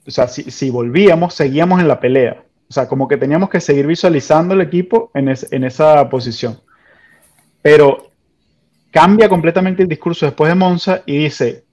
o 0.08 0.12
sea, 0.12 0.28
si, 0.28 0.43
si, 0.51 0.69
volvíamos, 0.69 1.34
seguíamos 1.34 1.80
en 1.80 1.88
la 1.88 1.99
pelea. 1.99 2.43
O 2.69 2.73
sea, 2.73 2.88
como 2.88 3.08
que 3.08 3.17
teníamos 3.17 3.49
que 3.49 3.62
seguir 3.62 3.86
visualizando 3.86 4.54
el 4.54 4.62
equipo 4.62 5.12
en, 5.13 5.30
es, 5.30 5.51
en 5.51 5.63
esa 5.63 6.10
posición. 6.10 6.60
Pero 7.62 8.10
cambia 8.91 9.30
completamente 9.30 9.84
el 9.84 9.89
discurso 9.89 10.25
después 10.25 10.49
de 10.49 10.56
Monza 10.56 11.04
y 11.06 11.17
dice, 11.17 11.65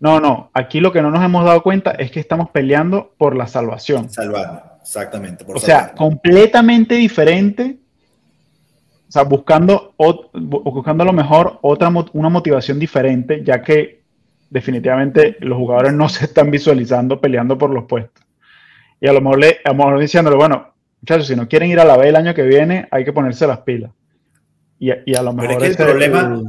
no, 0.00 0.20
no, 0.20 0.50
aquí 0.54 0.80
lo 0.80 0.92
que 0.92 1.02
no 1.02 1.10
nos 1.10 1.24
hemos 1.24 1.44
dado 1.44 1.62
cuenta 1.62 1.92
es 1.92 2.10
que 2.10 2.20
estamos 2.20 2.50
peleando 2.50 3.14
por 3.18 3.36
la 3.36 3.46
salvación. 3.46 4.10
Salvar, 4.10 4.78
exactamente. 4.80 5.44
o 5.48 5.58
sea, 5.58 5.92
completamente 5.92 6.94
diferente 6.96 7.78
o 9.08 9.12
sea, 9.12 9.24
buscando, 9.24 9.92
buscando 10.32 11.02
a 11.02 11.06
lo 11.06 11.12
mejor 11.12 11.58
otra, 11.60 11.92
una 12.14 12.30
motivación 12.30 12.78
diferente, 12.78 13.44
ya 13.44 13.60
que 13.60 14.01
definitivamente 14.52 15.36
los 15.40 15.56
jugadores 15.56 15.92
no 15.94 16.08
se 16.08 16.26
están 16.26 16.50
visualizando 16.50 17.20
peleando 17.20 17.58
por 17.58 17.70
los 17.70 17.84
puestos. 17.84 18.24
Y 19.00 19.08
a 19.08 19.12
lo 19.12 19.20
mejor, 19.20 19.40
le, 19.40 19.58
a 19.64 19.70
lo 19.70 19.74
mejor 19.74 19.98
diciéndole, 19.98 20.36
bueno, 20.36 20.74
muchachos, 21.00 21.26
si 21.26 21.34
no 21.34 21.48
quieren 21.48 21.70
ir 21.70 21.80
a 21.80 21.84
la 21.84 21.96
B 21.96 22.08
el 22.08 22.16
año 22.16 22.34
que 22.34 22.42
viene, 22.42 22.86
hay 22.90 23.04
que 23.04 23.12
ponerse 23.12 23.46
las 23.46 23.60
pilas. 23.60 23.90
Y, 24.78 24.90
y 25.06 25.14
a 25.16 25.22
lo 25.22 25.32
mejor... 25.32 25.56
Pero 25.58 25.64
es 25.64 25.76
que 25.76 25.82
el, 25.82 25.88
problema, 25.88 26.40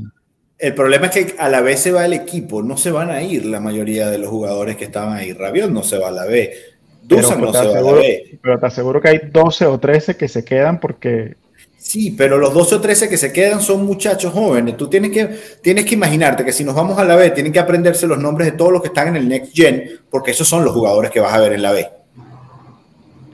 el... 0.60 0.68
el 0.68 0.76
problema 0.76 1.08
es 1.08 1.12
que 1.12 1.36
a 1.40 1.50
la 1.50 1.62
B 1.62 1.76
se 1.76 1.92
va 1.92 2.06
el 2.06 2.14
equipo, 2.14 2.62
no 2.62 2.78
se 2.78 2.92
van 2.92 3.10
a 3.10 3.24
ir 3.24 3.46
la 3.46 3.60
mayoría 3.60 4.10
de 4.10 4.20
los 4.20 4.30
jugadores 4.30 4.76
que 4.76 4.86
estaban 4.86 5.14
ahí. 5.14 5.34
Rabiot 5.34 5.72
no 5.72 5.82
se 5.82 5.98
va 5.98 6.10
a 6.10 6.12
la 6.12 6.26
B. 6.26 6.54
Dusan 7.02 7.42
no 7.42 7.52
se 7.52 7.66
va 7.66 7.80
a 7.80 7.82
la 7.82 7.92
B. 7.94 8.40
Pero 8.42 8.60
te 8.60 8.66
aseguro 8.68 9.02
que 9.02 9.10
hay 9.10 9.22
12 9.32 9.66
o 9.66 9.80
13 9.80 10.16
que 10.16 10.28
se 10.28 10.46
quedan 10.46 10.80
porque 10.80 11.36
Sí, 11.84 12.12
pero 12.12 12.38
los 12.38 12.54
12 12.54 12.76
o 12.76 12.82
13 12.82 13.10
que 13.10 13.18
se 13.18 13.34
quedan 13.34 13.62
son 13.62 13.86
muchachos 13.86 14.32
jóvenes. 14.32 14.78
Tú 14.78 14.88
tienes 14.88 15.12
que, 15.12 15.38
tienes 15.62 15.84
que 15.84 15.96
imaginarte 15.96 16.46
que 16.46 16.54
si 16.54 16.64
nos 16.64 16.76
vamos 16.76 16.98
a 16.98 17.04
la 17.04 17.18
B, 17.18 17.30
tienen 17.32 17.52
que 17.52 17.60
aprenderse 17.60 18.08
los 18.08 18.18
nombres 18.18 18.50
de 18.50 18.58
todos 18.58 18.72
los 18.72 18.82
que 18.82 18.88
están 18.88 19.10
en 19.10 19.18
el 19.18 19.28
Next 19.28 19.54
Gen, 19.54 20.00
porque 20.10 20.32
esos 20.32 20.48
son 20.48 20.64
los 20.64 20.74
jugadores 20.74 21.12
que 21.12 21.20
vas 21.20 21.34
a 21.34 21.40
ver 21.40 21.52
en 21.52 21.62
la 21.62 21.74
B. 21.74 21.86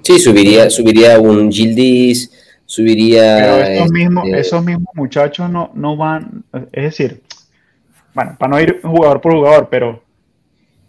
Sí, 0.01 0.17
subiría, 0.17 0.71
subiría 0.71 1.19
un 1.19 1.51
Gildis, 1.51 2.31
subiría. 2.65 3.37
Pero 3.37 3.57
estos, 3.57 3.85
este... 3.85 3.93
mismos, 3.93 4.27
esos 4.29 4.65
mismos 4.65 4.95
muchachos 4.95 5.47
no, 5.47 5.69
no 5.75 5.95
van. 5.95 6.43
Es 6.71 6.85
decir, 6.85 7.21
bueno, 8.15 8.35
para 8.39 8.49
no 8.49 8.59
ir 8.59 8.81
jugador 8.81 9.21
por 9.21 9.33
jugador, 9.33 9.67
pero 9.69 10.01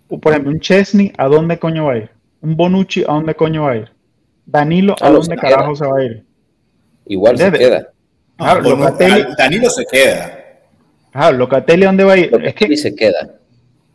por 0.09 0.33
ejemplo, 0.33 0.51
un 0.51 0.61
Chesney, 0.61 1.13
¿a 1.19 1.27
dónde 1.27 1.59
coño 1.59 1.85
va 1.85 1.93
a 1.93 1.99
ir? 1.99 2.11
Un 2.41 2.57
Bonucci, 2.57 3.03
¿a 3.03 3.13
dónde 3.13 3.35
coño 3.35 3.65
va 3.65 3.73
a 3.73 3.77
ir? 3.77 3.91
Danilo, 4.47 4.97
¿a, 4.99 5.09
¿A 5.09 5.11
dónde 5.11 5.37
carajo 5.37 5.77
se 5.77 5.87
va 5.87 5.99
a 5.99 6.05
ir? 6.05 6.30
Igual 7.11 7.37
se 7.37 7.51
queda. 7.51 7.93
Claro, 8.37 8.61
Locatelli, 8.63 9.25
Danilo 9.37 9.69
se 9.69 9.85
queda. 9.85 10.39
Claro, 11.11 11.37
Locatelli, 11.37 11.85
¿dónde 11.85 12.05
va 12.05 12.13
a 12.13 12.19
ir? 12.19 12.31
Locatelli 12.31 12.75
es 12.75 12.83
que 12.83 12.91
se 12.91 12.95
queda. 12.95 13.35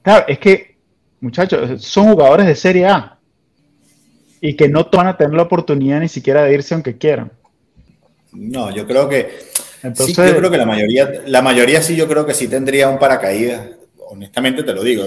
Claro, 0.01 0.26
es 0.28 0.38
que 0.38 0.76
muchachos, 1.22 1.82
son 1.82 2.11
jugadores 2.11 2.45
de 2.45 2.55
Serie 2.55 2.88
A 2.88 3.18
y 4.41 4.55
que 4.55 4.68
no 4.68 4.89
van 4.91 5.07
a 5.07 5.16
tener 5.16 5.34
la 5.34 5.43
oportunidad 5.43 6.01
ni 6.01 6.09
siquiera 6.09 6.43
de 6.43 6.53
irse 6.53 6.74
aunque 6.74 6.97
quieran. 6.97 7.32
No, 8.34 8.70
yo 8.70 8.86
creo 8.86 9.07
que 9.07 9.30
Entonces, 9.82 10.13
sí, 10.13 10.22
yo 10.22 10.38
creo 10.38 10.51
que 10.51 10.57
la 10.57 10.66
mayoría, 10.66 11.09
la 11.26 11.41
mayoría 11.41 11.82
sí, 11.82 11.95
yo 11.95 12.09
creo 12.09 12.26
que 12.26 12.34
sí 12.34 12.49
tendría 12.49 12.89
un 12.89 12.99
paracaídas 12.99 13.61
honestamente 14.09 14.61
te 14.63 14.74
lo 14.74 14.84
digo, 14.84 15.05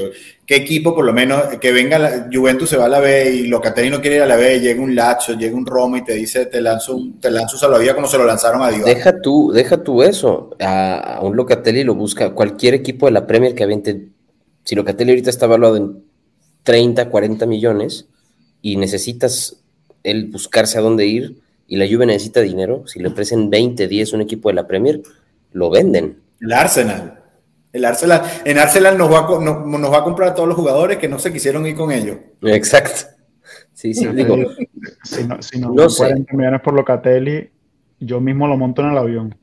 ¿qué 0.49 0.57
equipo 0.57 0.94
por 0.94 1.05
lo 1.05 1.12
menos 1.12 1.42
que 1.61 1.72
venga 1.72 1.99
la 1.99 2.26
Juventus 2.32 2.70
se 2.70 2.78
va 2.78 2.86
a 2.86 2.88
la 2.88 3.01
B 3.01 3.34
y 3.34 3.46
Locatelli 3.49 3.90
no 3.90 4.01
quiere 4.01 4.16
ir 4.16 4.22
a 4.22 4.26
la 4.26 4.36
B, 4.36 4.59
llega 4.61 4.80
un 4.80 4.94
Lacho, 4.94 5.34
llega 5.34 5.55
un 5.55 5.66
Roma 5.66 5.99
y 5.99 6.05
te 6.05 6.14
dice 6.14 6.46
te 6.46 6.62
lanzo 6.62 6.96
un, 6.96 7.20
te 7.20 7.30
lanzo 7.30 7.59
salvavidas 7.59 7.94
como 7.94 8.09
se 8.09 8.16
lo 8.16 8.24
lanzaron 8.24 8.62
a 8.62 8.70
Dios. 8.70 8.86
Deja 8.86 9.20
tú, 9.20 9.53
deja 9.53 9.82
tú 9.84 10.03
eso, 10.03 10.57
a, 10.59 11.20
un 11.22 11.36
Locatelli 11.36 11.84
lo 11.84 11.94
busca 11.94 12.30
cualquier 12.30 12.72
equipo 12.72 13.05
de 13.05 13.12
la 13.12 13.26
Premier 13.26 13.55
que 13.55 13.62
aviente, 13.62 14.09
si 14.64 14.74
Locatelli 14.74 15.11
ahorita 15.11 15.28
está 15.28 15.44
evaluado 15.44 15.76
en 15.76 16.03
30, 16.62 17.11
40 17.11 17.44
millones 17.44 18.07
y 18.62 18.78
necesitas 18.78 19.61
él 20.03 20.30
buscarse 20.32 20.78
a 20.78 20.80
dónde 20.80 21.05
ir 21.05 21.42
y 21.66 21.76
la 21.76 21.86
Juve 21.86 22.07
necesita 22.07 22.40
dinero, 22.40 22.84
si 22.86 23.01
le 23.01 23.09
ofrecen 23.09 23.51
20, 23.51 23.86
10 23.86 24.14
un 24.14 24.22
equipo 24.22 24.49
de 24.49 24.55
la 24.55 24.66
Premier, 24.66 25.03
lo 25.53 25.68
venden. 25.68 26.16
El 26.40 26.55
Arsenal. 26.55 27.18
El 27.73 27.85
Arsenal, 27.85 28.23
en 28.45 28.59
Arsenal 28.59 28.97
nos 28.97 29.12
va, 29.12 29.21
a, 29.21 29.41
nos, 29.41 29.93
va 29.93 29.99
a 29.99 30.05
comprar 30.05 30.31
a 30.31 30.35
todos 30.35 30.49
los 30.49 30.57
jugadores 30.57 30.99
que 30.99 31.09
no 31.09 31.19
se 31.19 31.33
quisieron 31.33 31.66
ir 31.66 31.75
con 31.75 31.93
ellos. 31.93 32.16
Exacto. 32.43 33.11
Sí, 33.75 33.95
sí, 33.95 34.07
digo. 34.09 34.37
Si 35.05 35.25
no, 35.25 35.43
si 35.43 35.59
no, 35.59 35.73
no 35.73 35.89
40 35.89 36.37
millones 36.37 36.61
por 36.62 36.75
Locatelli, 36.75 37.51
yo 38.01 38.21
mismo 38.21 38.47
lo 38.47 38.57
monto 38.57 38.83
en 38.83 38.89
el 38.89 38.99
avión. 38.99 39.39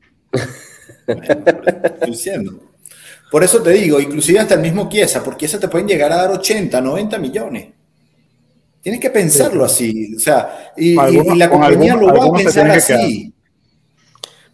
estoy 1.06 2.10
diciendo. 2.10 2.60
Por 3.30 3.44
eso 3.44 3.62
te 3.62 3.70
digo, 3.70 4.00
inclusive 4.00 4.38
hasta 4.38 4.54
el 4.54 4.60
mismo 4.60 4.88
Chiesa, 4.88 5.22
porque 5.22 5.46
Chiesa 5.46 5.60
te 5.60 5.68
pueden 5.68 5.88
llegar 5.88 6.12
a 6.12 6.16
dar 6.16 6.30
80, 6.30 6.80
90 6.80 7.18
millones. 7.18 7.68
Tienes 8.80 9.00
que 9.00 9.10
pensarlo 9.10 9.64
así, 9.64 10.14
o 10.14 10.20
sea, 10.20 10.72
y, 10.76 10.94
la 10.94 11.50
compañía 11.50 11.96
lo 11.96 12.06
va 12.06 12.26
a 12.26 12.32
pensar 12.32 12.70
así 12.70 13.32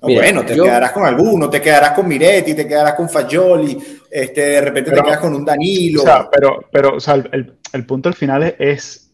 bueno, 0.02 0.44
te 0.44 0.54
quedarás 0.54 0.92
con 0.92 1.04
alguno, 1.04 1.48
te 1.48 1.60
quedarás 1.60 1.92
con 1.92 2.08
Miretti, 2.08 2.54
te 2.54 2.66
quedarás 2.66 2.94
con 2.94 3.08
Fagioli, 3.08 3.78
este, 4.10 4.40
de 4.40 4.60
repente 4.60 4.90
te 4.90 5.02
quedas 5.02 5.18
con 5.18 5.34
un 5.34 5.44
Danilo. 5.44 6.02
O 6.02 6.04
sea, 6.04 6.28
pero, 6.30 6.64
pero 6.72 6.96
o 6.96 7.00
sea, 7.00 7.14
el, 7.14 7.54
el, 7.72 7.86
punto 7.86 8.08
al 8.08 8.14
final 8.14 8.56
es 8.58 9.12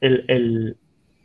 el, 0.00 0.24
el, 0.28 0.76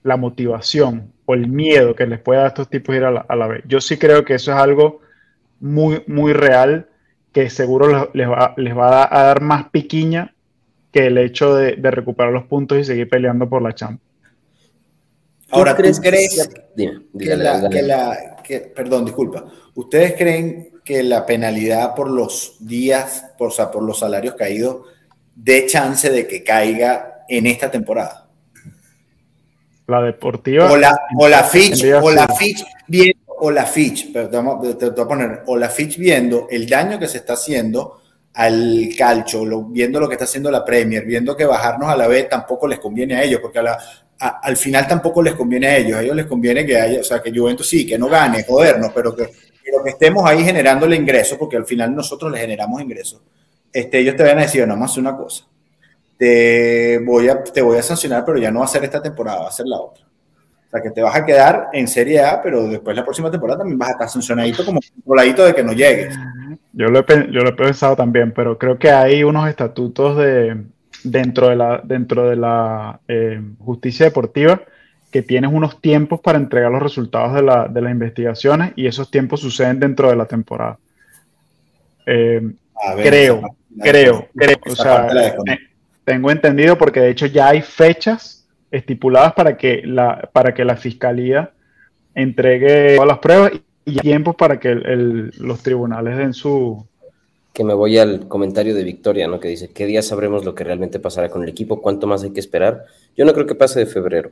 la 0.03 0.17
motivación 0.17 1.13
o 1.25 1.33
el 1.33 1.47
miedo 1.47 1.95
que 1.95 2.05
les 2.05 2.19
puede 2.19 2.39
dar 2.39 2.47
a 2.47 2.49
estos 2.49 2.69
tipos 2.69 2.95
ir 2.95 3.05
a 3.05 3.11
la, 3.11 3.25
a 3.27 3.35
la 3.35 3.47
vez. 3.47 3.63
Yo 3.65 3.79
sí 3.79 3.97
creo 3.97 4.25
que 4.25 4.35
eso 4.35 4.51
es 4.51 4.57
algo 4.57 5.01
muy, 5.59 6.03
muy 6.07 6.33
real 6.33 6.87
que 7.31 7.49
seguro 7.49 8.09
les 8.13 8.29
va, 8.29 8.53
les 8.57 8.75
va 8.75 9.07
a 9.09 9.23
dar 9.23 9.41
más 9.41 9.69
piquiña 9.69 10.33
que 10.91 11.07
el 11.07 11.17
hecho 11.17 11.55
de, 11.55 11.75
de 11.75 11.91
recuperar 11.91 12.33
los 12.33 12.45
puntos 12.45 12.77
y 12.77 12.83
seguir 12.83 13.09
peleando 13.09 13.47
por 13.47 13.61
la 13.61 13.73
Champions. 13.73 14.06
Ahora, 15.51 15.75
¿tú 15.75 15.81
crees, 15.81 15.99
crees 15.99 16.49
que, 16.75 17.35
la, 17.35 17.69
que, 17.69 17.81
la, 17.81 18.17
perdón, 18.75 19.05
disculpa, 19.05 19.45
¿ustedes 19.75 20.13
creen 20.15 20.71
que 20.83 21.03
la 21.03 21.25
penalidad 21.25 21.95
por 21.95 22.09
los 22.09 22.57
días, 22.59 23.25
por, 23.37 23.49
o 23.49 23.51
sea, 23.51 23.71
por 23.71 23.83
los 23.83 23.99
salarios 23.99 24.35
caídos, 24.35 24.85
dé 25.35 25.65
chance 25.65 26.09
de 26.09 26.27
que 26.27 26.43
caiga 26.43 27.23
en 27.29 27.47
esta 27.47 27.71
temporada? 27.71 28.27
La 29.87 30.01
deportiva. 30.01 30.69
O 30.69 30.75
la, 30.75 30.99
o 31.17 31.27
la 31.27 31.43
Fitch, 31.43 31.85
o 32.01 32.11
la 32.11 32.27
Fitch 32.27 32.65
viendo, 32.87 33.19
o 33.39 33.51
la 33.51 33.65
Fitch, 33.65 34.11
te, 34.11 34.25
voy 34.25 35.01
a 35.01 35.07
poner, 35.07 35.43
o 35.45 35.55
la 35.55 35.69
Fitch 35.69 35.97
viendo 35.97 36.47
el 36.49 36.67
daño 36.67 36.99
que 36.99 37.07
se 37.07 37.19
está 37.19 37.33
haciendo 37.33 38.01
al 38.33 38.89
calcio, 38.97 39.63
viendo 39.65 39.99
lo 39.99 40.07
que 40.07 40.15
está 40.15 40.25
haciendo 40.25 40.51
la 40.51 40.65
Premier, 40.65 41.05
viendo 41.05 41.35
que 41.37 41.45
bajarnos 41.45 41.89
a 41.89 41.95
la 41.95 42.07
B 42.07 42.23
tampoco 42.23 42.67
les 42.67 42.79
conviene 42.79 43.15
a 43.15 43.23
ellos, 43.23 43.39
porque 43.41 43.59
a 43.59 43.63
la, 43.63 43.77
al 44.19 44.57
final 44.57 44.87
tampoco 44.87 45.21
les 45.21 45.33
conviene 45.33 45.67
a 45.67 45.77
ellos. 45.77 45.97
A 45.97 46.03
ellos 46.03 46.15
les 46.15 46.25
conviene 46.25 46.65
que 46.65 46.79
haya, 46.79 47.01
o 47.01 47.03
sea, 47.03 47.21
que 47.21 47.31
Juventus 47.31 47.67
sí, 47.67 47.85
que 47.85 47.97
no 47.97 48.07
gane, 48.07 48.43
jodernos, 48.43 48.91
pero 48.93 49.15
que, 49.15 49.25
que 49.25 49.89
estemos 49.89 50.27
ahí 50.27 50.43
generándole 50.43 50.95
ingresos, 50.95 51.37
porque 51.37 51.57
al 51.57 51.65
final 51.65 51.95
nosotros 51.95 52.31
les 52.31 52.41
generamos 52.41 52.81
ingresos. 52.81 53.21
Este, 53.71 53.99
ellos 53.99 54.15
te 54.15 54.23
van 54.23 54.39
a 54.39 54.41
decir, 54.41 54.65
más 54.67 54.97
una 54.97 55.15
cosa. 55.15 55.45
Te 56.17 56.99
voy, 56.99 57.29
a, 57.29 57.43
te 57.43 57.61
voy 57.61 57.77
a 57.77 57.83
sancionar, 57.83 58.25
pero 58.25 58.39
ya 58.39 58.49
no 58.49 58.59
va 58.59 58.65
a 58.65 58.69
ser 58.69 58.83
esta 58.83 59.01
temporada, 59.01 59.41
va 59.41 59.49
a 59.49 59.51
ser 59.51 59.67
la 59.67 59.77
otra. 59.77 60.03
O 60.03 60.69
sea, 60.69 60.81
que 60.81 60.89
te 60.89 61.01
vas 61.01 61.15
a 61.15 61.25
quedar 61.25 61.69
en 61.73 61.87
Serie 61.87 62.21
A, 62.21 62.41
pero 62.41 62.67
después 62.67 62.95
la 62.95 63.03
próxima 63.03 63.29
temporada 63.29 63.59
también 63.59 63.77
vas 63.77 63.89
a 63.89 63.91
estar 63.93 64.09
sancionadito 64.09 64.65
como 64.65 64.79
voladito 65.05 65.45
de 65.45 65.53
que 65.53 65.63
no 65.63 65.73
llegues. 65.73 66.15
Yo 66.73 66.87
lo, 66.87 66.99
he, 66.99 67.31
yo 67.31 67.41
lo 67.41 67.49
he 67.49 67.53
pensado 67.53 67.95
también, 67.95 68.33
pero 68.33 68.57
creo 68.57 68.77
que 68.77 68.89
hay 68.89 69.23
unos 69.23 69.47
estatutos 69.47 70.17
de, 70.17 70.57
dentro 71.11 71.49
de 71.49 71.55
la, 71.55 71.81
dentro 71.83 72.29
de 72.29 72.35
la 72.35 72.99
eh, 73.07 73.41
justicia 73.59 74.05
deportiva 74.05 74.61
que 75.11 75.21
tienes 75.21 75.51
unos 75.53 75.81
tiempos 75.81 76.19
para 76.19 76.37
entregar 76.37 76.71
los 76.71 76.81
resultados 76.81 77.33
de, 77.33 77.41
la, 77.41 77.67
de, 77.67 77.81
las 77.81 77.91
investigaciones 77.91 78.73
y 78.75 78.87
esos 78.87 79.09
tiempos 79.09 79.39
suceden 79.39 79.79
dentro 79.79 80.09
de 80.09 80.15
la 80.15 80.25
temporada. 80.25 80.77
Eh, 82.05 82.41
creo, 83.03 83.41
creo, 83.81 84.27
creo, 84.35 84.57
o 84.65 84.75
sea, 84.75 85.07
eh, 85.07 85.57
tengo 86.03 86.31
entendido 86.31 86.77
porque 86.77 86.99
de 86.99 87.09
hecho 87.09 87.25
ya 87.25 87.49
hay 87.49 87.61
fechas 87.61 88.47
estipuladas 88.71 89.33
para 89.33 89.57
que 89.57 89.81
la, 89.85 90.29
para 90.33 90.53
que 90.53 90.65
la 90.65 90.75
fiscalía 90.75 91.51
entregue 92.13 92.95
todas 92.95 93.07
las 93.07 93.19
pruebas 93.19 93.51
y 93.85 93.95
tiempos 93.99 94.35
para 94.35 94.59
que 94.59 94.75
los 94.75 95.63
tribunales 95.63 96.17
den 96.17 96.33
su, 96.33 96.85
que 97.57 97.63
me 97.63 97.73
voy 97.73 97.97
al 97.97 98.27
comentario 98.27 98.75
de 98.75 98.83
Victoria, 98.83 99.27
¿no? 99.27 99.39
Que 99.39 99.47
dice, 99.47 99.69
¿qué 99.69 99.87
día 99.87 100.03
sabremos 100.03 100.45
lo 100.45 100.53
que 100.53 100.63
realmente 100.63 100.99
pasará 100.99 101.29
con 101.29 101.41
el 101.41 101.49
equipo? 101.49 101.81
¿Cuánto 101.81 102.05
más 102.05 102.21
hay 102.21 102.29
que 102.29 102.39
esperar? 102.39 102.85
Yo 103.15 103.25
no 103.25 103.33
creo 103.33 103.47
que 103.47 103.55
pase 103.55 103.79
de 103.79 103.87
febrero 103.87 104.29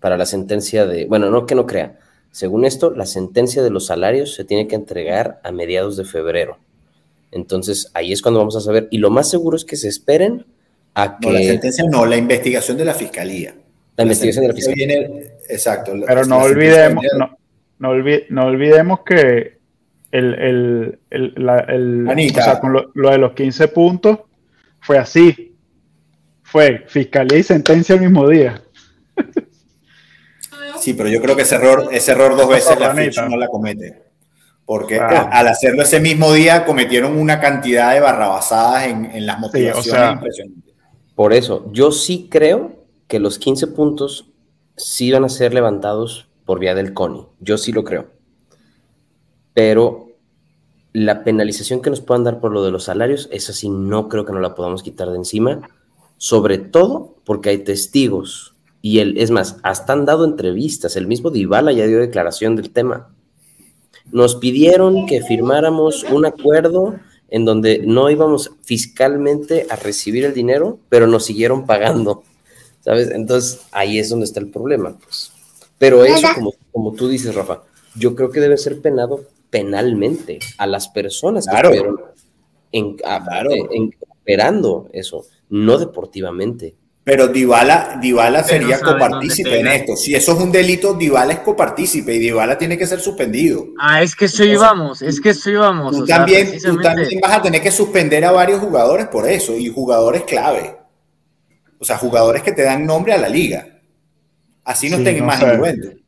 para 0.00 0.16
la 0.16 0.24
sentencia 0.24 0.86
de, 0.86 1.04
bueno, 1.04 1.28
no 1.28 1.44
que 1.44 1.54
no 1.54 1.66
crea. 1.66 1.98
Según 2.30 2.64
esto, 2.64 2.90
la 2.90 3.04
sentencia 3.04 3.62
de 3.62 3.68
los 3.68 3.84
salarios 3.84 4.34
se 4.34 4.44
tiene 4.44 4.66
que 4.66 4.76
entregar 4.76 5.42
a 5.44 5.52
mediados 5.52 5.98
de 5.98 6.06
febrero. 6.06 6.56
Entonces, 7.32 7.90
ahí 7.92 8.14
es 8.14 8.22
cuando 8.22 8.40
vamos 8.40 8.56
a 8.56 8.62
saber. 8.62 8.88
Y 8.90 8.96
lo 8.96 9.10
más 9.10 9.28
seguro 9.28 9.58
es 9.58 9.66
que 9.66 9.76
se 9.76 9.88
esperen 9.88 10.46
a 10.94 11.18
que... 11.18 11.26
No, 11.26 11.34
la 11.34 11.42
sentencia 11.42 11.84
no, 11.84 12.06
la 12.06 12.16
investigación 12.16 12.78
de 12.78 12.86
la 12.86 12.94
fiscalía. 12.94 13.54
La, 13.94 14.04
investigación 14.04 14.40
de 14.40 14.48
la 14.48 14.54
fiscalía. 14.54 14.86
Viene, 14.86 15.32
exacto. 15.50 15.92
Pero 16.06 16.24
no 16.24 16.38
olvidemos, 16.38 17.04
no, 17.78 17.98
no 18.30 18.46
olvidemos 18.46 19.00
que 19.04 19.58
el, 20.14 20.98
el, 21.10 21.48
o 21.48 22.42
sea, 22.42 22.60
con 22.60 22.72
lo, 22.72 23.10
de 23.10 23.18
los 23.18 23.32
15 23.32 23.68
puntos 23.68 24.20
fue 24.80 24.98
así. 24.98 25.56
Fue 26.42 26.84
fiscalía 26.86 27.38
y 27.38 27.42
sentencia 27.42 27.96
el 27.96 28.02
mismo 28.02 28.28
día. 28.28 28.62
Sí, 30.78 30.94
pero 30.94 31.08
yo 31.08 31.20
creo 31.20 31.34
que 31.34 31.42
ese 31.42 31.56
error, 31.56 31.88
ese 31.92 32.12
error 32.12 32.36
dos 32.36 32.48
veces 32.48 32.78
la 32.78 32.94
ficha 32.94 33.28
no 33.28 33.36
la 33.36 33.48
comete. 33.48 34.02
Porque 34.66 34.98
al 34.98 35.48
hacerlo 35.48 35.82
ese 35.82 35.98
mismo 35.98 36.32
día 36.32 36.64
cometieron 36.64 37.18
una 37.18 37.40
cantidad 37.40 37.92
de 37.92 38.00
barrabasadas 38.00 38.86
en, 38.86 39.06
en 39.06 39.26
las 39.26 39.38
motivaciones 39.40 40.12
impresionantes. 40.12 40.66
Por 41.14 41.32
eso, 41.32 41.70
yo 41.72 41.90
sí 41.90 42.28
creo 42.30 42.84
que 43.08 43.18
los 43.18 43.38
15 43.38 43.68
puntos 43.68 44.32
sí 44.76 45.10
van 45.10 45.24
a 45.24 45.28
ser 45.28 45.54
levantados 45.54 46.28
por 46.44 46.58
vía 46.58 46.74
del 46.74 46.92
CONI. 46.94 47.26
Yo 47.40 47.58
sí 47.58 47.72
lo 47.72 47.84
creo. 47.84 48.13
Pero 49.54 50.08
la 50.92 51.24
penalización 51.24 51.82
que 51.82 51.90
nos 51.90 52.00
puedan 52.00 52.24
dar 52.24 52.40
por 52.40 52.52
lo 52.52 52.64
de 52.64 52.70
los 52.70 52.84
salarios, 52.84 53.28
esa 53.32 53.52
sí 53.52 53.68
no 53.68 54.08
creo 54.08 54.24
que 54.24 54.32
no 54.32 54.40
la 54.40 54.54
podamos 54.54 54.82
quitar 54.82 55.10
de 55.10 55.16
encima, 55.16 55.68
sobre 56.18 56.58
todo 56.58 57.16
porque 57.24 57.50
hay 57.50 57.58
testigos. 57.58 58.54
Y 58.80 59.00
él, 59.00 59.16
es 59.18 59.30
más, 59.30 59.56
hasta 59.62 59.92
han 59.92 60.04
dado 60.04 60.24
entrevistas, 60.24 60.96
el 60.96 61.06
mismo 61.06 61.30
Dybala 61.30 61.72
ya 61.72 61.86
dio 61.86 61.98
declaración 61.98 62.54
del 62.54 62.70
tema. 62.70 63.08
Nos 64.12 64.36
pidieron 64.36 65.06
que 65.06 65.22
firmáramos 65.22 66.04
un 66.04 66.26
acuerdo 66.26 67.00
en 67.28 67.44
donde 67.44 67.82
no 67.84 68.10
íbamos 68.10 68.52
fiscalmente 68.62 69.66
a 69.70 69.76
recibir 69.76 70.24
el 70.24 70.34
dinero, 70.34 70.78
pero 70.88 71.08
nos 71.08 71.24
siguieron 71.24 71.66
pagando, 71.66 72.22
¿sabes? 72.82 73.10
Entonces 73.10 73.62
ahí 73.72 73.98
es 73.98 74.10
donde 74.10 74.26
está 74.26 74.38
el 74.38 74.50
problema, 74.50 74.96
pues. 75.02 75.32
Pero 75.78 76.04
eso, 76.04 76.28
como, 76.36 76.52
como 76.70 76.92
tú 76.92 77.08
dices, 77.08 77.34
Rafa, 77.34 77.62
yo 77.96 78.14
creo 78.14 78.30
que 78.30 78.40
debe 78.40 78.56
ser 78.56 78.80
penado 78.80 79.24
penalmente 79.54 80.40
a 80.58 80.66
las 80.66 80.88
personas 80.88 81.46
que 81.46 81.54
estuvieron 81.54 82.00
en, 82.72 82.96
esperando 84.18 84.88
eso, 84.92 85.26
no 85.48 85.78
deportivamente. 85.78 86.74
Pero 87.04 87.28
Dybala, 87.28 88.00
Dybala 88.02 88.42
sería 88.42 88.80
copartícipe 88.80 89.60
en 89.60 89.68
esto. 89.68 89.94
Si 89.94 90.12
eso 90.12 90.32
es 90.32 90.40
un 90.40 90.50
delito, 90.50 90.94
Dybala 90.94 91.34
es 91.34 91.38
copartícipe 91.40 92.12
y 92.14 92.18
Dybala 92.18 92.58
tiene 92.58 92.76
que 92.76 92.84
ser 92.84 92.98
suspendido. 92.98 93.68
Ah, 93.78 94.02
es 94.02 94.16
que 94.16 94.24
eso 94.24 94.42
íbamos, 94.42 95.02
es 95.02 95.20
que 95.20 95.30
eso 95.30 95.50
íbamos. 95.50 95.98
Tú, 95.98 96.04
también, 96.04 96.58
tú 96.60 96.76
también 96.78 97.20
vas 97.22 97.38
a 97.38 97.42
tener 97.42 97.62
que 97.62 97.70
suspender 97.70 98.24
a 98.24 98.32
varios 98.32 98.58
jugadores 98.58 99.06
por 99.06 99.30
eso 99.30 99.56
y 99.56 99.68
jugadores 99.68 100.24
clave. 100.24 100.78
O 101.78 101.84
sea, 101.84 101.96
jugadores 101.96 102.42
que 102.42 102.50
te 102.50 102.62
dan 102.62 102.84
nombre 102.84 103.12
a 103.12 103.18
la 103.18 103.28
liga. 103.28 103.68
Así 104.64 104.90
no 104.90 104.96
estén 104.96 105.24
más 105.24 105.40
en 105.42 106.03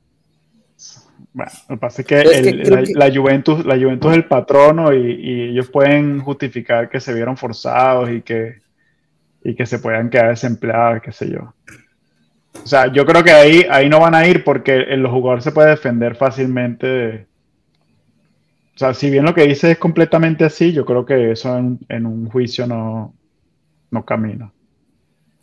bueno, 1.37 1.53
lo 1.69 1.77
que 1.77 1.81
pasa 1.81 2.01
es 2.01 2.09
que, 2.09 2.95
la, 2.95 3.15
Juventus, 3.15 3.67
la 3.67 3.77
Juventus 3.77 4.11
es 4.11 4.17
el 4.17 4.25
patrono 4.25 4.95
y, 4.95 5.51
ellos 5.51 5.69
pueden 5.69 6.21
justificar 6.21 6.89
que 6.89 6.99
se 6.99 7.13
vieron 7.13 7.37
forzados 7.37 8.09
y 8.11 8.23
que, 8.23 8.63
y 9.45 9.55
que 9.55 9.67
se 9.67 9.79
puedan 9.79 10.09
quedar 10.09 10.31
desempleados, 10.31 11.03
qué 11.03 11.13
sé 11.13 11.31
yo. 11.31 11.53
O 12.55 12.67
sea, 12.67 12.91
yo 12.91 13.05
creo 13.05 13.23
que 13.23 13.33
ahí, 13.33 13.67
ahí 13.71 13.87
no 13.91 14.01
van 14.01 14.15
a 14.15 14.27
ir 14.27 14.45
porque 14.45 14.77
el, 14.77 15.03
los 15.03 15.13
jugadores 15.13 15.45
se 15.45 15.53
puede 15.53 15.69
defender 15.69 16.15
fácilmente. 16.15 16.87
de- 16.87 17.27
o 18.75 18.79
sea, 18.79 18.95
si 18.95 19.11
bien 19.11 19.27
lo 19.27 19.35
que 19.35 19.47
dice 19.47 19.73
es 19.73 19.79
completamente 19.79 20.43
así, 20.43 20.73
yo 20.73 20.87
creo 20.87 21.05
que 21.05 21.33
eso 21.33 21.55
en, 21.59 21.79
en 21.91 22.07
un 22.07 22.31
juicio 22.31 22.67
no, 22.67 23.15
no 23.91 24.05
camina. 24.07 24.51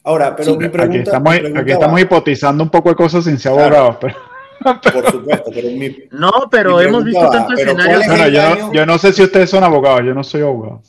Ahora, 0.03 0.35
pero 0.35 0.53
Sí, 0.53 0.57
mi 0.57 0.65
Aquí 0.65 0.73
pregunta, 0.73 1.03
estamos, 1.03 1.33
mi 1.33 1.39
pregunta 1.39 1.61
aquí 1.61 1.71
estamos 1.71 2.01
hipotizando 2.01 2.63
un 2.63 2.71
poco 2.71 2.89
de 2.89 2.95
cosas 2.95 3.25
sin 3.25 3.37
ser 3.37 3.53
Claro. 3.53 3.75
abogados, 3.75 3.97
pero 4.01 4.32
por 4.93 5.11
supuesto, 5.11 5.51
pero 5.53 5.69
mi, 5.69 5.95
No, 6.11 6.31
pero 6.49 6.77
Mi 6.77 6.83
hemos 6.85 7.03
visto 7.03 7.29
tantos 7.29 7.53
pero 7.55 7.73
¿cuál 7.75 8.01
escenarios. 8.01 8.01
es 8.01 8.07
bueno, 8.09 8.27
yo, 8.29 8.41
daño? 8.41 8.73
yo 8.73 8.85
no 8.85 8.97
sé 8.97 9.13
si 9.13 9.23
ustedes 9.23 9.49
son 9.49 9.63
abogados, 9.63 10.01
yo 10.05 10.13
no 10.13 10.23
soy 10.23 10.41
abogado. 10.41 10.81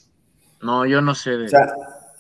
No, 0.62 0.86
yo 0.86 1.00
no 1.00 1.14
sé 1.14 1.30
de. 1.36 1.46
O 1.46 1.48
sea, 1.48 1.72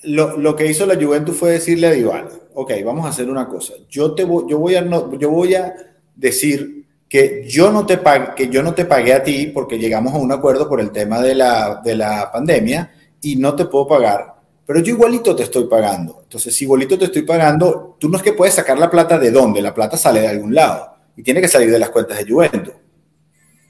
lo, 0.04 0.36
lo 0.36 0.54
que 0.56 0.66
hizo 0.66 0.84
la 0.86 0.96
Juventus 0.96 1.36
fue 1.36 1.52
decirle 1.52 1.86
a 1.86 1.90
Dybala, 1.92 2.28
ok, 2.54 2.72
vamos 2.84 3.06
a 3.06 3.08
hacer 3.10 3.28
una 3.30 3.48
cosa. 3.48 3.74
Yo 3.88 4.14
te 4.14 4.24
voy, 4.24 4.44
yo 4.48 4.58
voy 4.58 4.74
a 4.76 4.82
no- 4.82 5.16
yo 5.18 5.30
voy 5.30 5.54
a 5.54 5.72
decir 6.14 6.84
que 7.08 7.44
yo 7.48 7.70
no 7.70 7.86
te 7.86 7.98
pagué, 7.98 8.34
que 8.36 8.48
yo 8.48 8.62
no 8.62 8.74
te 8.74 8.84
pagué 8.84 9.14
a 9.14 9.22
ti 9.22 9.46
porque 9.54 9.78
llegamos 9.78 10.12
a 10.14 10.18
un 10.18 10.32
acuerdo 10.32 10.68
por 10.68 10.80
el 10.80 10.90
tema 10.90 11.20
de 11.20 11.34
la, 11.34 11.80
de 11.84 11.96
la 11.96 12.30
pandemia 12.32 12.92
y 13.20 13.36
no 13.36 13.54
te 13.54 13.66
puedo 13.66 13.86
pagar, 13.86 14.34
pero 14.66 14.80
yo 14.80 14.94
igualito 14.94 15.34
te 15.36 15.44
estoy 15.44 15.64
pagando. 15.64 16.20
Entonces, 16.24 16.54
si 16.54 16.64
igualito 16.64 16.98
te 16.98 17.06
estoy 17.06 17.22
pagando, 17.22 17.96
tú 17.98 18.08
no 18.08 18.16
es 18.16 18.22
que 18.22 18.32
puedes 18.32 18.54
sacar 18.54 18.78
la 18.78 18.90
plata 18.90 19.18
de 19.18 19.30
dónde, 19.30 19.62
la 19.62 19.72
plata 19.72 19.96
sale 19.96 20.20
de 20.20 20.28
algún 20.28 20.54
lado 20.54 20.93
y 21.16 21.22
tiene 21.22 21.40
que 21.40 21.48
salir 21.48 21.70
de 21.70 21.78
las 21.78 21.90
cuentas 21.90 22.18
de 22.18 22.30
Juventus. 22.30 22.74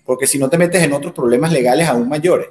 Porque 0.05 0.27
si 0.27 0.39
no 0.39 0.49
te 0.51 0.59
metes 0.59 0.83
en 0.83 0.93
otros 0.93 1.13
problemas 1.13 1.53
legales 1.53 1.89
aún 1.89 2.09
mayores. 2.09 2.49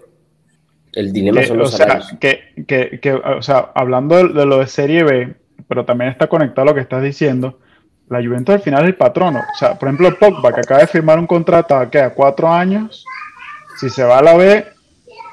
El 0.91 1.11
dilema 1.11 1.41
Que, 1.41 1.47
son 1.47 1.57
o 1.57 1.59
los 1.61 1.71
sea, 1.71 1.87
salarios. 1.87 2.13
que, 2.19 2.39
que- 2.67 2.99
que, 2.99 3.13
o 3.13 3.41
sea, 3.41 3.71
hablando 3.75 4.15
de, 4.17 4.33
de 4.33 4.45
lo 4.45 4.59
de 4.59 4.67
Serie 4.67 5.03
B, 5.03 5.35
pero 5.67 5.85
también 5.85 6.11
está 6.11 6.27
conectado 6.27 6.63
a 6.63 6.65
lo 6.71 6.75
que 6.75 6.81
estás 6.81 7.01
diciendo, 7.03 7.59
la 8.09 8.21
Juventus 8.23 8.55
al 8.55 8.61
final 8.61 8.83
es 8.83 8.89
el 8.89 8.95
patrono. 8.95 9.39
O 9.39 9.57
sea, 9.57 9.77
por 9.79 9.87
ejemplo, 9.89 10.17
Pogba, 10.19 10.53
que 10.53 10.59
acaba 10.61 10.81
de 10.81 10.87
firmar 10.87 11.17
un 11.19 11.25
contrato 11.27 11.75
a, 11.75 11.89
¿qué? 11.89 11.99
a 11.99 12.13
cuatro 12.13 12.47
años, 12.51 13.05
si 13.79 13.89
se 13.89 14.03
va 14.03 14.19
a 14.19 14.23
la 14.23 14.35
B, 14.35 14.65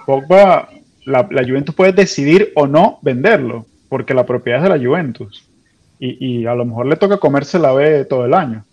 Pogba, 0.06 0.68
la, 1.04 1.26
la 1.30 1.42
Juventus 1.42 1.74
puede 1.74 1.92
decidir 1.92 2.52
o 2.54 2.66
no 2.66 2.98
venderlo, 3.02 3.66
porque 3.88 4.14
la 4.14 4.24
propiedad 4.24 4.60
es 4.64 4.70
de 4.70 4.78
la 4.78 4.84
Juventus. 4.84 5.46
Y, 5.98 6.40
y 6.42 6.46
a 6.46 6.54
lo 6.54 6.64
mejor 6.64 6.86
le 6.86 6.96
toca 6.96 7.18
comerse 7.18 7.58
la 7.58 7.72
B 7.72 8.04
todo 8.06 8.24
el 8.24 8.32
año. 8.34 8.64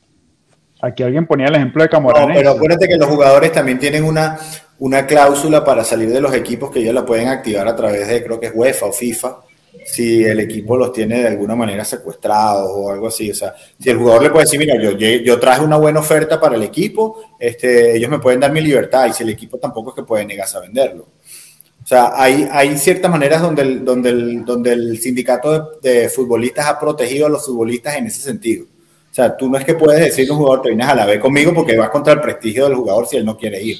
Aquí 0.81 1.03
alguien 1.03 1.25
ponía 1.25 1.47
el 1.47 1.55
ejemplo 1.55 1.81
de 1.81 1.87
No, 1.87 1.91
Camoranesi. 1.91 2.37
pero 2.37 2.51
acuérdate 2.51 2.87
que 2.87 2.97
los 2.97 3.09
jugadores 3.09 3.51
también 3.51 3.79
tienen 3.79 4.03
una, 4.03 4.37
una 4.79 5.05
cláusula 5.07 5.63
para 5.63 5.83
salir 5.83 6.09
de 6.09 6.21
los 6.21 6.33
equipos 6.33 6.71
que 6.71 6.79
ellos 6.79 6.93
la 6.93 7.05
pueden 7.05 7.27
activar 7.29 7.67
a 7.67 7.75
través 7.75 8.07
de, 8.07 8.23
creo 8.23 8.39
que 8.39 8.47
es 8.47 8.51
UEFA 8.53 8.85
o 8.85 8.91
FIFA, 8.93 9.39
si 9.85 10.23
el 10.23 10.39
equipo 10.39 10.75
los 10.77 10.91
tiene 10.91 11.21
de 11.21 11.27
alguna 11.27 11.55
manera 11.55 11.83
secuestrados 11.85 12.69
o 12.71 12.91
algo 12.91 13.07
así. 13.07 13.31
O 13.31 13.35
sea, 13.35 13.55
si 13.79 13.89
el 13.89 13.97
jugador 13.97 14.23
le 14.23 14.29
puede 14.29 14.45
decir, 14.45 14.59
mira, 14.59 14.75
yo, 14.79 14.91
yo 14.91 15.39
traje 15.39 15.63
una 15.63 15.77
buena 15.77 15.99
oferta 15.99 16.39
para 16.39 16.55
el 16.55 16.63
equipo, 16.63 17.21
este, 17.39 17.95
ellos 17.95 18.09
me 18.09 18.19
pueden 18.19 18.39
dar 18.39 18.51
mi 18.51 18.61
libertad 18.61 19.07
y 19.07 19.13
si 19.13 19.23
el 19.23 19.29
equipo 19.29 19.57
tampoco 19.57 19.91
es 19.91 19.95
que 19.95 20.03
puede 20.03 20.25
negarse 20.25 20.57
a 20.57 20.61
venderlo. 20.61 21.07
O 21.83 21.87
sea, 21.87 22.11
hay, 22.15 22.47
hay 22.51 22.77
ciertas 22.77 23.09
maneras 23.09 23.41
donde 23.41 23.61
el, 23.61 23.85
donde 23.85 24.09
el, 24.09 24.43
donde 24.43 24.73
el 24.73 24.99
sindicato 24.99 25.79
de 25.81 26.09
futbolistas 26.09 26.67
ha 26.67 26.77
protegido 26.77 27.27
a 27.27 27.29
los 27.29 27.45
futbolistas 27.45 27.95
en 27.95 28.07
ese 28.07 28.21
sentido. 28.21 28.65
O 29.17 29.19
sea, 29.19 29.35
tú 29.35 29.49
no 29.49 29.57
es 29.57 29.65
que 29.65 29.73
puedes 29.73 29.99
decirle 29.99 30.29
a 30.29 30.33
un 30.33 30.39
jugador, 30.41 30.61
te 30.61 30.69
vienes 30.69 30.87
a 30.87 30.93
la 30.93 31.07
B 31.07 31.19
conmigo 31.19 31.51
porque 31.51 31.75
vas 31.75 31.89
contra 31.89 32.13
el 32.13 32.21
prestigio 32.21 32.65
del 32.65 32.75
jugador 32.75 33.07
si 33.07 33.17
él 33.17 33.25
no 33.25 33.35
quiere 33.35 33.59
ir. 33.59 33.79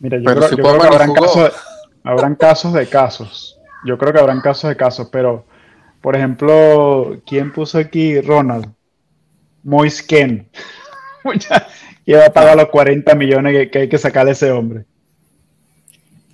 Mira, 0.00 0.18
yo 0.18 0.24
Pero 0.24 0.36
creo, 0.40 0.48
si 0.48 0.56
yo 0.56 0.62
creo 0.64 0.80
que 0.80 0.86
habrán 0.88 1.14
casos, 1.14 1.44
de, 1.44 1.50
habrán 2.02 2.34
casos 2.34 2.72
de 2.72 2.88
casos. 2.88 3.60
Yo 3.84 3.96
creo 3.96 4.12
que 4.12 4.18
habrán 4.18 4.40
casos 4.40 4.68
de 4.68 4.76
casos, 4.76 5.08
pero, 5.12 5.44
por 6.00 6.16
ejemplo, 6.16 7.18
¿quién 7.24 7.52
puso 7.52 7.78
aquí 7.78 8.20
Ronald? 8.20 8.66
Moise 9.62 10.04
Ken. 10.04 10.48
¿Quién 12.04 12.18
va 12.18 12.26
a 12.26 12.32
pagar 12.32 12.56
los 12.56 12.70
40 12.70 13.14
millones 13.14 13.52
que, 13.52 13.70
que 13.70 13.78
hay 13.78 13.88
que 13.88 13.98
sacarle 13.98 14.30
a 14.30 14.32
ese 14.32 14.50
hombre? 14.50 14.86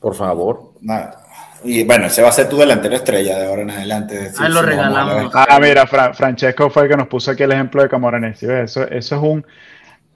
Por 0.01 0.15
favor. 0.15 0.73
Nada. 0.81 1.27
Y 1.65 1.85
bueno, 1.85 2.07
ese 2.07 2.23
va 2.23 2.29
a 2.29 2.33
ser 2.33 2.49
tu 2.49 2.57
delantero 2.57 2.97
estrella 2.97 3.39
de 3.39 3.47
ahora 3.47 3.63
en 3.63 3.71
adelante. 3.71 4.31
Ah, 4.39 4.49
lo 4.49 4.63
regalamos. 4.63 5.31
Ah, 5.35 5.59
mira, 5.61 5.87
Fra- 5.87 6.15
Francesco 6.15 6.71
fue 6.71 6.85
el 6.85 6.89
que 6.91 6.97
nos 6.97 7.09
puso 7.09 7.31
aquí 7.31 7.43
el 7.43 7.53
ejemplo 7.53 7.83
de 7.83 7.89
Camoranesi. 7.89 8.47
Eso, 8.47 8.83
eso 8.85 9.17
es 9.17 9.23
un... 9.23 9.45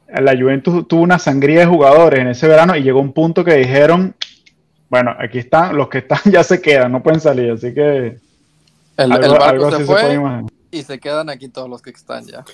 La 0.09 0.33
Juventus 0.39 0.87
tuvo 0.87 1.03
una 1.03 1.19
sangría 1.19 1.61
de 1.61 1.67
jugadores 1.67 2.21
en 2.21 2.29
ese 2.29 2.47
verano 2.47 2.77
y 2.77 2.83
llegó 2.83 3.01
un 3.01 3.13
punto 3.13 3.45
que 3.45 3.55
dijeron, 3.55 4.15
bueno, 4.89 5.15
aquí 5.19 5.39
están, 5.39 5.77
los 5.77 5.89
que 5.89 5.99
están 5.99 6.21
ya 6.31 6.45
se 6.45 6.61
quedan, 6.63 6.93
no 6.93 7.03
pueden 7.03 7.21
salir, 7.21 7.51
así 7.53 7.75
que... 7.75 8.19
El, 8.97 9.13
algo- 9.13 9.25
el 9.25 9.31
barco 9.33 9.45
algo 9.45 9.71
se 9.71 9.77
así 9.77 9.85
fue 9.85 10.01
puede 10.03 10.15
imaginar. 10.15 10.53
y 10.71 10.83
se 10.83 10.99
quedan 11.01 11.29
aquí 11.31 11.49
todos 11.49 11.69
los 11.69 11.83
que 11.83 11.91
están 11.91 12.25
ya. 12.27 12.45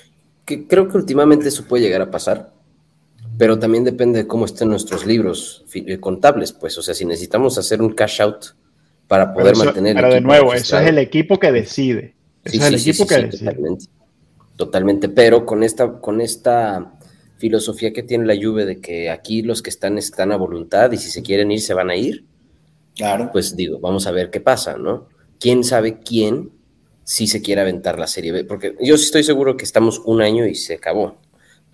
Que 0.43 0.65
creo 0.67 0.87
que 0.87 0.97
últimamente 0.97 1.49
eso 1.49 1.65
puede 1.65 1.83
llegar 1.83 2.01
a 2.01 2.09
pasar, 2.09 2.49
pero 3.37 3.59
también 3.59 3.83
depende 3.83 4.19
de 4.23 4.27
cómo 4.27 4.45
estén 4.45 4.67
nuestros 4.69 5.05
libros 5.05 5.63
eh, 5.75 5.99
contables, 5.99 6.51
pues, 6.51 6.77
o 6.79 6.81
sea, 6.81 6.95
si 6.95 7.05
necesitamos 7.05 7.57
hacer 7.59 7.81
un 7.81 7.93
cash 7.93 8.21
out 8.21 8.45
para 9.11 9.25
Pero, 9.33 9.41
poder 9.41 9.53
eso- 9.55 9.65
mantener 9.65 9.89
el 9.89 9.95
pero 10.01 10.13
de 10.13 10.21
nuevo, 10.21 10.53
eso 10.53 10.79
es 10.79 10.87
el 10.87 10.97
equipo 10.97 11.37
que 11.37 11.51
decide. 11.51 12.15
Eso 12.45 12.53
Sí, 12.53 12.57
es 12.59 12.65
el 12.65 12.79
sí, 12.79 12.89
equipo 12.91 13.03
sí, 13.03 13.09
que 13.09 13.21
decide. 13.23 13.45
totalmente. 13.51 13.85
Totalmente, 14.55 15.09
pero 15.09 15.45
con 15.45 15.63
esta, 15.63 15.99
con 15.99 16.21
esta 16.21 16.93
filosofía 17.35 17.91
que 17.91 18.03
tiene 18.03 18.25
la 18.25 18.41
Juve 18.41 18.65
de 18.65 18.79
que 18.79 19.09
aquí 19.09 19.41
los 19.41 19.61
que 19.61 19.69
están 19.69 19.97
están 19.97 20.31
a 20.31 20.37
voluntad 20.37 20.89
y 20.93 20.97
si 20.97 21.09
se 21.11 21.23
quieren 21.23 21.51
ir 21.51 21.59
se 21.59 21.73
van 21.73 21.89
a 21.89 21.97
ir, 21.97 22.23
Claro. 22.95 23.31
pues 23.33 23.53
digo, 23.57 23.79
vamos 23.81 24.07
a 24.07 24.11
ver 24.11 24.29
qué 24.29 24.39
pasa, 24.39 24.77
¿no? 24.77 25.09
¿Quién 25.41 25.65
sabe 25.65 25.99
quién 25.99 26.51
si 27.03 27.27
se 27.27 27.41
quiere 27.41 27.59
aventar 27.59 27.99
la 27.99 28.07
Serie 28.07 28.31
B? 28.31 28.45
Porque 28.45 28.77
yo 28.79 28.95
sí 28.97 29.03
estoy 29.03 29.23
seguro 29.25 29.57
que 29.57 29.65
estamos 29.65 29.99
un 30.05 30.21
año 30.21 30.45
y 30.47 30.55
se 30.55 30.75
acabó, 30.75 31.17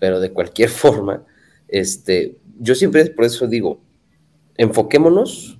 pero 0.00 0.18
de 0.18 0.32
cualquier 0.32 0.70
forma, 1.14 1.24
este, 1.68 2.36
yo 2.58 2.74
siempre 2.74 3.04
por 3.10 3.26
eso 3.26 3.46
digo, 3.46 3.80
enfoquémonos 4.56 5.56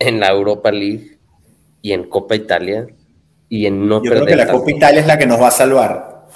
en 0.00 0.18
la 0.18 0.30
Europa 0.30 0.72
League 0.72 1.18
y 1.82 1.92
en 1.92 2.04
Copa 2.08 2.34
Italia 2.36 2.86
y 3.48 3.66
en 3.66 3.88
no 3.88 3.96
Yo 3.96 4.10
creo 4.10 4.12
perder 4.20 4.28
que 4.28 4.36
la 4.36 4.46
tanto. 4.46 4.58
Copa 4.60 4.70
Italia 4.70 5.00
es 5.00 5.06
la 5.06 5.18
que 5.18 5.26
nos 5.26 5.40
va 5.40 5.48
a 5.48 5.50
salvar. 5.52 6.26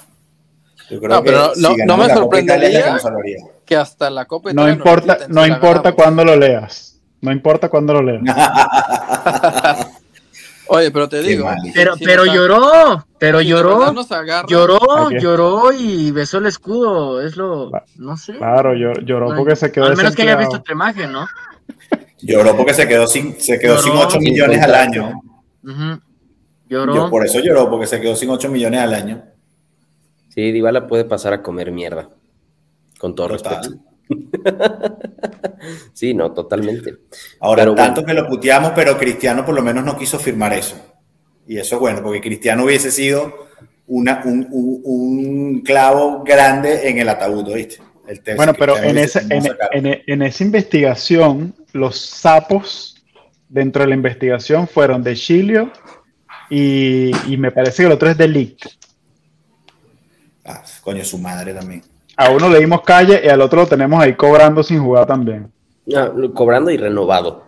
Yo 0.89 0.99
creo 0.99 1.09
No, 1.15 1.23
que 1.23 1.29
pero 1.31 1.39
no- 1.47 1.53
si 1.55 1.61
no- 1.61 1.85
no 1.85 1.97
me 1.97 2.07
que 2.07 2.13
sorprendería. 2.13 2.91
nos 2.93 3.01
salvaría. 3.01 3.37
Que 3.65 3.75
hasta 3.75 4.09
la 4.09 4.25
Copa 4.25 4.49
No 4.53 4.61
Italia 4.61 4.69
nos 4.75 4.77
importa, 4.77 5.17
no 5.29 5.45
importa 5.47 5.91
cuándo 5.93 6.23
lo 6.25 6.35
leas. 6.35 7.01
No 7.21 7.31
importa 7.31 7.69
cuándo 7.69 7.93
lo 7.93 8.01
leas. 8.03 8.21
Oye, 10.67 10.89
pero 10.91 11.07
te 11.07 11.21
digo. 11.21 11.47
Pero, 11.75 11.95
si 11.95 12.03
pero 12.05 12.25
lloró, 12.25 13.05
pero 13.19 13.39
si 13.39 13.45
lloró, 13.47 13.93
lloró, 14.47 15.11
lloró 15.11 15.71
y 15.71 16.09
besó 16.11 16.39
el 16.39 16.47
escudo. 16.47 17.21
Es 17.21 17.35
lo, 17.37 17.69
no 17.97 18.17
sé. 18.17 18.33
Claro, 18.33 18.73
llor- 18.73 19.03
lloró 19.05 19.31
Ay, 19.31 19.37
porque 19.37 19.55
se 19.55 19.71
quedó 19.71 19.85
Al 19.85 19.95
menos 19.95 20.15
que 20.15 20.23
haya 20.23 20.35
visto 20.35 20.57
otra 20.57 20.73
imagen, 20.73 21.11
¿no? 21.11 21.27
Lloró 22.21 22.57
porque 22.57 22.73
se 22.73 22.87
quedó 22.87 23.05
sin, 23.05 23.39
se 23.39 23.59
quedó 23.59 23.77
sin 23.77 23.93
Lloró. 23.93 24.07
8 24.07 24.11
Sin 24.19 24.21
millones 24.23 24.61
al 24.63 24.73
año. 24.75 25.21
Yo, 25.65 26.85
Lloró. 26.85 27.09
por 27.09 27.25
eso 27.25 27.39
lloró, 27.39 27.69
porque 27.69 27.85
se 27.87 27.99
quedó 28.01 28.15
sin 28.15 28.29
8 28.29 28.49
millones 28.49 28.79
al 28.81 28.93
año. 28.93 29.23
Sí, 30.29 30.51
Dybala 30.51 30.87
puede 30.87 31.05
pasar 31.05 31.33
a 31.33 31.41
comer 31.43 31.71
mierda. 31.71 32.09
Con 32.99 33.13
todo 33.15 33.27
Total. 33.27 33.61
respeto. 33.61 33.83
sí, 35.93 36.13
no, 36.13 36.31
totalmente. 36.33 36.95
Ahora, 37.39 37.63
Pero 37.63 37.73
bueno. 37.73 37.85
tanto 37.85 38.05
que 38.05 38.13
lo 38.13 38.27
puteamos, 38.27 38.71
pero 38.75 38.97
Cristiano 38.97 39.45
por 39.45 39.55
lo 39.55 39.61
menos 39.61 39.83
no 39.83 39.97
quiso 39.97 40.19
firmar 40.19 40.53
eso. 40.53 40.75
Y 41.47 41.57
eso 41.57 41.75
es 41.75 41.81
bueno, 41.81 42.01
porque 42.01 42.21
Cristiano 42.21 42.63
hubiese 42.65 42.91
sido 42.91 43.47
una, 43.87 44.21
un, 44.25 44.47
un- 44.51 44.81
un 44.83 45.61
clavo 45.61 46.23
grande 46.23 46.89
en 46.89 46.97
el 46.99 47.09
ataúd, 47.09 47.53
¿viste? 47.53 47.77
El 48.07 48.21
Bueno, 48.35 48.53
pero 48.57 48.77
en, 48.77 48.97
ese, 48.97 49.19
en, 49.29 49.45
en- 49.71 50.01
en 50.05 50.21
esa 50.21 50.43
investigación, 50.43 51.55
los 51.73 51.97
sapos 51.99 52.94
dentro 53.55 53.83
de 53.83 53.87
la 53.89 53.95
investigación 53.95 54.67
fueron 54.67 55.01
de 55.01 55.15
Chilio 55.15 55.71
y, 56.49 57.11
y 57.31 57.37
me 57.37 57.51
parece 57.51 57.83
que 57.83 57.87
el 57.87 57.93
otro 57.93 58.09
es 58.09 58.17
de 58.17 58.27
Lick. 58.27 58.69
Ah, 60.45 60.61
coño, 60.81 61.03
su 61.05 61.17
madre 61.17 61.53
también. 61.53 61.81
A 62.17 62.29
uno 62.29 62.49
le 62.49 62.59
dimos 62.59 62.81
calle 62.81 63.21
y 63.23 63.27
al 63.29 63.41
otro 63.41 63.61
lo 63.61 63.67
tenemos 63.67 64.01
ahí 64.01 64.13
cobrando 64.13 64.61
sin 64.61 64.79
jugar 64.83 65.05
también. 65.07 65.49
Ah, 65.95 66.11
cobrando 66.33 66.69
y 66.69 66.77
renovado. 66.77 67.43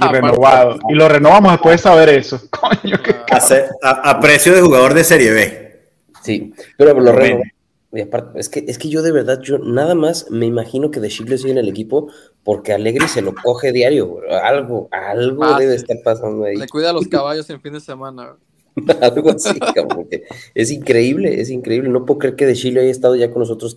Y 0.00 0.08
renovado. 0.12 0.78
Y 0.88 0.94
lo 0.94 1.08
renovamos 1.08 1.52
después 1.52 1.74
de 1.76 1.82
saber 1.82 2.08
eso. 2.10 2.40
Coño, 2.50 2.96
qué 3.02 3.16
A, 3.32 3.40
se- 3.40 3.66
a- 3.82 4.10
a 4.10 4.20
precio 4.20 4.54
de 4.54 4.62
jugador 4.62 4.94
de 4.94 5.04
Serie 5.04 5.30
B. 5.32 5.82
Sí, 6.22 6.54
pero 6.76 6.94
lo 7.00 7.12
Bueno. 7.12 7.40
Renovó. 7.92 7.96
Y 7.98 8.00
aparte, 8.00 8.38
es 8.38 8.48
que, 8.48 8.64
es 8.68 8.78
que 8.78 8.88
yo 8.88 9.02
de 9.02 9.12
verdad, 9.12 9.40
yo 9.40 9.58
nada 9.58 9.94
más 9.94 10.30
me 10.30 10.46
imagino 10.46 10.90
que 10.90 11.00
De 11.00 11.08
Chile 11.08 11.36
sigue 11.38 11.50
en 11.52 11.58
el 11.58 11.68
equipo 11.68 12.08
porque 12.44 12.72
Alegre 12.72 13.08
se 13.08 13.22
lo 13.22 13.34
coge 13.34 13.72
diario. 13.72 14.20
Algo, 14.42 14.88
algo 14.92 15.44
Ah, 15.44 15.58
debe 15.58 15.76
sí. 15.76 15.82
estar 15.82 15.96
pasando 16.04 16.44
ahí. 16.44 16.56
Le 16.56 16.68
cuida 16.68 16.90
a 16.90 16.92
los 16.92 17.08
caballos 17.08 17.48
en 17.50 17.60
fin 17.60 17.72
de 17.72 17.80
semana. 17.80 18.36
Algo 19.00 19.30
así, 19.30 19.58
cabrón, 19.58 19.88
porque 19.88 20.22
es 20.54 20.70
increíble, 20.70 21.40
es 21.40 21.50
increíble. 21.50 21.88
No 21.88 22.06
puedo 22.06 22.18
creer 22.20 22.36
que 22.36 22.46
De 22.46 22.54
Chile 22.54 22.80
haya 22.80 22.90
estado 22.90 23.16
ya 23.16 23.30
con 23.30 23.40
nosotros 23.40 23.76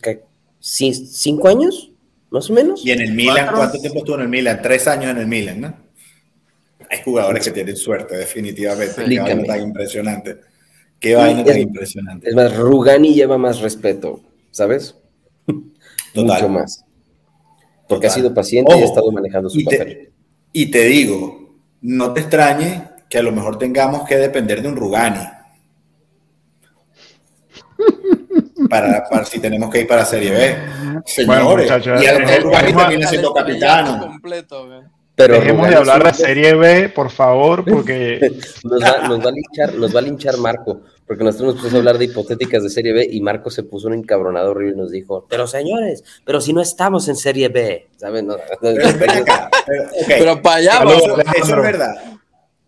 cinco 0.59 1.47
años, 1.47 1.91
más 2.29 2.49
o 2.49 2.53
menos. 2.53 2.85
Y 2.85 2.91
en 2.91 3.01
el 3.01 3.13
Milan, 3.13 3.35
Cuatro. 3.47 3.57
¿cuánto 3.57 3.79
tiempo 3.79 3.99
estuvo 3.99 4.15
en 4.17 4.21
el 4.21 4.29
Milan? 4.29 4.59
Tres 4.61 4.87
años 4.87 5.11
en 5.11 5.17
el 5.17 5.27
Milan, 5.27 5.61
¿no? 5.61 5.83
hay 6.93 7.01
jugadores 7.03 7.43
que 7.43 7.51
tienen 7.51 7.75
suerte, 7.75 8.15
definitivamente. 8.15 8.93
Tan 9.47 9.61
impresionante. 9.61 10.37
Qué 11.03 11.15
vaina 11.15 11.43
tan 11.43 11.59
impresionante. 11.59 12.29
Es 12.29 12.33
más, 12.35 12.55
Rugani 12.55 13.13
lleva 13.13 13.37
más 13.37 13.59
respeto, 13.59 14.21
¿sabes? 14.51 14.95
Total. 16.13 16.41
Mucho 16.41 16.47
más. 16.49 16.85
Porque 17.89 18.07
ha 18.07 18.09
sido 18.09 18.33
paciente 18.33 18.73
y 18.77 18.81
ha 18.81 18.85
estado 18.85 19.11
manejando 19.11 19.49
su 19.49 19.59
y 19.59 19.65
papel. 19.65 19.79
te, 19.79 20.11
y 20.53 20.71
te 20.71 20.85
digo, 20.85 21.57
no 21.81 22.13
te 22.13 22.21
extrañe 22.21 22.83
que 23.09 23.17
a 23.17 23.21
lo 23.21 23.33
mejor 23.33 23.57
tengamos 23.59 24.07
que 24.07 24.15
depender 24.15 24.61
de 24.61 24.69
un 24.69 24.77
Rugani. 24.77 25.19
Para, 28.69 29.03
para 29.09 29.25
si 29.25 29.39
tenemos 29.39 29.69
que 29.69 29.81
ir 29.81 29.87
para 29.87 30.05
Serie 30.05 30.31
B. 30.31 30.55
Señores, 31.05 31.65
muchachos, 31.65 32.01
y 32.01 32.05
a 32.07 32.13
lo 32.13 32.19
mejor 32.25 32.43
Rugani 32.43 32.67
vamos 32.71 32.83
a- 32.83 32.87
termina 32.87 33.09
siendo 33.09 33.33
capitano. 33.33 33.99
completo. 34.07 34.69
Pero 35.15 35.35
Dejemos 35.35 35.69
de 35.69 35.75
hablar 35.75 36.03
de 36.03 36.13
Serie 36.13 36.55
B, 36.55 36.89
por 36.89 37.11
favor, 37.11 37.63
porque 37.65 38.19
Nos 38.63 38.81
va, 38.81 39.07
nos 39.07 39.19
va 39.23 39.29
a 39.29 39.31
linchar, 39.31 39.75
nos 39.75 39.95
va 39.95 39.99
a 39.99 40.01
linchar 40.01 40.37
Marco, 40.37 40.81
porque 41.07 41.23
nosotros 41.23 41.47
nos 41.47 41.55
pusimos 41.55 41.75
a 41.75 41.77
hablar 41.79 41.97
de 41.97 42.05
hipotéticas 42.05 42.63
de 42.63 42.69
Serie 42.69 42.93
B 42.93 43.07
y 43.11 43.21
Marco 43.21 43.49
se 43.49 43.63
puso 43.63 43.87
un 43.87 43.93
encabronado 43.93 44.51
horrible 44.51 44.73
y 44.73 44.77
nos 44.77 44.91
dijo, 44.91 45.25
pero 45.29 45.47
señores, 45.47 46.03
pero 46.25 46.39
si 46.41 46.53
no 46.53 46.61
estamos 46.61 47.07
en 47.07 47.15
Serie 47.15 47.49
B, 47.49 47.89
¿saben? 47.97 48.27
No, 48.27 48.33
acá, 48.33 48.57
pero, 49.65 49.83
ok, 49.83 50.05
Pero 50.07 50.41
para 50.41 50.55
allá, 50.57 50.79
vamos. 50.79 51.03
eso, 51.03 51.17
eso 51.19 51.55
es 51.57 51.61
verdad. 51.61 51.95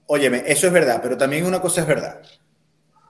Óyeme, 0.07 0.43
eso 0.45 0.67
es 0.67 0.73
verdad, 0.73 0.99
pero 1.01 1.17
también 1.17 1.45
una 1.45 1.59
cosa 1.61 1.81
es 1.81 1.87
verdad. 1.87 2.21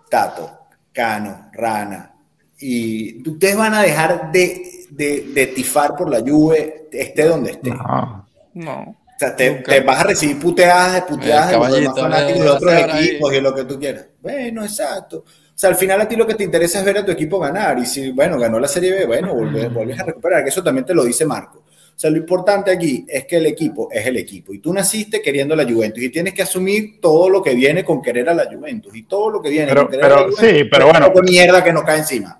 Tato, 0.10 0.50
Cano, 0.94 1.50
Rana, 1.54 2.16
y 2.60 3.28
ustedes 3.28 3.58
van 3.58 3.74
a 3.74 3.82
dejar 3.82 4.32
de, 4.32 4.86
de, 4.92 5.22
de 5.34 5.48
tifar 5.48 5.96
por 5.96 6.10
la 6.10 6.20
Juve, 6.22 6.88
esté 6.92 7.26
donde 7.26 7.52
esté. 7.52 7.70
no. 7.72 8.26
No. 8.54 8.96
O 9.16 9.20
sea, 9.20 9.36
te, 9.36 9.50
te 9.52 9.80
vas 9.82 10.00
a 10.02 10.04
recibir 10.04 10.38
puteadas, 10.40 11.02
puteadas 11.04 11.52
de 11.52 11.58
los 11.58 11.72
demás 11.80 12.00
fanáticos 12.00 12.42
de 12.44 12.50
otros 12.50 12.74
equipos 12.74 13.34
y 13.34 13.42
lo 13.42 13.56
que 13.56 13.64
tú 13.64 13.80
quieras. 13.80 14.08
Bueno, 14.22 14.64
exacto. 14.64 15.20
O 15.20 15.58
sea, 15.58 15.70
al 15.70 15.76
final 15.78 16.02
a 16.02 16.08
ti 16.08 16.18
lo 16.18 16.28
que 16.28 16.34
te 16.36 16.44
interesa 16.44 16.80
es 16.80 16.86
ver 16.86 16.98
a 16.98 17.06
tu 17.06 17.12
equipo 17.14 17.40
ganar. 17.40 17.80
Y 17.80 17.86
si, 17.86 18.12
bueno, 18.12 18.38
ganó 18.38 18.60
la 18.60 18.68
Serie 18.68 18.92
B, 18.94 19.06
bueno, 19.06 19.34
vuelves, 19.34 19.72
vuelves 19.74 19.98
a 20.00 20.04
recuperar. 20.04 20.44
Que 20.44 20.50
eso 20.50 20.62
también 20.62 20.86
te 20.86 20.94
lo 20.94 21.06
dice 21.06 21.26
Marco. 21.26 21.60
O 21.60 21.98
sea, 21.98 22.10
lo 22.10 22.18
importante 22.18 22.72
aquí 22.72 23.06
es 23.08 23.24
que 23.24 23.38
el 23.38 23.46
equipo 23.46 23.88
es 23.90 24.06
el 24.06 24.18
equipo. 24.18 24.54
Y 24.54 24.60
tú 24.60 24.74
naciste 24.74 25.22
queriendo 25.22 25.56
la 25.56 25.64
Juventus 25.64 26.04
y 26.04 26.10
tienes 26.10 26.34
que 26.34 26.42
asumir 26.42 27.00
todo 27.00 27.30
lo 27.30 27.42
que 27.42 27.56
viene 27.56 27.86
con 27.86 28.02
querer 28.02 28.28
a 28.28 28.34
la 28.34 28.50
Juventus. 28.54 28.94
Y 28.94 29.04
todo 29.04 29.30
lo 29.30 29.42
que 29.42 29.50
viene 29.50 29.68
Pero- 29.68 29.84
con 29.84 29.92
querer 29.92 30.06
a 30.06 30.08
pero 30.10 30.16
la 30.28 30.36
Juventus. 30.36 30.60
sí, 30.60 30.64
pero 30.70 30.86
bueno. 30.88 31.06
un 31.08 31.14
poco 31.14 31.26
de 31.26 31.32
mierda 31.32 31.64
que 31.64 31.72
nos 31.72 31.84
cae 31.86 32.00
encima. 32.00 32.38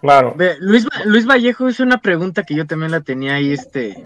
Claro. 0.00 0.34
Luis, 0.60 0.86
Luis 1.04 1.26
Vallejo 1.26 1.68
hizo 1.68 1.82
una 1.82 1.98
pregunta 2.00 2.42
que 2.44 2.54
yo 2.54 2.66
también 2.66 2.90
la 2.90 3.00
tenía 3.02 3.34
ahí, 3.34 3.52
este. 3.52 4.02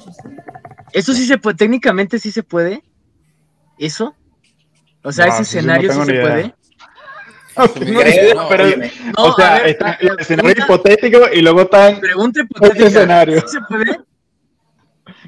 ¿Eso 0.93 1.13
sí 1.13 1.27
se 1.27 1.39
puede? 1.39 1.57
¿Técnicamente 1.57 2.19
sí 2.19 2.33
se 2.33 2.43
puede? 2.43 2.83
¿Eso? 3.79 4.15
O 5.03 5.13
sea, 5.13 5.27
No, 5.27 5.33
ese 5.35 5.43
eso 5.43 5.51
sí 5.51 5.57
no 5.57 5.61
escenario 5.75 5.93
sí 5.93 6.01
se 6.07 6.13
idea. 6.13 6.23
puede. 6.23 6.55
No 7.57 7.69
tengo 7.69 8.01
Creo, 8.01 8.11
ni 8.11 8.17
idea, 8.17 8.35
no, 8.35 8.49
pero, 8.49 8.65
o 9.19 9.33
sea, 9.37 9.55
ver, 9.55 9.67
está 9.69 9.93
el 10.01 10.17
escenario 10.19 10.51
pregunta- 10.55 10.65
hipotético 10.65 11.19
y 11.33 11.41
luego 11.43 11.61
está 11.63 11.89
en- 11.91 12.01
Pregunta 12.01 12.41
hipotética. 12.41 12.87
escenario. 12.87 13.41
¿Sí 13.43 13.47
se 13.49 13.61
puede? 13.69 14.01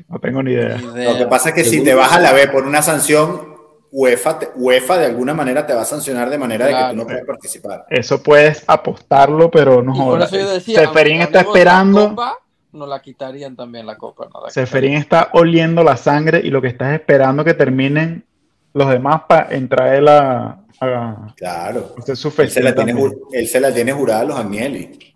No 0.09 0.19
tengo 0.19 0.43
ni 0.43 0.53
idea. 0.53 0.77
Ni 0.79 0.87
idea. 0.87 1.13
Lo 1.13 1.19
que 1.19 1.27
pasa 1.27 1.51
es 1.51 1.55
que 1.55 1.65
si 1.65 1.85
te 1.85 1.95
vas 1.95 2.13
a 2.13 2.19
la 2.21 2.33
B 2.33 2.49
por 2.49 2.67
una 2.67 2.83
sanción, 2.83 3.56
UEFA, 3.99 4.39
te- 4.39 4.51
UEFA 4.57 4.99
de 4.99 5.07
alguna 5.07 5.33
manera 5.33 5.67
te 5.67 5.73
va 5.73 5.81
a 5.81 5.85
sancionar 5.87 6.29
de 6.29 6.37
manera 6.37 6.67
de 6.67 6.73
que 6.75 6.91
tú 6.91 6.97
no 6.97 7.05
puedes 7.05 7.25
participar. 7.25 7.87
Eso 7.89 8.23
puedes 8.23 8.63
apostarlo, 8.67 9.51
pero 9.51 9.81
no 9.83 9.95
jodas. 9.95 10.31
eso 10.31 10.39
yo 10.43 10.51
decía, 10.53 10.81
Seferín 10.81 11.23
está 11.23 11.41
esperando. 11.41 12.11
copa, 12.11 12.39
nos 12.73 12.89
la 12.89 13.01
quitarían 13.01 13.57
también 13.57 13.87
la 13.87 13.97
copa. 13.97 14.29
nos 14.31 14.43
la 14.45 14.51
Seferín 14.51 14.95
está 14.99 15.31
oliendo 15.33 15.83
la 15.83 15.97
sangre 15.97 16.43
y 16.45 16.51
lo 16.51 16.61
que 16.61 16.69
estás 16.69 16.93
esperando 16.93 17.43
que 17.43 17.55
terminen 17.55 18.27
los 18.75 18.91
demás 18.91 19.23
para 19.27 19.55
entrar 19.57 19.95
él 19.95 20.09
a, 20.09 20.61
a 20.79 21.35
Claro. 21.35 21.95
hacer 21.97 22.19
su 22.19 22.31
Él 22.37 22.51
se, 22.51 22.63
la 22.63 22.75
tiene, 22.75 22.95
él 23.33 23.47
se 23.49 23.61
la 23.61 23.73
tiene 23.73 23.93
jurada 23.95 24.21
a 24.21 24.25
los 24.25 24.39
Agnelli. 24.39 25.15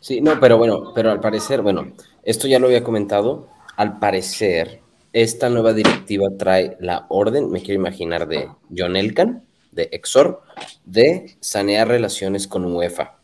Sí, 0.00 0.20
no, 0.20 0.38
pero 0.38 0.58
bueno, 0.58 0.92
pero 0.94 1.10
al 1.10 1.20
parecer, 1.20 1.62
bueno, 1.62 1.92
esto 2.24 2.46
ya 2.46 2.58
lo 2.58 2.66
había 2.66 2.84
comentado, 2.84 3.48
al 3.78 3.98
parecer, 3.98 4.81
esta 5.12 5.48
nueva 5.48 5.72
directiva 5.72 6.28
trae 6.38 6.76
la 6.80 7.06
orden, 7.08 7.50
me 7.50 7.60
quiero 7.60 7.80
imaginar, 7.80 8.26
de 8.26 8.48
John 8.76 8.96
Elkan, 8.96 9.42
de 9.70 9.88
Exor, 9.92 10.42
de 10.84 11.36
sanear 11.40 11.88
relaciones 11.88 12.46
con 12.46 12.64
UEFA. 12.64 13.14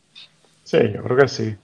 Sí, 0.65 0.79
yo 0.95 1.03
creo 1.03 1.17
que 1.17 1.29
sí. 1.29 1.57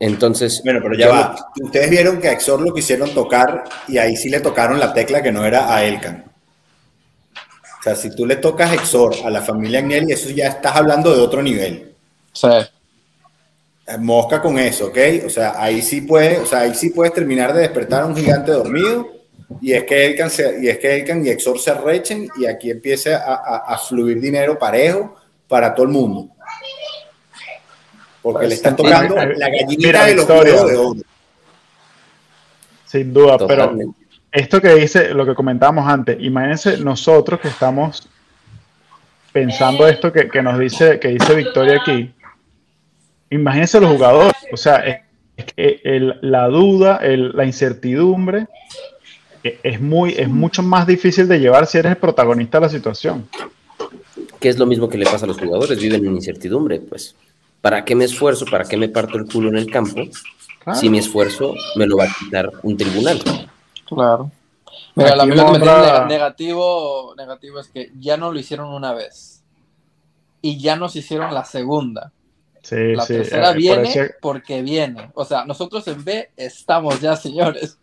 Entonces, 0.00 0.62
Bueno, 0.64 0.80
pero 0.82 0.94
ya 0.96 1.08
va. 1.08 1.36
Ustedes 1.60 1.90
vieron 1.90 2.20
que 2.20 2.28
a 2.28 2.32
Exor 2.32 2.60
lo 2.60 2.72
quisieron 2.72 3.12
tocar 3.12 3.64
y 3.88 3.98
ahí 3.98 4.16
sí 4.16 4.30
le 4.30 4.40
tocaron 4.40 4.78
la 4.78 4.92
tecla 4.92 5.22
que 5.22 5.32
no 5.32 5.44
era 5.44 5.74
a 5.74 5.84
Elkan. 5.84 6.24
O 7.80 7.82
sea, 7.82 7.94
si 7.94 8.14
tú 8.14 8.24
le 8.24 8.36
tocas 8.36 8.72
Exor 8.72 9.14
a 9.24 9.30
la 9.30 9.42
familia 9.42 9.80
Agnelli, 9.80 10.12
eso 10.12 10.30
ya 10.30 10.48
estás 10.48 10.76
hablando 10.76 11.14
de 11.14 11.20
otro 11.20 11.42
nivel. 11.42 11.94
Sí. 12.32 12.48
Mosca 13.98 14.40
con 14.40 14.58
eso, 14.58 14.86
¿ok? 14.86 14.98
O 15.26 15.30
sea, 15.30 15.54
ahí 15.56 15.82
sí 15.82 16.02
puedes, 16.02 16.40
o 16.40 16.46
sea, 16.46 16.60
ahí 16.60 16.74
sí 16.74 16.90
puedes 16.90 17.12
terminar 17.14 17.54
de 17.54 17.62
despertar 17.62 18.02
a 18.02 18.06
un 18.06 18.14
gigante 18.14 18.52
dormido 18.52 19.17
y 19.60 19.72
es 19.72 19.84
que 19.84 20.06
Elkan, 20.06 20.30
se- 20.30 20.58
y 20.62 20.68
es 20.68 20.78
que 20.78 20.96
Elkan 20.96 21.24
y 21.24 21.30
Exor 21.30 21.58
se 21.58 21.70
arrechen 21.70 22.28
y 22.38 22.46
aquí 22.46 22.70
empiece 22.70 23.14
a, 23.14 23.18
a- 23.34 23.64
a 23.74 23.78
fluir 23.78 24.20
dinero 24.20 24.58
parejo 24.58 25.16
para 25.46 25.74
todo 25.74 25.86
el 25.86 25.92
mundo. 25.92 26.28
Porque 28.20 28.46
le 28.46 28.54
están 28.54 28.76
tocando 28.76 29.14
mira, 29.14 29.26
la 29.36 29.48
gallinita 29.48 29.86
mira, 29.86 30.04
de 30.04 30.14
los 30.16 30.26
de 30.28 30.52
oro. 30.52 30.94
Sin 32.84 33.12
duda, 33.12 33.38
pero 33.46 33.74
esto 34.32 34.60
que 34.60 34.74
dice, 34.74 35.10
lo 35.14 35.24
que 35.26 35.34
comentábamos 35.34 35.86
antes, 35.88 36.16
imagínense 36.20 36.78
nosotros 36.78 37.40
que 37.40 37.48
estamos 37.48 38.08
pensando 39.32 39.86
esto 39.86 40.12
que, 40.12 40.28
que 40.28 40.42
nos 40.42 40.58
dice, 40.58 40.98
que 40.98 41.08
dice 41.08 41.34
Victoria 41.34 41.78
aquí, 41.80 42.12
imagínense 43.30 43.80
los 43.80 43.90
jugadores, 43.92 44.34
o 44.52 44.56
sea, 44.56 44.76
es, 45.36 45.44
que 45.54 45.80
el- 45.84 46.18
la 46.22 46.48
duda, 46.48 46.96
el- 47.02 47.32
la 47.36 47.44
incertidumbre 47.44 48.46
es, 49.42 49.80
muy, 49.80 50.14
es 50.16 50.28
mucho 50.28 50.62
más 50.62 50.86
difícil 50.86 51.28
de 51.28 51.38
llevar 51.40 51.66
si 51.66 51.78
eres 51.78 51.92
el 51.92 51.98
protagonista 51.98 52.58
de 52.58 52.66
la 52.66 52.68
situación. 52.68 53.28
que 54.40 54.48
es 54.48 54.58
lo 54.58 54.66
mismo 54.66 54.88
que 54.88 54.98
le 54.98 55.04
pasa 55.04 55.24
a 55.24 55.28
los 55.28 55.38
jugadores, 55.38 55.80
viven 55.80 56.04
en 56.06 56.14
incertidumbre, 56.14 56.80
pues. 56.80 57.14
¿Para 57.60 57.84
qué 57.84 57.94
me 57.94 58.04
esfuerzo? 58.04 58.44
¿Para 58.50 58.64
qué 58.64 58.76
me 58.76 58.88
parto 58.88 59.18
el 59.18 59.26
culo 59.26 59.48
en 59.48 59.56
el 59.56 59.70
campo? 59.70 60.02
Claro. 60.62 60.78
Si 60.78 60.88
mi 60.88 60.98
esfuerzo 60.98 61.54
me 61.76 61.86
lo 61.86 61.96
va 61.96 62.04
a 62.04 62.14
quitar 62.18 62.50
un 62.62 62.76
tribunal. 62.76 63.20
Claro. 63.86 64.30
Mira, 64.94 65.16
la 65.16 65.24
que 65.26 65.34
me 65.34 65.40
otra- 65.40 65.92
tiene 65.92 66.06
negativo, 66.06 67.14
negativo 67.16 67.58
es 67.60 67.68
que 67.68 67.90
ya 67.98 68.16
no 68.16 68.32
lo 68.32 68.38
hicieron 68.38 68.72
una 68.72 68.92
vez. 68.92 69.42
Y 70.40 70.58
ya 70.60 70.76
nos 70.76 70.94
hicieron 70.94 71.34
la 71.34 71.44
segunda. 71.44 72.12
Sí, 72.62 72.94
La 72.94 73.04
sí, 73.04 73.14
tercera 73.14 73.48
eh, 73.50 73.52
por 73.52 73.56
viene 73.56 74.10
porque 74.20 74.62
viene. 74.62 75.10
O 75.14 75.24
sea, 75.24 75.44
nosotros 75.44 75.86
en 75.88 76.04
B 76.04 76.30
estamos 76.36 77.00
ya, 77.00 77.16
señores. 77.16 77.78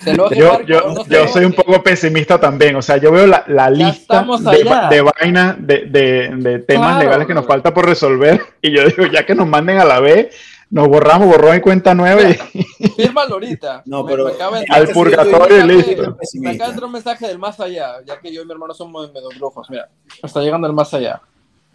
Se 0.00 0.10
enoje 0.10 0.36
Yo, 0.36 0.52
Marco 0.52 1.04
yo, 1.08 1.28
soy 1.28 1.44
un 1.44 1.52
poco 1.52 1.82
pesimista 1.82 2.38
también. 2.38 2.76
O 2.76 2.82
sea, 2.82 2.96
yo 2.98 3.10
veo 3.12 3.26
la, 3.26 3.44
la 3.48 3.68
lista 3.70 4.22
de, 4.24 4.64
de 4.90 5.00
vainas, 5.02 5.56
de, 5.58 5.86
de- 5.86 6.30
de 6.36 6.58
temas 6.60 6.88
Claro, 6.92 7.02
legales 7.04 7.26
que 7.26 7.34
nos 7.34 7.46
falta 7.46 7.72
por 7.74 7.86
resolver. 7.86 8.40
Y 8.62 8.76
yo 8.76 8.84
digo, 8.86 9.06
ya 9.06 9.24
que 9.26 9.34
nos 9.34 9.46
manden 9.46 9.78
a 9.78 9.84
la 9.84 10.00
B, 10.00 10.30
nos 10.70 10.88
borramos, 10.88 11.28
borrón 11.28 11.56
y 11.56 11.60
cuenta 11.60 11.94
nueva. 11.94 12.22
Y, 12.22 12.34
Fírmalo 12.96 13.34
ahorita. 13.34 13.82
No, 13.86 14.04
pero 14.04 14.24
me 14.26 14.32
acaba 14.32 14.58
de- 14.60 14.66
Al 14.68 14.88
purgatorio 14.88 15.58
y 15.64 15.68
listo. 15.68 16.16
Me 16.34 16.50
acaba 16.50 16.64
de 16.66 16.70
entrar 16.72 16.84
un 16.84 16.92
mensaje 16.92 17.26
del 17.28 17.38
más 17.38 17.58
allá, 17.60 17.96
ya 18.04 18.18
que 18.20 18.32
yo 18.32 18.42
y 18.42 18.44
mi 18.44 18.52
hermano 18.52 18.74
somos 18.74 19.12
medio 19.12 19.28
brujos. 19.36 19.68
Mira, 19.70 19.88
está 20.22 20.40
llegando 20.40 20.66
el 20.66 20.72
más 20.72 20.92
allá. 20.94 21.20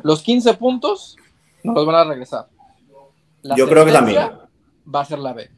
Los 0.04 0.22
15 0.24 0.54
puntos 0.56 1.16
nos 1.64 1.76
los 1.76 1.86
van 1.86 1.96
a 1.96 2.04
regresar. 2.06 2.48
La 3.42 3.56
Yo 3.56 3.68
creo 3.68 3.86
que 3.86 3.92
también. 3.92 4.30
Va 4.94 5.02
a 5.02 5.06
ser 5.06 5.20
la 5.20 5.34
B. 5.34 5.50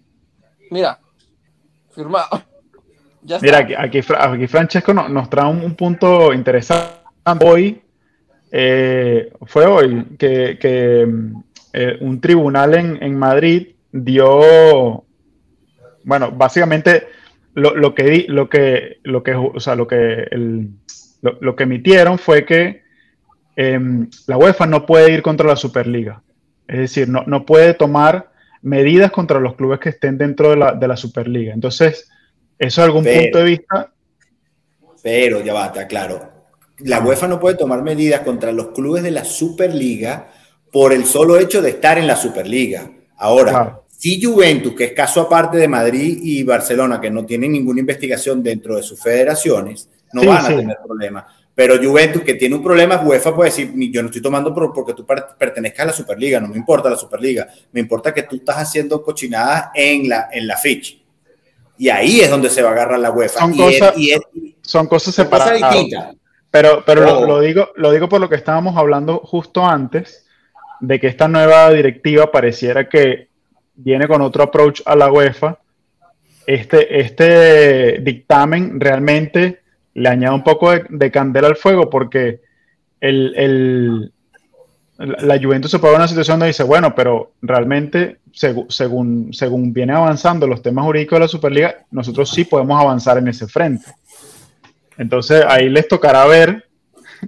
Mira, 0.71 0.99
firmado. 1.95 2.27
Ya 3.25 3.39
mira, 3.39 3.59
aquí, 3.59 3.73
aquí, 3.73 4.01
aquí 4.19 4.47
Francesco 4.47 4.93
no- 4.93 5.07
nos 5.07 5.29
trae 5.29 5.49
un, 5.49 5.63
un 5.63 5.75
punto 5.75 6.33
interesante. 6.33 6.91
Hoy, 7.45 7.81
eh, 8.51 9.31
fue 9.45 9.65
hoy 9.65 10.05
que, 10.19 10.57
que, 10.59 11.07
eh, 11.71 11.97
un 12.01 12.19
tribunal 12.19 12.73
en, 12.73 13.01
en 13.01 13.17
Madrid 13.17 13.69
dio, 13.93 15.05
bueno, 16.03 16.31
básicamente 16.31 17.07
lo, 17.53 17.73
lo 17.75 17.95
que 17.95 18.03
di- 18.03 18.27
lo 18.27 18.49
que 18.49 18.97
lo 19.03 19.23
que 19.23 19.35
o 19.35 19.57
sea, 19.61 19.75
lo 19.75 19.87
que 19.87 20.27
el- 20.29 20.71
lo, 21.21 21.37
lo 21.39 21.55
que 21.55 21.63
emitieron 21.63 22.19
fue 22.19 22.43
que 22.43 22.83
em, 23.55 24.09
la 24.27 24.35
UEFA 24.35 24.65
no 24.65 24.85
puede 24.85 25.13
ir 25.13 25.21
contra 25.21 25.47
la 25.47 25.55
Superliga. 25.55 26.21
Es 26.67 26.77
decir, 26.79 27.07
no, 27.07 27.23
no 27.25 27.45
puede 27.45 27.73
tomar 27.73 28.32
medidas 28.64 29.11
contra 29.11 29.39
los 29.39 29.55
clubes 29.55 29.80
que 29.80 29.89
estén 29.89 30.18
dentro 30.18 30.49
de 30.49 30.55
la, 30.57 30.74
de 30.74 30.88
la 30.88 30.97
Superliga. 30.97 31.53
Entonces, 31.53 32.09
eso 32.57 32.82
es 32.82 32.86
algún 32.86 33.03
Pero- 33.03 33.22
punto 33.22 33.38
de 33.39 33.43
vista. 33.43 33.93
Pero 35.01 35.41
ya 35.41 35.53
va, 35.53 35.66
está 35.68 35.88
claro. 35.88 36.32
La 36.80 37.01
UEFA 37.01 37.28
no 37.28 37.39
puede 37.39 37.57
tomar 37.57 37.82
medidas 37.84 38.22
contra 38.22 38.51
los 38.51 38.70
clubes 38.70 39.03
de 39.03 39.11
la 39.11 39.24
Superliga 39.26 40.32
por 40.72 40.93
el 40.93 41.05
solo 41.05 41.38
hecho 41.38 41.61
de 41.61 41.70
estar 41.72 41.97
en 41.97 42.07
la 42.07 42.16
Superliga. 42.16 42.89
Ahora, 43.18 43.51
Claro. 43.51 43.86
si 43.89 44.22
Juventus, 44.22 44.74
que 44.74 44.86
es 44.86 44.93
caso 44.93 45.22
aparte 45.22 45.57
de 45.57 45.68
Madrid 45.68 46.20
y 46.24 46.43
Barcelona, 46.43 46.99
que 46.99 47.11
no 47.11 47.26
tienen 47.26 47.51
ninguna 47.51 47.82
investigación 47.82 48.41
dentro 48.41 48.76
de 48.78 48.84
sus 48.84 48.99
federaciones, 49.01 49.89
no 50.14 50.22
Sí, 50.22 50.28
van 50.28 50.45
a 50.45 50.47
sí. 50.47 50.55
tener 50.55 50.78
problemas. 50.86 51.26
Pero 51.55 51.75
Juventus, 51.77 52.23
que 52.23 52.33
tiene 52.33 52.55
un 52.55 52.63
problema, 52.63 53.01
UEFA 53.01 53.35
puede 53.35 53.49
decir, 53.51 53.71
"Ni- 53.75 53.91
yo 53.91 54.01
no 54.01 54.07
estoy 54.07 54.21
tomando 54.21 54.53
por- 54.53 54.73
porque 54.73 54.93
tú 54.93 55.05
per- 55.05 55.25
pertenezcas 55.37 55.83
a 55.83 55.87
la 55.87 55.93
Superliga, 55.93 56.39
no 56.39 56.47
me 56.47 56.57
importa 56.57 56.89
la 56.89 56.95
Superliga, 56.95 57.47
me 57.71 57.79
importa 57.79 58.11
que 58.13 58.23
tú 58.23 58.37
estás 58.37 58.57
haciendo 58.57 59.03
cochinadas 59.03 59.69
en 59.75 60.09
la, 60.09 60.29
en 60.31 60.47
la 60.47 60.57
ficha. 60.57 60.95
Y 61.77 61.89
ahí 61.89 62.21
es 62.21 62.29
donde 62.29 62.49
se 62.49 62.61
va 62.63 62.69
a 62.69 62.73
agarrar 62.73 62.99
la 62.99 63.11
UEFA. 63.11 63.39
Son 63.39 63.53
y 63.53 63.57
cosas- 63.57 63.93
y 63.97 64.55
Son 64.61 64.87
cosas 64.87 65.13
separadas. 65.13 65.75
Pero, 66.49 66.83
pero 66.85 67.01
lo, 67.01 67.27
lo 67.27 67.39
digo, 67.41 67.69
lo 67.75 67.91
digo 67.91 68.07
por 68.07 68.21
lo 68.21 68.29
que 68.29 68.35
estábamos 68.35 68.77
hablando 68.77 69.17
justo 69.19 69.65
antes, 69.65 70.25
de 70.79 70.99
que 70.99 71.07
esta 71.07 71.27
nueva 71.27 71.71
directiva 71.71 72.31
pareciera 72.31 72.87
que 72.87 73.27
viene 73.75 74.07
con 74.07 74.21
otro 74.21 74.43
approach 74.43 74.81
a 74.85 74.95
la 74.95 75.11
UEFA. 75.11 75.59
Este, 76.45 76.99
este 76.99 77.99
dictamen 78.01 78.79
realmente 78.79 79.62
le 79.95 80.09
añade 80.09 80.35
un 80.35 80.43
poco 80.43 80.71
de, 80.71 80.85
de 80.89 81.11
candela 81.11 81.47
al 81.47 81.55
fuego 81.55 81.89
porque 81.89 82.41
el, 82.99 83.33
el- 83.35 84.11
la 84.97 85.39
Juventus 85.41 85.71
se 85.71 85.79
pone 85.79 85.93
en 85.93 85.99
una 86.01 86.07
situación 86.07 86.35
donde 86.39 86.47
dice, 86.47 86.63
bueno, 86.63 86.93
pero 86.95 87.33
realmente 87.41 88.19
según, 88.31 89.33
según 89.33 89.73
vienen 89.73 89.95
avanzando 89.95 90.47
los 90.47 90.61
temas 90.61 90.85
jurídicos 90.85 91.17
de 91.17 91.21
la 91.21 91.27
Superliga, 91.27 91.85
nosotros 91.91 92.29
sí 92.29 92.45
podemos 92.45 92.79
avanzar 92.79 93.17
en 93.17 93.27
ese 93.27 93.47
frente. 93.47 93.85
Entonces 94.97 95.43
ahí 95.47 95.69
les 95.69 95.87
tocará 95.87 96.25
ver 96.25 96.65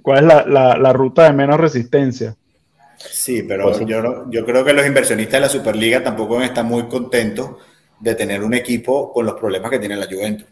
cuál 0.02 0.18
es 0.18 0.24
la, 0.24 0.46
la- 0.46 0.76
la 0.78 0.92
ruta 0.92 1.24
de 1.24 1.32
menos 1.32 1.58
resistencia. 1.58 2.36
Sí, 2.98 3.42
pero 3.42 3.64
Pues 3.64 3.78
sí. 3.78 3.84
Yo, 3.86 4.00
no- 4.02 4.30
yo 4.30 4.44
creo 4.44 4.64
que 4.64 4.72
los 4.72 4.86
inversionistas 4.86 5.34
de 5.34 5.40
la 5.40 5.48
Superliga 5.48 6.02
tampoco 6.02 6.40
están 6.40 6.66
muy 6.66 6.84
contentos 6.84 7.50
de 8.00 8.14
tener 8.14 8.42
un 8.42 8.54
equipo 8.54 9.12
con 9.12 9.26
los 9.26 9.34
problemas 9.34 9.70
que 9.70 9.78
tiene 9.78 9.96
la 9.96 10.06
Juventus. 10.06 10.46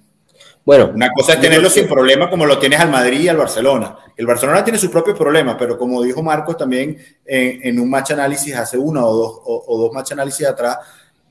Bueno, 0.65 0.93
Una 0.95 1.11
cosa 1.13 1.35
es 1.35 1.41
tenerlo 1.41 1.69
sin 1.69 1.87
problema 1.87 2.31
como 2.31 2.47
lo 2.47 2.59
tienes 2.59 2.81
al 2.81 2.91
Madrid 2.91 3.21
y 3.21 3.29
al 3.29 3.37
Barcelona. 3.37 3.97
El 4.17 4.25
Barcelona 4.27 4.65
tiene 4.65 4.79
sus 4.79 4.89
propios 4.91 5.17
problemas, 5.19 5.57
pero 5.59 5.77
como 5.77 6.03
dijo 6.03 6.23
Marcos 6.23 6.57
también 6.57 6.97
en, 7.27 7.61
en 7.63 7.79
un 7.81 7.91
match 7.91 8.13
análisis 8.13 8.55
hace 8.55 8.79
uno 8.79 9.07
o 9.07 9.15
dos, 9.15 9.33
o, 9.45 9.65
o 9.67 9.79
dos 9.79 9.93
match 9.93 10.13
análisis 10.13 10.47
atrás, 10.47 10.79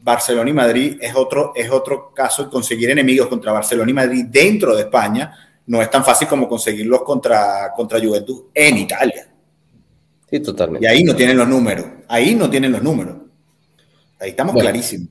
Barcelona 0.01 0.49
y 0.49 0.53
Madrid 0.53 0.97
es 1.01 1.15
otro, 1.15 1.51
es 1.55 1.69
otro 1.71 2.11
caso. 2.13 2.47
Conseguir 2.49 2.91
enemigos 2.91 3.27
contra 3.27 3.51
Barcelona 3.51 3.89
y 3.89 3.93
Madrid 3.93 4.25
dentro 4.29 4.75
de 4.75 4.81
España 4.83 5.33
no 5.65 5.81
es 5.81 5.89
tan 5.89 6.03
fácil 6.03 6.27
como 6.27 6.47
conseguirlos 6.47 7.01
contra, 7.03 7.71
contra 7.75 7.99
Juventus 7.99 8.43
en 8.53 8.77
Italia. 8.77 9.27
sí, 10.29 10.39
totalmente. 10.41 10.85
Y 10.85 10.89
ahí 10.89 11.03
no 11.03 11.15
tienen 11.15 11.37
los 11.37 11.47
números. 11.47 11.85
Ahí 12.07 12.35
no 12.35 12.49
tienen 12.49 12.71
los 12.73 12.83
números. 12.83 13.15
Ahí 14.19 14.29
estamos 14.31 14.53
Bueno. 14.53 14.69
clarísimos. 14.69 15.07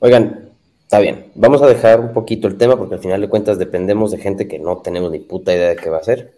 Oigan, 0.00 0.45
está 0.86 1.00
bien. 1.00 1.32
Vamos 1.34 1.62
a 1.62 1.66
dejar 1.66 1.98
un 1.98 2.12
poquito 2.12 2.46
el 2.46 2.56
tema 2.56 2.78
porque 2.78 2.94
al 2.94 3.00
final 3.00 3.20
de 3.20 3.28
cuentas 3.28 3.58
dependemos 3.58 4.12
de 4.12 4.18
gente 4.18 4.46
que 4.46 4.60
no 4.60 4.78
tenemos 4.78 5.10
ni 5.10 5.18
puta 5.18 5.52
idea 5.52 5.70
de 5.70 5.76
qué 5.76 5.90
va 5.90 5.96
a 5.96 6.00
hacer. 6.00 6.34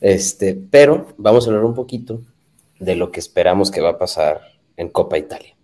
Este, 0.00 0.60
pero 0.68 1.06
vamos 1.16 1.46
a 1.46 1.50
hablar 1.50 1.64
un 1.64 1.74
poquito 1.74 2.20
de 2.80 2.96
lo 2.96 3.12
que 3.12 3.20
esperamos 3.20 3.70
que 3.70 3.80
va 3.80 3.90
a 3.90 3.98
pasar 3.98 4.40
en 4.76 4.88
Copa 4.88 5.16
Italia. 5.16 5.54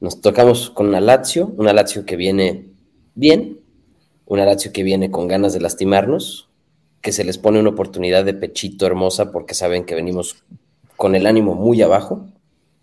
Nos 0.00 0.20
tocamos 0.20 0.68
con 0.68 0.88
una 0.88 1.00
Lazio, 1.00 1.50
una 1.56 1.72
Lazio 1.72 2.04
que 2.04 2.16
viene 2.16 2.66
bien, 3.14 3.60
una 4.26 4.44
Lazio 4.44 4.70
que 4.70 4.82
viene 4.82 5.10
con 5.10 5.26
ganas 5.26 5.54
de 5.54 5.60
lastimarnos, 5.60 6.50
que 7.00 7.12
se 7.12 7.24
les 7.24 7.38
pone 7.38 7.58
una 7.58 7.70
oportunidad 7.70 8.22
de 8.22 8.34
pechito 8.34 8.84
hermosa 8.84 9.32
porque 9.32 9.54
saben 9.54 9.86
que 9.86 9.94
venimos 9.94 10.44
con 10.96 11.14
el 11.14 11.26
ánimo 11.26 11.54
muy 11.54 11.80
abajo, 11.80 12.26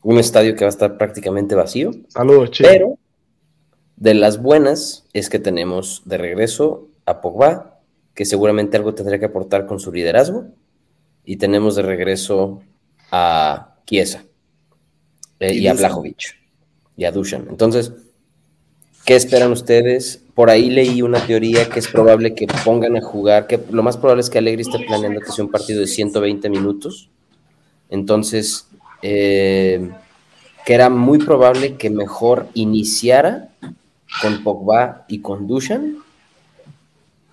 un 0.01 0.18
estadio 0.18 0.55
que 0.55 0.66
va 0.66 0.70
a 0.70 0.70
estar 0.70 0.97
prácticamente 0.97 1.53
vacío. 1.53 1.91
Saludos, 2.08 2.49
chicos. 2.49 2.72
Pero 2.72 2.97
de 3.98 4.14
las 4.14 4.41
buenas 4.41 5.06
es 5.14 5.30
que 5.30 5.39
tenemos 5.39 6.04
de 6.06 6.18
regreso 6.18 6.88
a 7.06 7.20
Pogba, 7.20 7.80
que 8.14 8.26
seguramente 8.26 8.78
algo 8.78 8.93
tendrá 8.93 9.20
que 9.20 9.26
aportar 9.26 9.66
con 9.66 9.80
su 9.80 9.91
liderazgo, 9.91 10.45
y 11.26 11.38
tenemos 11.38 11.76
de 11.76 11.82
regreso 11.82 12.62
a 13.12 13.76
Chiesa 13.86 14.24
eh, 15.39 15.54
Y 15.54 15.60
y, 15.60 15.68
a. 15.68 15.74
Blajovic 15.74 16.38
y 16.95 17.06
a 17.06 17.12
Dushan. 17.12 17.48
Entonces, 17.50 17.91
¿qué 19.04 19.16
esperan 19.16 19.52
ustedes? 19.52 20.24
Por 20.36 20.50
ahí 20.50 20.70
leí 20.70 21.02
una 21.02 21.26
teoría 21.26 21.68
que 21.68 21.80
es 21.80 21.88
probable 21.88 22.36
que 22.36 22.48
pongan 22.64 22.95
a 22.98 23.02
jugar, 23.02 23.48
que 23.48 23.60
lo 23.72 23.82
más 23.82 23.98
probable 23.98 24.22
es 24.22 24.30
que 24.30 24.38
Alegri 24.38 24.62
esté 24.62 24.80
planeando 24.86 25.20
que 25.22 25.32
sea 25.32 25.43
un 25.43 25.52
partido 25.52 25.82
de 25.82 25.88
120 25.88 26.50
minutos. 26.50 27.10
Entonces, 27.89 28.68
eh, 29.02 29.89
que 30.66 30.74
era 30.74 30.89
muy 30.89 31.18
probable 31.18 31.78
que 31.78 31.89
mejor 31.89 32.48
iniciara 32.54 33.50
con 34.22 34.43
Pogba 34.43 35.05
y 35.08 35.20
con 35.22 35.47
Dushan 35.47 35.97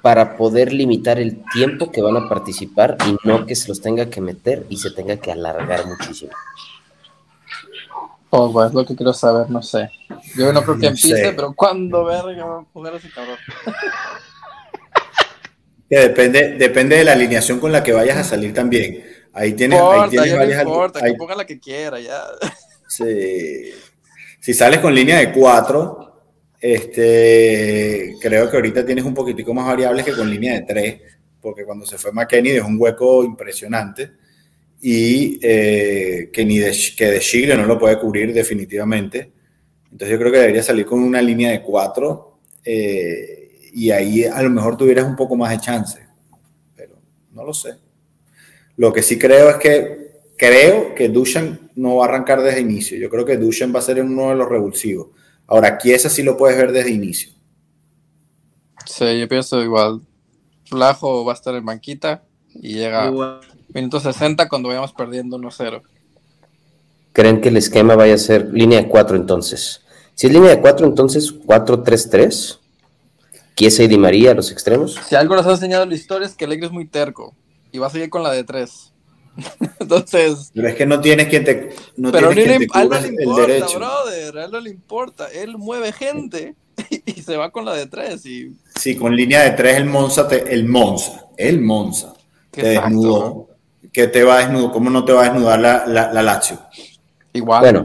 para 0.03 0.37
poder 0.37 0.73
limitar 0.73 1.19
el 1.19 1.43
tiempo 1.53 1.91
que 1.91 2.03
van 2.03 2.17
a 2.17 2.29
participar 2.29 2.97
y 3.09 3.17
no 3.27 3.47
que 3.47 3.55
se 3.57 3.69
los 3.69 3.81
tenga 3.81 4.11
que 4.11 4.21
meter 4.21 4.67
y 4.69 4.77
se 4.77 4.91
tenga 4.91 5.17
que 5.17 5.33
alargar 5.33 5.87
muchísimo. 5.87 6.33
Pogba, 8.29 8.67
es 8.67 8.75
lo 8.75 8.85
que 8.85 8.97
quiero 8.97 9.13
saber, 9.13 9.49
no 9.49 9.63
sé. 9.63 9.91
Yo 10.37 10.53
no 10.53 10.63
creo 10.63 10.75
que 10.77 10.83
No 10.83 10.89
empiece, 10.89 11.17
sé. 11.25 11.33
pero 11.33 11.53
¿cuándo 11.55 12.05
verga 12.05 12.45
va 12.45 12.59
a 12.61 12.65
jugar 12.73 12.95
ese 12.97 13.11
cabrón? 13.11 13.37
Que 15.89 15.97
depende, 15.99 16.57
depende 16.59 16.97
de 16.97 17.05
la 17.05 17.13
alineación 17.13 17.61
con 17.61 17.71
la 17.71 17.83
que 17.83 17.93
vayas 17.93 18.17
a 18.17 18.25
salir 18.25 18.53
también. 18.53 19.05
Ahí 19.33 19.53
tienes, 19.53 19.81
ahí 19.81 20.11
tienes 20.11 20.29
ya 20.31 20.35
no 20.35 20.39
varias. 20.41 20.63
importa, 20.63 20.99
ahí- 21.03 21.13
que 21.13 21.19
ponga 21.19 21.35
la 21.37 21.45
que 21.47 21.59
quiera, 21.61 22.01
ya. 22.01 22.23
sí. 22.89 23.71
Si 24.41 24.53
sales 24.55 24.81
con 24.81 24.95
línea 24.95 25.19
de 25.19 25.33
cuatro, 25.33 26.14
este, 26.67 28.17
creo 28.19 28.51
que 28.51 28.57
ahorita 28.57 28.87
tienes 28.87 29.05
un 29.05 29.13
poquitico 29.13 29.53
más 29.53 29.67
variables 29.67 30.03
que 30.03 30.13
con 30.13 30.31
línea 30.31 30.55
de 30.55 30.63
tres, 30.63 31.01
porque 31.39 31.63
cuando 31.63 31.85
se 31.85 31.99
fue 31.99 32.11
McKenny 32.11 32.53
dejó 32.53 32.69
un 32.69 32.81
hueco 32.81 33.23
impresionante 33.23 34.13
y 34.81 35.39
eh, 35.43 36.31
que 36.33 36.43
ni 36.43 36.59
de, 36.59 36.75
que 36.97 37.05
de 37.05 37.21
Chile 37.21 37.55
no 37.55 37.67
lo 37.67 37.79
puede 37.79 37.99
cubrir 37.99 38.33
definitivamente. 38.33 39.31
Entonces 39.93 40.09
yo 40.09 40.19
creo 40.19 40.33
que 40.33 40.39
debería 40.39 40.63
salir 40.63 40.87
con 40.87 41.03
una 41.03 41.21
línea 41.21 41.51
de 41.51 41.61
cuatro 41.61 42.39
eh, 42.65 43.59
y 43.75 43.91
ahí 43.91 44.25
a 44.25 44.41
lo 44.41 44.49
mejor 44.49 44.79
tuvieras 44.79 45.05
un 45.05 45.17
poco 45.17 45.37
más 45.37 45.51
de 45.51 45.61
chance, 45.61 45.99
pero 46.75 46.97
no 47.33 47.45
lo 47.45 47.53
sé. 47.53 47.75
Lo 48.79 48.91
que 48.91 49.03
sí 49.03 49.19
creo 49.19 49.51
es 49.51 49.57
que 49.57 50.13
creo 50.35 50.95
que 50.95 51.11
Dushan 51.11 51.73
no 51.75 51.97
va 51.97 52.07
a 52.07 52.09
arrancar 52.09 52.41
desde 52.41 52.63
inicio. 52.63 52.97
Yo 52.97 53.11
creo 53.11 53.27
que 53.27 53.37
Dushan 53.37 53.71
va 53.75 53.81
a 53.81 53.83
ser 53.83 54.01
uno 54.01 54.31
de 54.31 54.37
los 54.37 54.49
revulsivos. 54.49 55.09
Ahora, 55.47 55.79
Chiesa 55.79 56.09
sí 56.09 56.23
lo 56.23 56.37
puedes 56.37 56.57
ver 56.57 56.73
desde 56.73 56.91
inicio. 56.91 57.31
Sí, 58.87 59.19
yo 59.19 59.29
pienso 59.29 59.63
igual. 59.63 60.01
Flajo 60.65 61.25
va 61.25 61.33
a 61.33 61.35
estar 61.35 61.55
en 61.55 61.65
banquita 61.65 62.23
y 62.55 62.75
llega 62.75 63.07
Igual. 63.07 63.41
minuto 63.73 64.01
60 64.01 64.49
cuando 64.49 64.69
vayamos 64.69 64.93
perdiendo 64.93 65.39
1-0. 65.39 65.83
¿Creen 67.13 67.41
que 67.41 67.49
el 67.51 67.57
esquema 67.57 67.95
vaya 67.95 68.15
a 68.15 68.19
ser 68.19 68.53
línea 68.53 68.81
de 68.83 68.89
4 68.89 69.17
entonces? 69.17 69.83
Si 70.15 70.27
es 70.27 70.33
línea 70.33 70.51
de 70.51 70.61
4, 70.61 70.87
entonces 70.87 71.35
4-3-3. 71.41 72.59
Chiesa 73.57 73.83
y 73.85 73.89
Di 73.89 73.99
María 73.99 74.33
a 74.33 74.35
los 74.35 74.51
extremos. 74.51 74.99
Si 75.07 75.15
algo 75.15 75.37
nos 75.37 75.47
ha 75.47 75.53
enseñado 75.53 75.87
la 75.87 75.95
historia 75.95 76.27
es 76.27 76.35
que 76.35 76.45
Alegre 76.45 76.67
es 76.67 76.73
muy 76.73 76.87
terco 76.87 77.35
y 77.71 77.79
va 77.79 77.87
a 77.87 77.91
seguir 77.91 78.11
con 78.11 78.23
la 78.23 78.33
de 78.33 78.43
3. 78.45 78.93
Entonces, 79.81 80.51
Pero 80.55 80.69
es 80.69 80.75
que 80.75 80.87
no 80.87 81.01
tienes 81.01 81.29
quien 81.29 81.45
te, 81.45 81.71
no 81.97 82.13
pero 82.13 82.29
tienes 82.29 82.47
no 82.47 82.57
quien 82.59 82.61
le, 82.61 82.67
te 82.67 82.79
a 82.79 82.83
él 82.83 82.89
no 82.89 83.01
le 83.01 83.07
el 83.09 83.15
importa, 83.23 83.47
derecho. 83.47 83.79
brother, 83.79 84.39
a 84.39 84.45
él 84.45 84.51
no 84.53 84.61
le 84.61 84.71
importa. 84.71 85.29
Él 85.33 85.59
mueve 85.59 85.93
gente 85.93 86.55
y, 87.07 87.23
se 87.23 87.37
va 87.37 87.51
con 87.51 87.65
la 87.65 87.75
de 87.75 87.87
3 87.87 88.25
y 88.27 88.53
Sí, 88.79 88.97
con 88.97 89.15
línea 89.17 89.43
de 89.43 89.51
tres 89.53 89.77
el 89.79 89.87
Monza, 89.87 90.27
te- 90.29 90.53
el 90.53 90.65
Monza, 90.67 91.27
el 91.37 91.61
Monza, 91.61 92.15
Qué 92.51 92.63
te 92.63 92.69
exacto, 92.75 92.89
desnudó. 92.89 93.49
¿Qué 93.93 94.07
te 94.09 94.25
va 94.25 94.37
a 94.37 94.39
desnudar? 94.39 94.73
¿Cómo 94.73 94.91
no 94.91 95.05
te 95.05 95.13
va 95.13 95.23
a 95.27 95.31
desnudar 95.31 95.61
la, 95.61 95.87
la, 95.87 96.13
la 96.13 96.23
Lazio? 96.23 96.59
igual. 97.33 97.61
Bueno, 97.63 97.85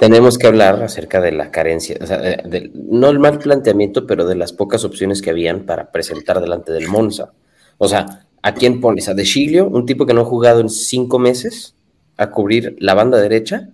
tenemos 0.00 0.36
que 0.38 0.46
hablar 0.48 0.82
acerca 0.82 1.20
de 1.20 1.30
la 1.32 1.50
carencia, 1.52 1.96
o 2.00 2.06
sea, 2.06 2.18
de- 2.18 2.42
del- 2.44 2.72
no 2.74 3.08
el 3.10 3.18
mal 3.20 3.38
planteamiento, 3.38 4.06
pero 4.06 4.26
de 4.26 4.34
las 4.34 4.52
pocas 4.52 4.84
opciones 4.84 5.22
que 5.22 5.30
habían 5.30 5.60
para 5.66 5.90
presentar 5.92 6.40
delante 6.40 6.72
del 6.72 6.88
Monza. 6.88 7.32
O 7.78 7.86
sea, 7.88 8.26
¿a 8.48 8.54
quién 8.54 8.80
pones? 8.80 9.08
¿A 9.08 9.14
De 9.14 9.24
un 9.62 9.86
tipo 9.86 10.06
que 10.06 10.14
no 10.14 10.22
ha 10.22 10.24
jugado 10.24 10.60
en 10.60 10.68
cinco 10.68 11.18
meses, 11.18 11.74
a 12.16 12.30
cubrir 12.30 12.76
la 12.80 12.94
banda 12.94 13.18
derecha? 13.18 13.68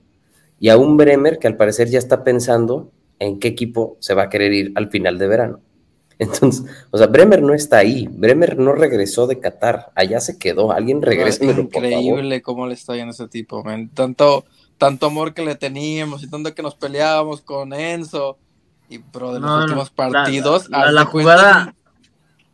Y 0.61 0.69
a 0.69 0.77
un 0.77 0.97
Bremer 0.97 1.39
que 1.39 1.47
al 1.47 1.57
parecer 1.57 1.89
ya 1.91 1.99
está 1.99 2.25
pensando 2.25 2.91
en 3.19 3.39
qué 3.39 3.49
equipo 3.49 3.97
se 4.01 4.15
va 4.15 4.25
a 4.25 4.29
querer 4.29 4.53
ir 4.53 4.73
al 4.75 4.91
final 4.91 5.19
de 5.19 5.27
verano. 5.29 5.61
Entonces, 6.19 6.65
o 6.91 6.99
sea, 6.99 7.09
Bremer 7.09 7.43
no 7.43 7.55
está 7.55 7.79
ahí, 7.79 8.07
Bremer 8.11 8.57
no 8.59 8.73
regresó 8.73 9.27
de 9.27 9.41
Qatar, 9.41 9.91
allá 9.97 10.21
se 10.21 10.39
quedó, 10.39 10.71
alguien 10.73 11.01
por 11.69 11.83
favor. 11.83 11.95
Increíble 11.97 12.43
cómo 12.43 12.67
le 12.67 12.75
está 12.75 12.95
yendo 12.95 13.11
ese 13.13 13.27
tipo, 13.29 13.65
man. 13.65 13.91
Tanto, 13.93 14.45
tanto 14.79 15.07
amor 15.07 15.35
que 15.35 15.45
le 15.45 15.55
teníamos 15.57 16.23
y 16.23 16.31
tanto 16.31 16.55
que 16.55 16.63
nos 16.63 16.75
peleábamos 16.77 17.41
con 17.41 17.73
Enzo. 17.73 18.39
Y 18.89 18.99
bro, 18.99 19.33
de 19.35 19.41
los 19.41 19.51
No, 19.51 19.63
últimos 19.63 19.89
la- 19.89 19.95
partidos, 19.97 20.69
la- 20.71 20.93
la 20.93 21.07
cuenta 21.07 21.11
jugada- 21.33 21.75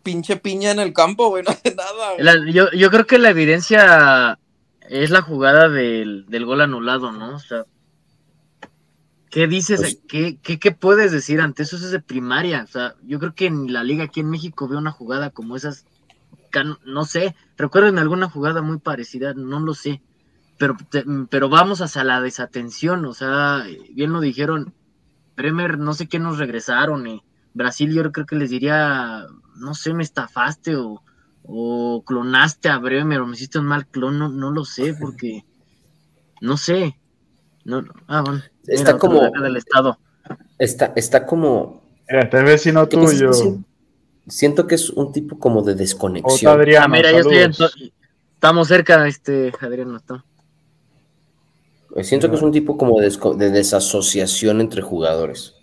pinche 0.03 0.37
piña 0.37 0.71
en 0.73 0.81
el 0.81 0.93
campo, 0.93 1.29
güey, 1.29 1.43
no 1.47 1.51
hace 1.51 1.75
nada. 1.75 2.13
güey. 2.15 2.25
La- 2.25 2.51
yo, 2.53 2.71
yo 2.73 2.91
creo 2.91 3.07
que 3.07 3.19
la 3.19 3.31
evidencia 3.31 4.39
es 4.89 5.11
la 5.11 5.23
jugada 5.23 5.69
del, 5.69 6.27
del 6.27 6.45
gol 6.45 6.61
anulado, 6.61 7.13
¿no? 7.13 7.37
O 7.37 7.39
sea, 7.39 7.65
¿qué 9.31 9.47
dices? 9.47 9.81
Pues- 9.81 9.99
¿Qué, 10.09 10.39
qué, 10.43 10.59
qué 10.59 10.73
puedes 10.73 11.13
decir 11.13 11.41
ante 11.41 11.63
eso? 11.63 11.77
Eso 11.77 11.87
es 11.87 11.93
de 11.93 12.01
primaria. 12.01 12.63
O 12.65 12.67
sea, 12.67 12.95
yo 13.03 13.19
creo 13.19 13.35
que 13.35 13.47
en 13.47 13.73
la 13.73 13.85
liga 13.85 14.05
aquí 14.05 14.21
en 14.21 14.31
México 14.31 14.69
veo 14.69 14.79
una 14.79 14.91
jugada 14.93 15.31
como 15.31 15.57
esas 15.57 15.85
no, 16.85 17.05
sé. 17.05 17.35
Recuerden 17.57 17.99
alguna 17.99 18.29
jugada 18.29 18.61
muy 18.63 18.79
parecida, 18.79 19.35
no 19.35 19.61
lo 19.61 19.75
sé. 19.75 20.03
Pero, 20.59 20.77
te- 20.91 21.05
pero 21.31 21.49
vamos 21.49 21.81
hacia 21.81 22.05
la 22.05 22.21
desatención, 22.21 23.05
o 23.07 23.15
sea, 23.15 23.65
bien 23.95 24.13
lo 24.13 24.21
dijeron, 24.21 24.75
Bremer, 25.37 25.79
no 25.79 25.95
sé 25.95 26.07
qué 26.07 26.19
nos 26.19 26.37
regresaron, 26.39 27.07
y 27.07 27.23
Brasil 27.55 27.93
yo 27.93 28.11
creo 28.13 28.27
que 28.27 28.37
les 28.37 28.51
diría, 28.51 29.27
no 29.57 29.75
sé, 29.75 29.93
me 29.95 30.03
estafaste 30.03 30.77
o, 30.77 31.03
o 31.43 32.03
clonaste 32.07 32.69
a 32.69 32.79
Bremer 32.79 33.21
o 33.21 33.27
me 33.27 33.35
hiciste 33.35 33.59
un 33.59 33.67
mal 33.67 33.87
clon, 33.87 34.19
no, 34.19 34.29
no 34.29 34.51
lo 34.51 34.65
sé, 34.65 34.95
porque 34.95 35.45
no 36.41 36.57
sé. 36.57 36.97
No, 37.65 37.83
no. 37.83 37.93
ah, 38.09 38.23
bueno. 38.23 38.43
Está 38.67 38.99
como- 38.99 39.21
del 39.31 39.57
estado. 39.57 39.99
Está, 40.59 40.93
está 40.97 41.27
como. 41.27 41.83
Este 42.07 42.39
es 42.39 42.45
vecino 42.45 42.89
tuyo. 42.89 43.31
Siento 44.27 44.67
que 44.67 44.75
es 44.77 44.91
un 44.91 45.13
tipo 45.13 45.39
como 45.39 45.63
de 45.63 45.73
Ota 45.73 45.79
desconexión. 45.81 46.53
Adriano, 46.53 46.85
Ah, 46.87 46.89
mira, 46.89 47.11
yo 47.11 47.19
estoy 47.19 47.93
estamos 48.35 48.69
cerca, 48.69 49.07
este, 49.07 49.53
Adrián, 49.61 49.91
no 49.91 49.97
está. 49.97 50.25
Siento 52.03 52.31
que 52.31 52.37
es 52.37 52.43
un 52.43 52.53
tipo 52.53 52.77
como 52.79 53.01
de 53.01 53.51
desasociación 53.51 54.61
entre 54.61 54.81
jugadores. 54.83 55.55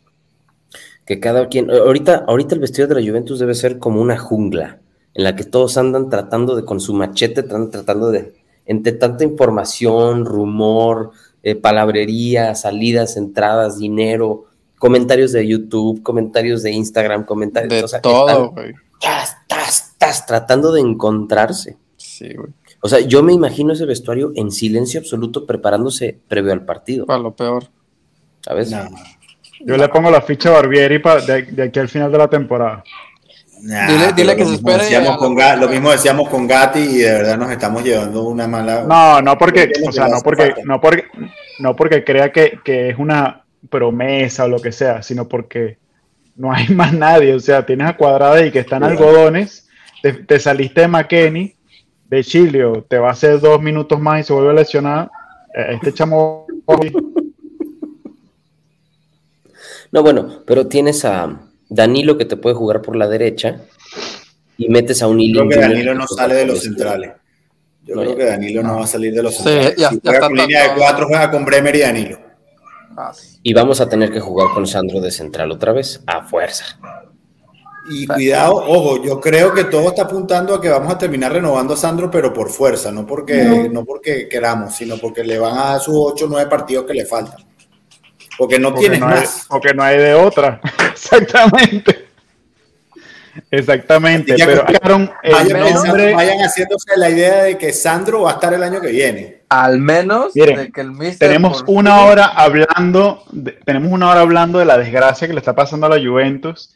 Que 1.07 1.19
cada 1.19 1.47
quien. 1.47 1.71
Ahorita, 1.71 2.25
ahorita 2.27 2.53
el 2.53 2.61
vestido 2.61 2.87
de 2.87 2.95
la 3.01 3.07
Juventus 3.07 3.39
debe 3.39 3.55
ser 3.55 3.79
como 3.79 4.01
una 4.01 4.17
jungla 4.17 4.79
en 5.15 5.23
la 5.23 5.35
que 5.35 5.43
todos 5.45 5.77
andan 5.77 6.09
tratando 6.09 6.55
de, 6.55 6.63
con 6.65 6.79
su 6.79 6.93
machete, 6.93 7.41
tratando 7.41 8.11
de. 8.11 8.35
Entre 8.65 8.91
tanta 8.91 9.23
información, 9.23 10.25
rumor, 10.25 11.11
eh, 11.41 11.55
palabrería, 11.55 12.53
salidas, 12.53 13.15
entradas, 13.15 13.79
dinero, 13.79 14.45
comentarios 14.77 15.31
de 15.31 15.47
YouTube, 15.47 16.03
comentarios 16.03 16.61
de 16.61 16.71
Instagram, 16.71 17.23
comentarios. 17.25 17.71
De 17.71 17.83
o 17.83 17.87
sea, 17.87 18.01
todo, 18.01 18.27
están- 18.27 18.47
güey. 18.53 18.73
tas, 18.99 19.37
tas, 19.47 19.95
tas, 19.97 20.25
tratando 20.25 20.73
de 20.73 20.81
encontrarse. 20.81 21.77
Sí, 21.95 22.33
güey. 22.35 22.49
O 22.81 22.89
sea, 22.89 22.99
yo 22.99 23.23
me 23.23 23.31
imagino 23.33 23.71
ese 23.73 23.85
vestuario 23.85 24.33
en 24.35 24.51
silencio 24.51 24.99
absoluto 24.99 25.45
preparándose 25.45 26.19
previo 26.27 26.51
al 26.51 26.65
partido, 26.65 27.05
Para 27.05 27.19
lo 27.19 27.33
peor. 27.35 27.69
¿sabes? 28.41 28.69
Yo 29.59 29.77
le 29.77 29.89
pongo 29.89 30.09
la 30.11 30.21
ficha 30.21 30.49
a 30.49 30.53
Barbieri 30.53 30.99
pa- 30.99 31.19
de, 31.21 31.43
de 31.43 31.63
aquí 31.63 31.79
al 31.79 31.89
final 31.89 32.11
de 32.11 32.17
la 32.17 32.27
temporada. 32.27 32.83
nah, 33.61 33.87
Dile- 33.87 34.13
dile 34.15 34.35
que 34.35 34.45
se 34.45 34.53
espere 34.55 34.77
decíamos 34.83 35.35
la 35.35 35.55
lo 35.55 35.67
mismo 35.67 35.91
decíamos 35.91 36.29
con 36.29 36.45
Gatti 36.47 36.79
y 36.79 36.97
de 36.99 37.11
verdad 37.11 37.37
nos 37.37 37.51
estamos 37.51 37.83
llevando 37.83 38.23
una 38.23 38.47
mala. 38.47 38.83
No, 38.87 39.21
no 39.21 39.37
porque, 39.37 39.71
o 39.87 39.91
sea, 39.91 40.07
no 40.07 40.21
porque, 40.21 40.53
no 40.63 40.79
porque, 40.79 41.05
no 41.59 41.75
porque 41.75 42.03
crea 42.03 42.31
que, 42.31 42.59
que 42.63 42.89
es 42.89 42.97
una 42.99 43.43
promesa 43.69 44.45
o 44.45 44.47
lo 44.47 44.59
que 44.59 44.71
sea, 44.71 45.01
sino 45.01 45.27
porque 45.27 45.77
no 46.35 46.53
hay 46.53 46.67
más 46.75 46.93
nadie. 46.93 47.33
O 47.33 47.39
sea, 47.39 47.65
tienes 47.65 47.87
a 47.87 47.97
Cuadrada 47.97 48.45
y 48.45 48.51
que 48.51 48.59
están 48.59 48.79
Claro. 48.79 48.93
algodones, 48.93 49.67
te, 50.03 50.13
te 50.13 50.39
saliste 50.39 50.81
de 50.81 50.87
McKenny, 50.87 51.55
de 52.09 52.23
Chilio, 52.23 52.85
te 52.87 52.99
va 52.99 53.09
a 53.09 53.13
hacer 53.13 53.39
dos 53.39 53.61
minutos 53.61 53.99
más 53.99 54.21
y 54.21 54.23
se 54.23 54.33
vuelve 54.33 54.51
a 54.51 54.53
lesionar. 54.53 55.09
Eh, 55.55 55.73
Este 55.73 55.91
chamo 55.93 56.45
No, 59.91 60.03
bueno, 60.03 60.43
pero 60.45 60.67
tienes 60.67 61.05
a 61.05 61.39
Danilo 61.69 62.17
que 62.17 62.25
te 62.25 62.37
puede 62.37 62.55
jugar 62.55 62.81
por 62.81 62.95
la 62.95 63.07
derecha 63.07 63.61
y 64.57 64.69
metes 64.69 65.01
a 65.01 65.07
un 65.07 65.17
Yo 65.19 65.23
Ilian 65.23 65.47
creo 65.47 65.49
que 65.49 65.55
Junior 65.65 65.71
Danilo 65.85 65.95
no 65.95 66.07
sale 66.07 66.35
de 66.35 66.45
los 66.45 66.61
centrales. 66.61 67.11
Yo 67.85 67.95
No, 67.95 68.01
creo 68.01 68.11
ya. 68.13 68.17
que 68.17 68.25
Danilo 68.25 68.63
no 68.63 68.75
va 68.77 68.83
a 68.83 68.87
salir 68.87 69.13
de 69.13 69.23
los 69.23 69.35
Sí, 69.35 69.43
centrales. 69.43 69.75
ya- 69.77 69.89
si 69.89 69.95
ya 69.95 70.01
juega 70.01 70.17
está 70.17 70.27
con 70.27 70.37
línea 70.37 70.63
de 70.63 70.69
cuatro, 70.79 71.07
juega 71.07 71.31
con 71.31 71.45
Bremer 71.45 71.75
y 71.75 71.79
Danilo. 71.79 72.19
Y 73.43 73.53
vamos 73.53 73.79
a 73.79 73.87
tener 73.87 74.11
que 74.11 74.19
jugar 74.19 74.47
con 74.53 74.65
Sandro 74.65 74.99
de 74.99 75.11
central 75.11 75.51
otra 75.51 75.71
vez, 75.71 76.01
a 76.07 76.23
fuerza. 76.23 76.65
Y 77.89 78.05
cuidado, 78.07 78.55
ojo, 78.55 79.01
yo 79.01 79.21
creo 79.21 79.53
que 79.53 79.63
todo 79.65 79.87
está 79.89 80.01
apuntando 80.03 80.53
a 80.55 80.59
que 80.59 80.67
vamos 80.67 80.91
a 80.93 80.97
terminar 80.97 81.31
renovando 81.31 81.73
a 81.73 81.77
Sandro, 81.77 82.11
pero 82.11 82.33
por 82.33 82.49
fuerza, 82.49 82.91
no 82.91 83.05
porque, 83.05 83.69
no. 83.71 83.85
porque 83.85 84.27
queramos, 84.27 84.75
sino 84.75 84.97
porque 84.97 85.23
le 85.23 85.37
van 85.39 85.57
a 85.57 85.65
dar 85.71 85.79
sus 85.79 85.93
8 85.95 86.25
o 86.25 86.27
9 86.27 86.49
partidos 86.49 86.85
que 86.85 86.93
le 86.93 87.05
faltan. 87.05 87.39
Porque 88.37 88.59
no 88.59 88.69
porque 88.69 88.81
tienes 88.81 88.99
no, 88.99 89.07
hay, 89.07 89.13
más. 89.19 89.45
porque 89.49 89.73
no 89.73 89.83
hay 89.83 89.97
de 89.97 90.13
otra. 90.13 90.61
Exactamente. 90.91 92.05
Exactamente. 93.51 94.35
Pero 94.35 95.09
Vayan, 95.31 95.73
nombre. 95.73 96.13
vayan 96.13 96.39
haciéndose 96.39 96.97
la 96.97 97.09
idea 97.09 97.43
de 97.43 97.57
que 97.57 97.71
Sandro 97.71 98.23
va 98.23 98.31
a 98.31 98.33
estar 98.33 98.53
el 98.53 98.63
año 98.63 98.81
que 98.81 98.87
viene. 98.91 99.43
Al 99.49 99.79
menos 99.79 100.35
Miren, 100.35 100.57
de 100.57 100.71
que 100.71 100.81
el 100.81 100.91
Mister 100.91 101.27
Tenemos 101.29 101.63
una 101.67 101.97
fin- 101.99 102.09
hora 102.09 102.25
hablando, 102.25 103.23
de- 103.31 103.51
tenemos 103.63 103.91
una 103.91 104.09
hora 104.09 104.21
hablando 104.21 104.59
de 104.59 104.65
la 104.65 104.77
desgracia 104.77 105.27
que 105.27 105.33
le 105.33 105.39
está 105.39 105.55
pasando 105.55 105.85
a 105.85 105.89
la 105.89 106.03
Juventus 106.05 106.73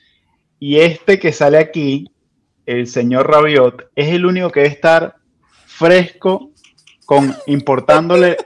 y 0.60 0.80
este 0.80 1.20
que 1.20 1.34
sale 1.34 1.58
aquí, 1.58 2.12
el 2.66 2.88
señor 2.88 3.30
Rabiot, 3.30 3.90
es 3.96 4.10
el 4.10 4.26
único 4.26 4.52
que 4.52 4.62
debe 4.62 4.74
estar 4.74 5.16
fresco 5.66 6.52
con 7.06 7.36
importándole 7.48 8.38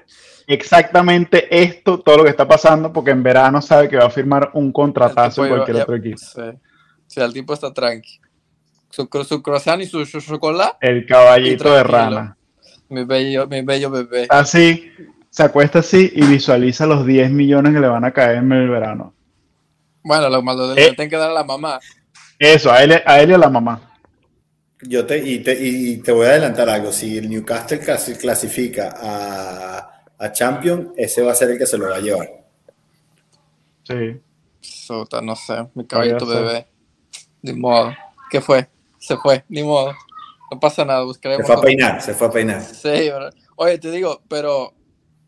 exactamente 0.47 1.47
esto, 1.63 1.99
todo 1.99 2.17
lo 2.17 2.23
que 2.23 2.29
está 2.29 2.47
pasando, 2.47 2.91
porque 2.93 3.11
en 3.11 3.23
verano 3.23 3.61
sabe 3.61 3.89
que 3.89 3.97
va 3.97 4.05
a 4.05 4.09
firmar 4.09 4.51
un 4.53 4.71
contratazo 4.71 5.43
en 5.45 5.49
cualquier 5.51 5.77
otro 5.77 5.95
equipo. 5.95 6.17
Sí. 6.17 6.41
Sí, 7.07 7.19
el 7.21 7.33
tipo 7.33 7.53
está 7.53 7.73
tranqui. 7.73 8.19
Su, 8.89 9.07
su 9.27 9.41
croissant 9.43 9.81
y 9.81 9.85
su, 9.85 10.05
su 10.05 10.21
chocolate, 10.21 10.77
El 10.81 11.05
caballito 11.05 11.73
de 11.73 11.83
rana. 11.83 12.37
mi 12.89 13.03
bello, 13.03 13.45
mi 13.47 13.61
bello 13.61 13.89
bebé. 13.91 14.25
Así, 14.29 14.91
se 15.29 15.43
acuesta 15.43 15.79
así 15.79 16.11
y 16.15 16.23
visualiza 16.25 16.85
los 16.85 17.05
10 17.05 17.29
millones 17.31 17.73
que 17.73 17.79
le 17.79 17.87
van 17.87 18.05
a 18.05 18.11
caer 18.11 18.37
en 18.37 18.51
el 18.51 18.69
verano. 18.69 19.13
Bueno, 20.03 20.29
lo 20.29 20.41
malo 20.41 20.69
de 20.69 20.81
Eh. 20.81 20.85
le 20.89 20.95
tienen 20.95 21.09
que 21.09 21.17
dar 21.17 21.29
a 21.31 21.33
la 21.33 21.43
mamá. 21.43 21.79
Eso, 22.39 22.71
a 22.71 22.83
él, 22.83 23.01
a 23.05 23.19
él 23.21 23.31
y 23.31 23.33
a 23.33 23.37
la 23.37 23.49
mamá. 23.49 23.81
Yo 24.81 25.05
te, 25.05 25.17
y, 25.17 25.39
te, 25.39 25.57
y 25.59 25.97
te 25.97 26.11
voy 26.11 26.27
a 26.27 26.29
adelantar 26.31 26.69
algo. 26.69 26.91
Si 26.91 27.17
el 27.17 27.29
Newcastle 27.29 27.81
clasi- 27.81 28.17
clasifica 28.17 28.93
a, 29.01 29.94
a 30.17 30.31
Champions, 30.31 30.89
ese 30.95 31.21
va 31.21 31.31
a 31.31 31.35
ser 31.35 31.51
el 31.51 31.57
que 31.57 31.65
se 31.65 31.77
lo 31.77 31.89
va 31.89 31.97
a 31.97 31.99
llevar. 32.01 32.29
Sí. 33.83 34.19
Sota, 34.61 35.21
no 35.21 35.35
sé, 35.35 35.67
mi 35.75 35.85
caballito 35.85 36.19
Podría 36.25 36.37
ser. 36.39 36.47
bebé. 36.47 36.67
Ni 37.43 37.53
modo. 37.53 37.93
¿Qué 38.29 38.41
fue? 38.41 38.67
Se 38.97 39.17
fue, 39.17 39.43
ni 39.49 39.63
modo. 39.63 39.93
No 40.51 40.59
pasa 40.59 40.83
nada, 40.85 41.01
Se 41.01 41.05
buscaremos. 41.05 41.45
fue 41.45 41.55
a 41.55 41.61
peinar, 41.61 42.01
se 42.01 42.13
fue 42.13 42.27
a 42.27 42.31
peinar. 42.31 42.61
Sí, 42.63 43.09
bro. 43.09 43.29
Oye, 43.57 43.77
te 43.77 43.91
digo, 43.91 44.21
pero 44.27 44.73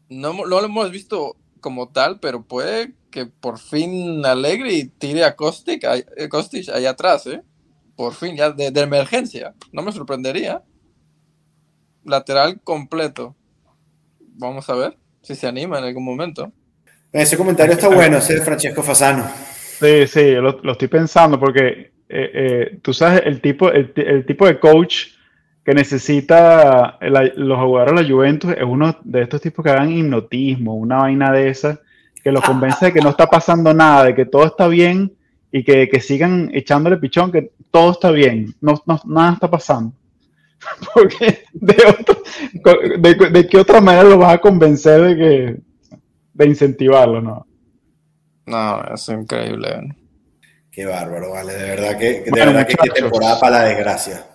no, 0.10 0.34
no 0.34 0.46
lo 0.46 0.66
hemos 0.66 0.92
visto 0.92 1.36
como 1.62 1.90
tal, 1.90 2.20
pero 2.20 2.44
puede 2.44 2.94
que 3.12 3.26
por 3.26 3.60
fin 3.60 4.26
Allegri 4.26 4.86
tire 4.98 5.24
a 5.24 5.36
Kostic, 5.36 5.84
a, 5.86 5.94
a 5.94 6.30
Kostic 6.30 6.70
allá 6.70 6.92
atrás, 6.92 7.28
¿eh? 7.28 7.44
Por 7.96 8.14
fin, 8.14 8.36
ya 8.36 8.52
de, 8.52 8.70
de 8.72 8.82
emergencia. 8.82 9.54
No 9.72 9.82
me 9.82 9.92
sorprendería. 9.92 10.64
Lateral 12.04 12.62
completo. 12.62 13.36
Vamos 14.38 14.70
a 14.70 14.76
ver 14.76 14.98
si 15.22 15.36
se 15.36 15.48
anima 15.48 15.80
en 15.80 15.86
algún 15.86 16.06
momento. 16.06 16.52
Ese 17.12 17.38
comentario 17.38 17.74
está 17.74 17.88
bueno, 17.90 18.18
ese 18.18 18.36
de 18.36 18.42
Francesco 18.42 18.84
Fasano. 18.84 19.26
Sí, 19.80 20.08
sí, 20.08 20.32
lo, 20.36 20.60
lo 20.62 20.72
estoy 20.74 20.88
pensando 20.88 21.40
porque 21.40 21.92
eh, 22.10 22.32
eh, 22.34 22.80
tú 22.82 22.94
sabes 22.94 23.22
el 23.26 23.42
tipo, 23.42 23.70
el, 23.72 23.94
ti- 23.94 24.02
el 24.06 24.26
tipo 24.26 24.46
de 24.48 24.60
coach 24.60 25.08
que 25.66 25.74
necesita 25.74 26.98
la- 27.02 27.32
los 27.36 27.60
jugadores 27.60 27.96
de 27.96 28.04
la 28.04 28.10
Juventus 28.10 28.52
es 28.52 28.64
uno 28.64 28.96
de 29.04 29.22
estos 29.24 29.42
tipos 29.42 29.64
que 29.64 29.72
hagan 29.72 29.92
hipnotismo, 29.92 30.76
una 30.76 30.98
vaina 30.98 31.32
de 31.32 31.50
esa, 31.50 31.80
que 32.24 32.32
los 32.32 32.44
convence 32.44 32.86
de 32.86 32.94
que 32.94 33.02
no 33.02 33.10
está 33.10 33.28
pasando 33.28 33.74
nada, 33.74 34.06
de 34.06 34.16
que 34.16 34.26
todo 34.26 34.46
está 34.46 34.68
bien 34.68 35.14
y 35.52 35.64
que, 35.64 35.88
que 35.90 36.00
sigan 36.00 36.50
echándole 36.54 36.98
pichón, 36.98 37.32
que 37.32 37.52
todo 37.72 37.92
está 37.92 38.12
bien, 38.12 38.54
no, 38.62 38.82
no- 38.86 39.02
nada 39.06 39.34
está 39.34 39.50
pasando. 39.50 39.94
Porque 40.94 41.44
de, 41.54 41.76
otro- 41.88 42.24
de, 43.00 43.14
de 43.30 43.48
qué 43.48 43.58
otra 43.58 43.80
manera 43.82 44.04
lo 44.10 44.18
vas 44.18 44.34
a 44.34 44.38
convencer 44.40 45.02
de 45.02 45.16
que 45.16 45.58
de 46.34 46.46
incentivarlo, 46.46 47.22
¿no? 47.22 47.48
No, 48.46 48.84
es 48.94 49.08
increíble. 49.10 49.96
Qué 50.72 50.86
bárbaro, 50.86 51.32
vale. 51.32 51.54
De 51.54 51.70
verdad 51.70 51.98
que, 51.98 52.22
de 52.22 52.30
Bueno, 52.30 52.46
verdad 52.54 52.68
que 52.68 52.76
qué 52.76 52.90
temporada 52.90 53.40
para 53.40 53.60
la 53.60 53.66
desgracia. 53.66 54.26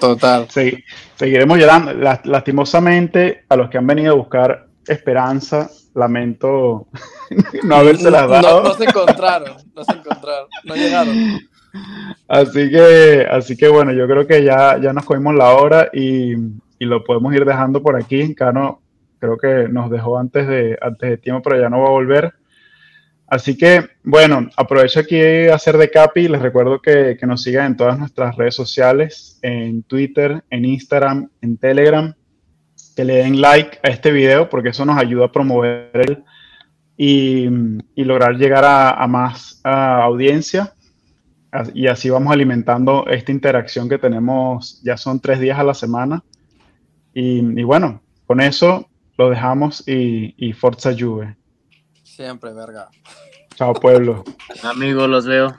Total. 0.00 0.46
Sí, 0.50 0.82
seguiremos 1.16 1.58
llorando. 1.58 1.92
Las- 1.92 2.24
Lastimosamente, 2.24 3.44
a 3.48 3.56
los 3.56 3.68
que 3.70 3.78
han 3.78 3.86
venido 3.86 4.12
a 4.12 4.16
buscar 4.16 4.66
esperanza, 4.86 5.70
lamento 5.94 6.86
no 7.64 7.76
habérselas 7.76 8.22
No, 8.22 8.28
dado. 8.28 8.62
no 8.62 8.74
se 8.74 8.84
encontraron, 8.84 9.56
no 9.74 9.84
se 9.84 9.92
encontraron, 9.92 10.48
no 10.64 10.74
llegaron. 10.74 11.38
Así 12.28 12.70
que, 12.70 13.26
así 13.30 13.56
que 13.56 13.68
bueno, 13.68 13.92
yo 13.92 14.06
creo 14.06 14.26
que 14.26 14.42
ya, 14.42 14.78
ya 14.80 14.92
nos 14.92 15.04
cogimos 15.04 15.34
la 15.34 15.54
hora 15.54 15.90
y, 15.92 16.32
y 16.34 16.84
lo 16.84 17.04
podemos 17.04 17.34
ir 17.34 17.44
dejando 17.44 17.82
por 17.82 17.96
aquí. 17.96 18.34
Cano 18.34 18.80
creo 19.18 19.36
que 19.36 19.68
nos 19.68 19.90
dejó 19.90 20.18
antes 20.18 20.46
de, 20.46 20.78
antes 20.80 21.10
de 21.10 21.16
tiempo, 21.18 21.42
pero 21.42 21.60
ya 21.60 21.68
no 21.68 21.80
va 21.80 21.88
a 21.88 21.92
volver. 21.92 22.34
Así 23.28 23.56
que, 23.56 23.84
bueno, 24.04 24.48
aprovecho 24.56 25.00
aquí 25.00 25.20
a 25.48 25.56
hacer 25.56 25.76
de 25.78 25.90
capi. 25.90 26.28
Les 26.28 26.40
recuerdo 26.40 26.80
que, 26.80 27.16
que 27.18 27.26
nos 27.26 27.42
sigan 27.42 27.66
en 27.66 27.76
todas 27.76 27.98
nuestras 27.98 28.36
redes 28.36 28.54
sociales, 28.54 29.38
en 29.42 29.82
Twitter, 29.82 30.44
en 30.50 30.64
Instagram, 30.64 31.28
en 31.40 31.56
Telegram, 31.56 32.14
que 32.94 33.04
le 33.04 33.16
den 33.16 33.40
like 33.40 33.78
a 33.82 33.88
este 33.88 34.12
video 34.12 34.48
porque 34.48 34.68
eso 34.70 34.84
nos 34.84 34.98
ayuda 34.98 35.26
a 35.26 35.32
promover 35.32 36.22
y, 36.96 37.46
y 37.94 38.04
lograr 38.04 38.36
llegar 38.36 38.64
a, 38.64 39.06
más 39.06 39.60
audiencia. 39.64 40.72
Y 41.74 41.86
así 41.86 42.10
vamos 42.10 42.32
alimentando 42.32 43.06
esta 43.06 43.32
interacción 43.32 43.88
que 43.88 43.98
tenemos, 43.98 44.80
ya 44.82 44.96
son 44.96 45.20
tres 45.20 45.40
días 45.40 45.58
a 45.58 45.64
la 45.64 45.74
semana. 45.74 46.22
Y, 47.14 47.38
y 47.38 47.62
bueno, 47.62 48.02
con 48.26 48.40
eso 48.40 48.88
lo 49.16 49.30
dejamos 49.30 49.86
y, 49.86 50.34
y 50.36 50.52
Forza 50.52 50.94
Juve. 50.98 51.36
Siempre, 52.02 52.52
verga. 52.52 52.88
Chao 53.54 53.72
pueblo. 53.72 54.24
Amigos, 54.62 55.08
los 55.08 55.26
veo. 55.26 55.58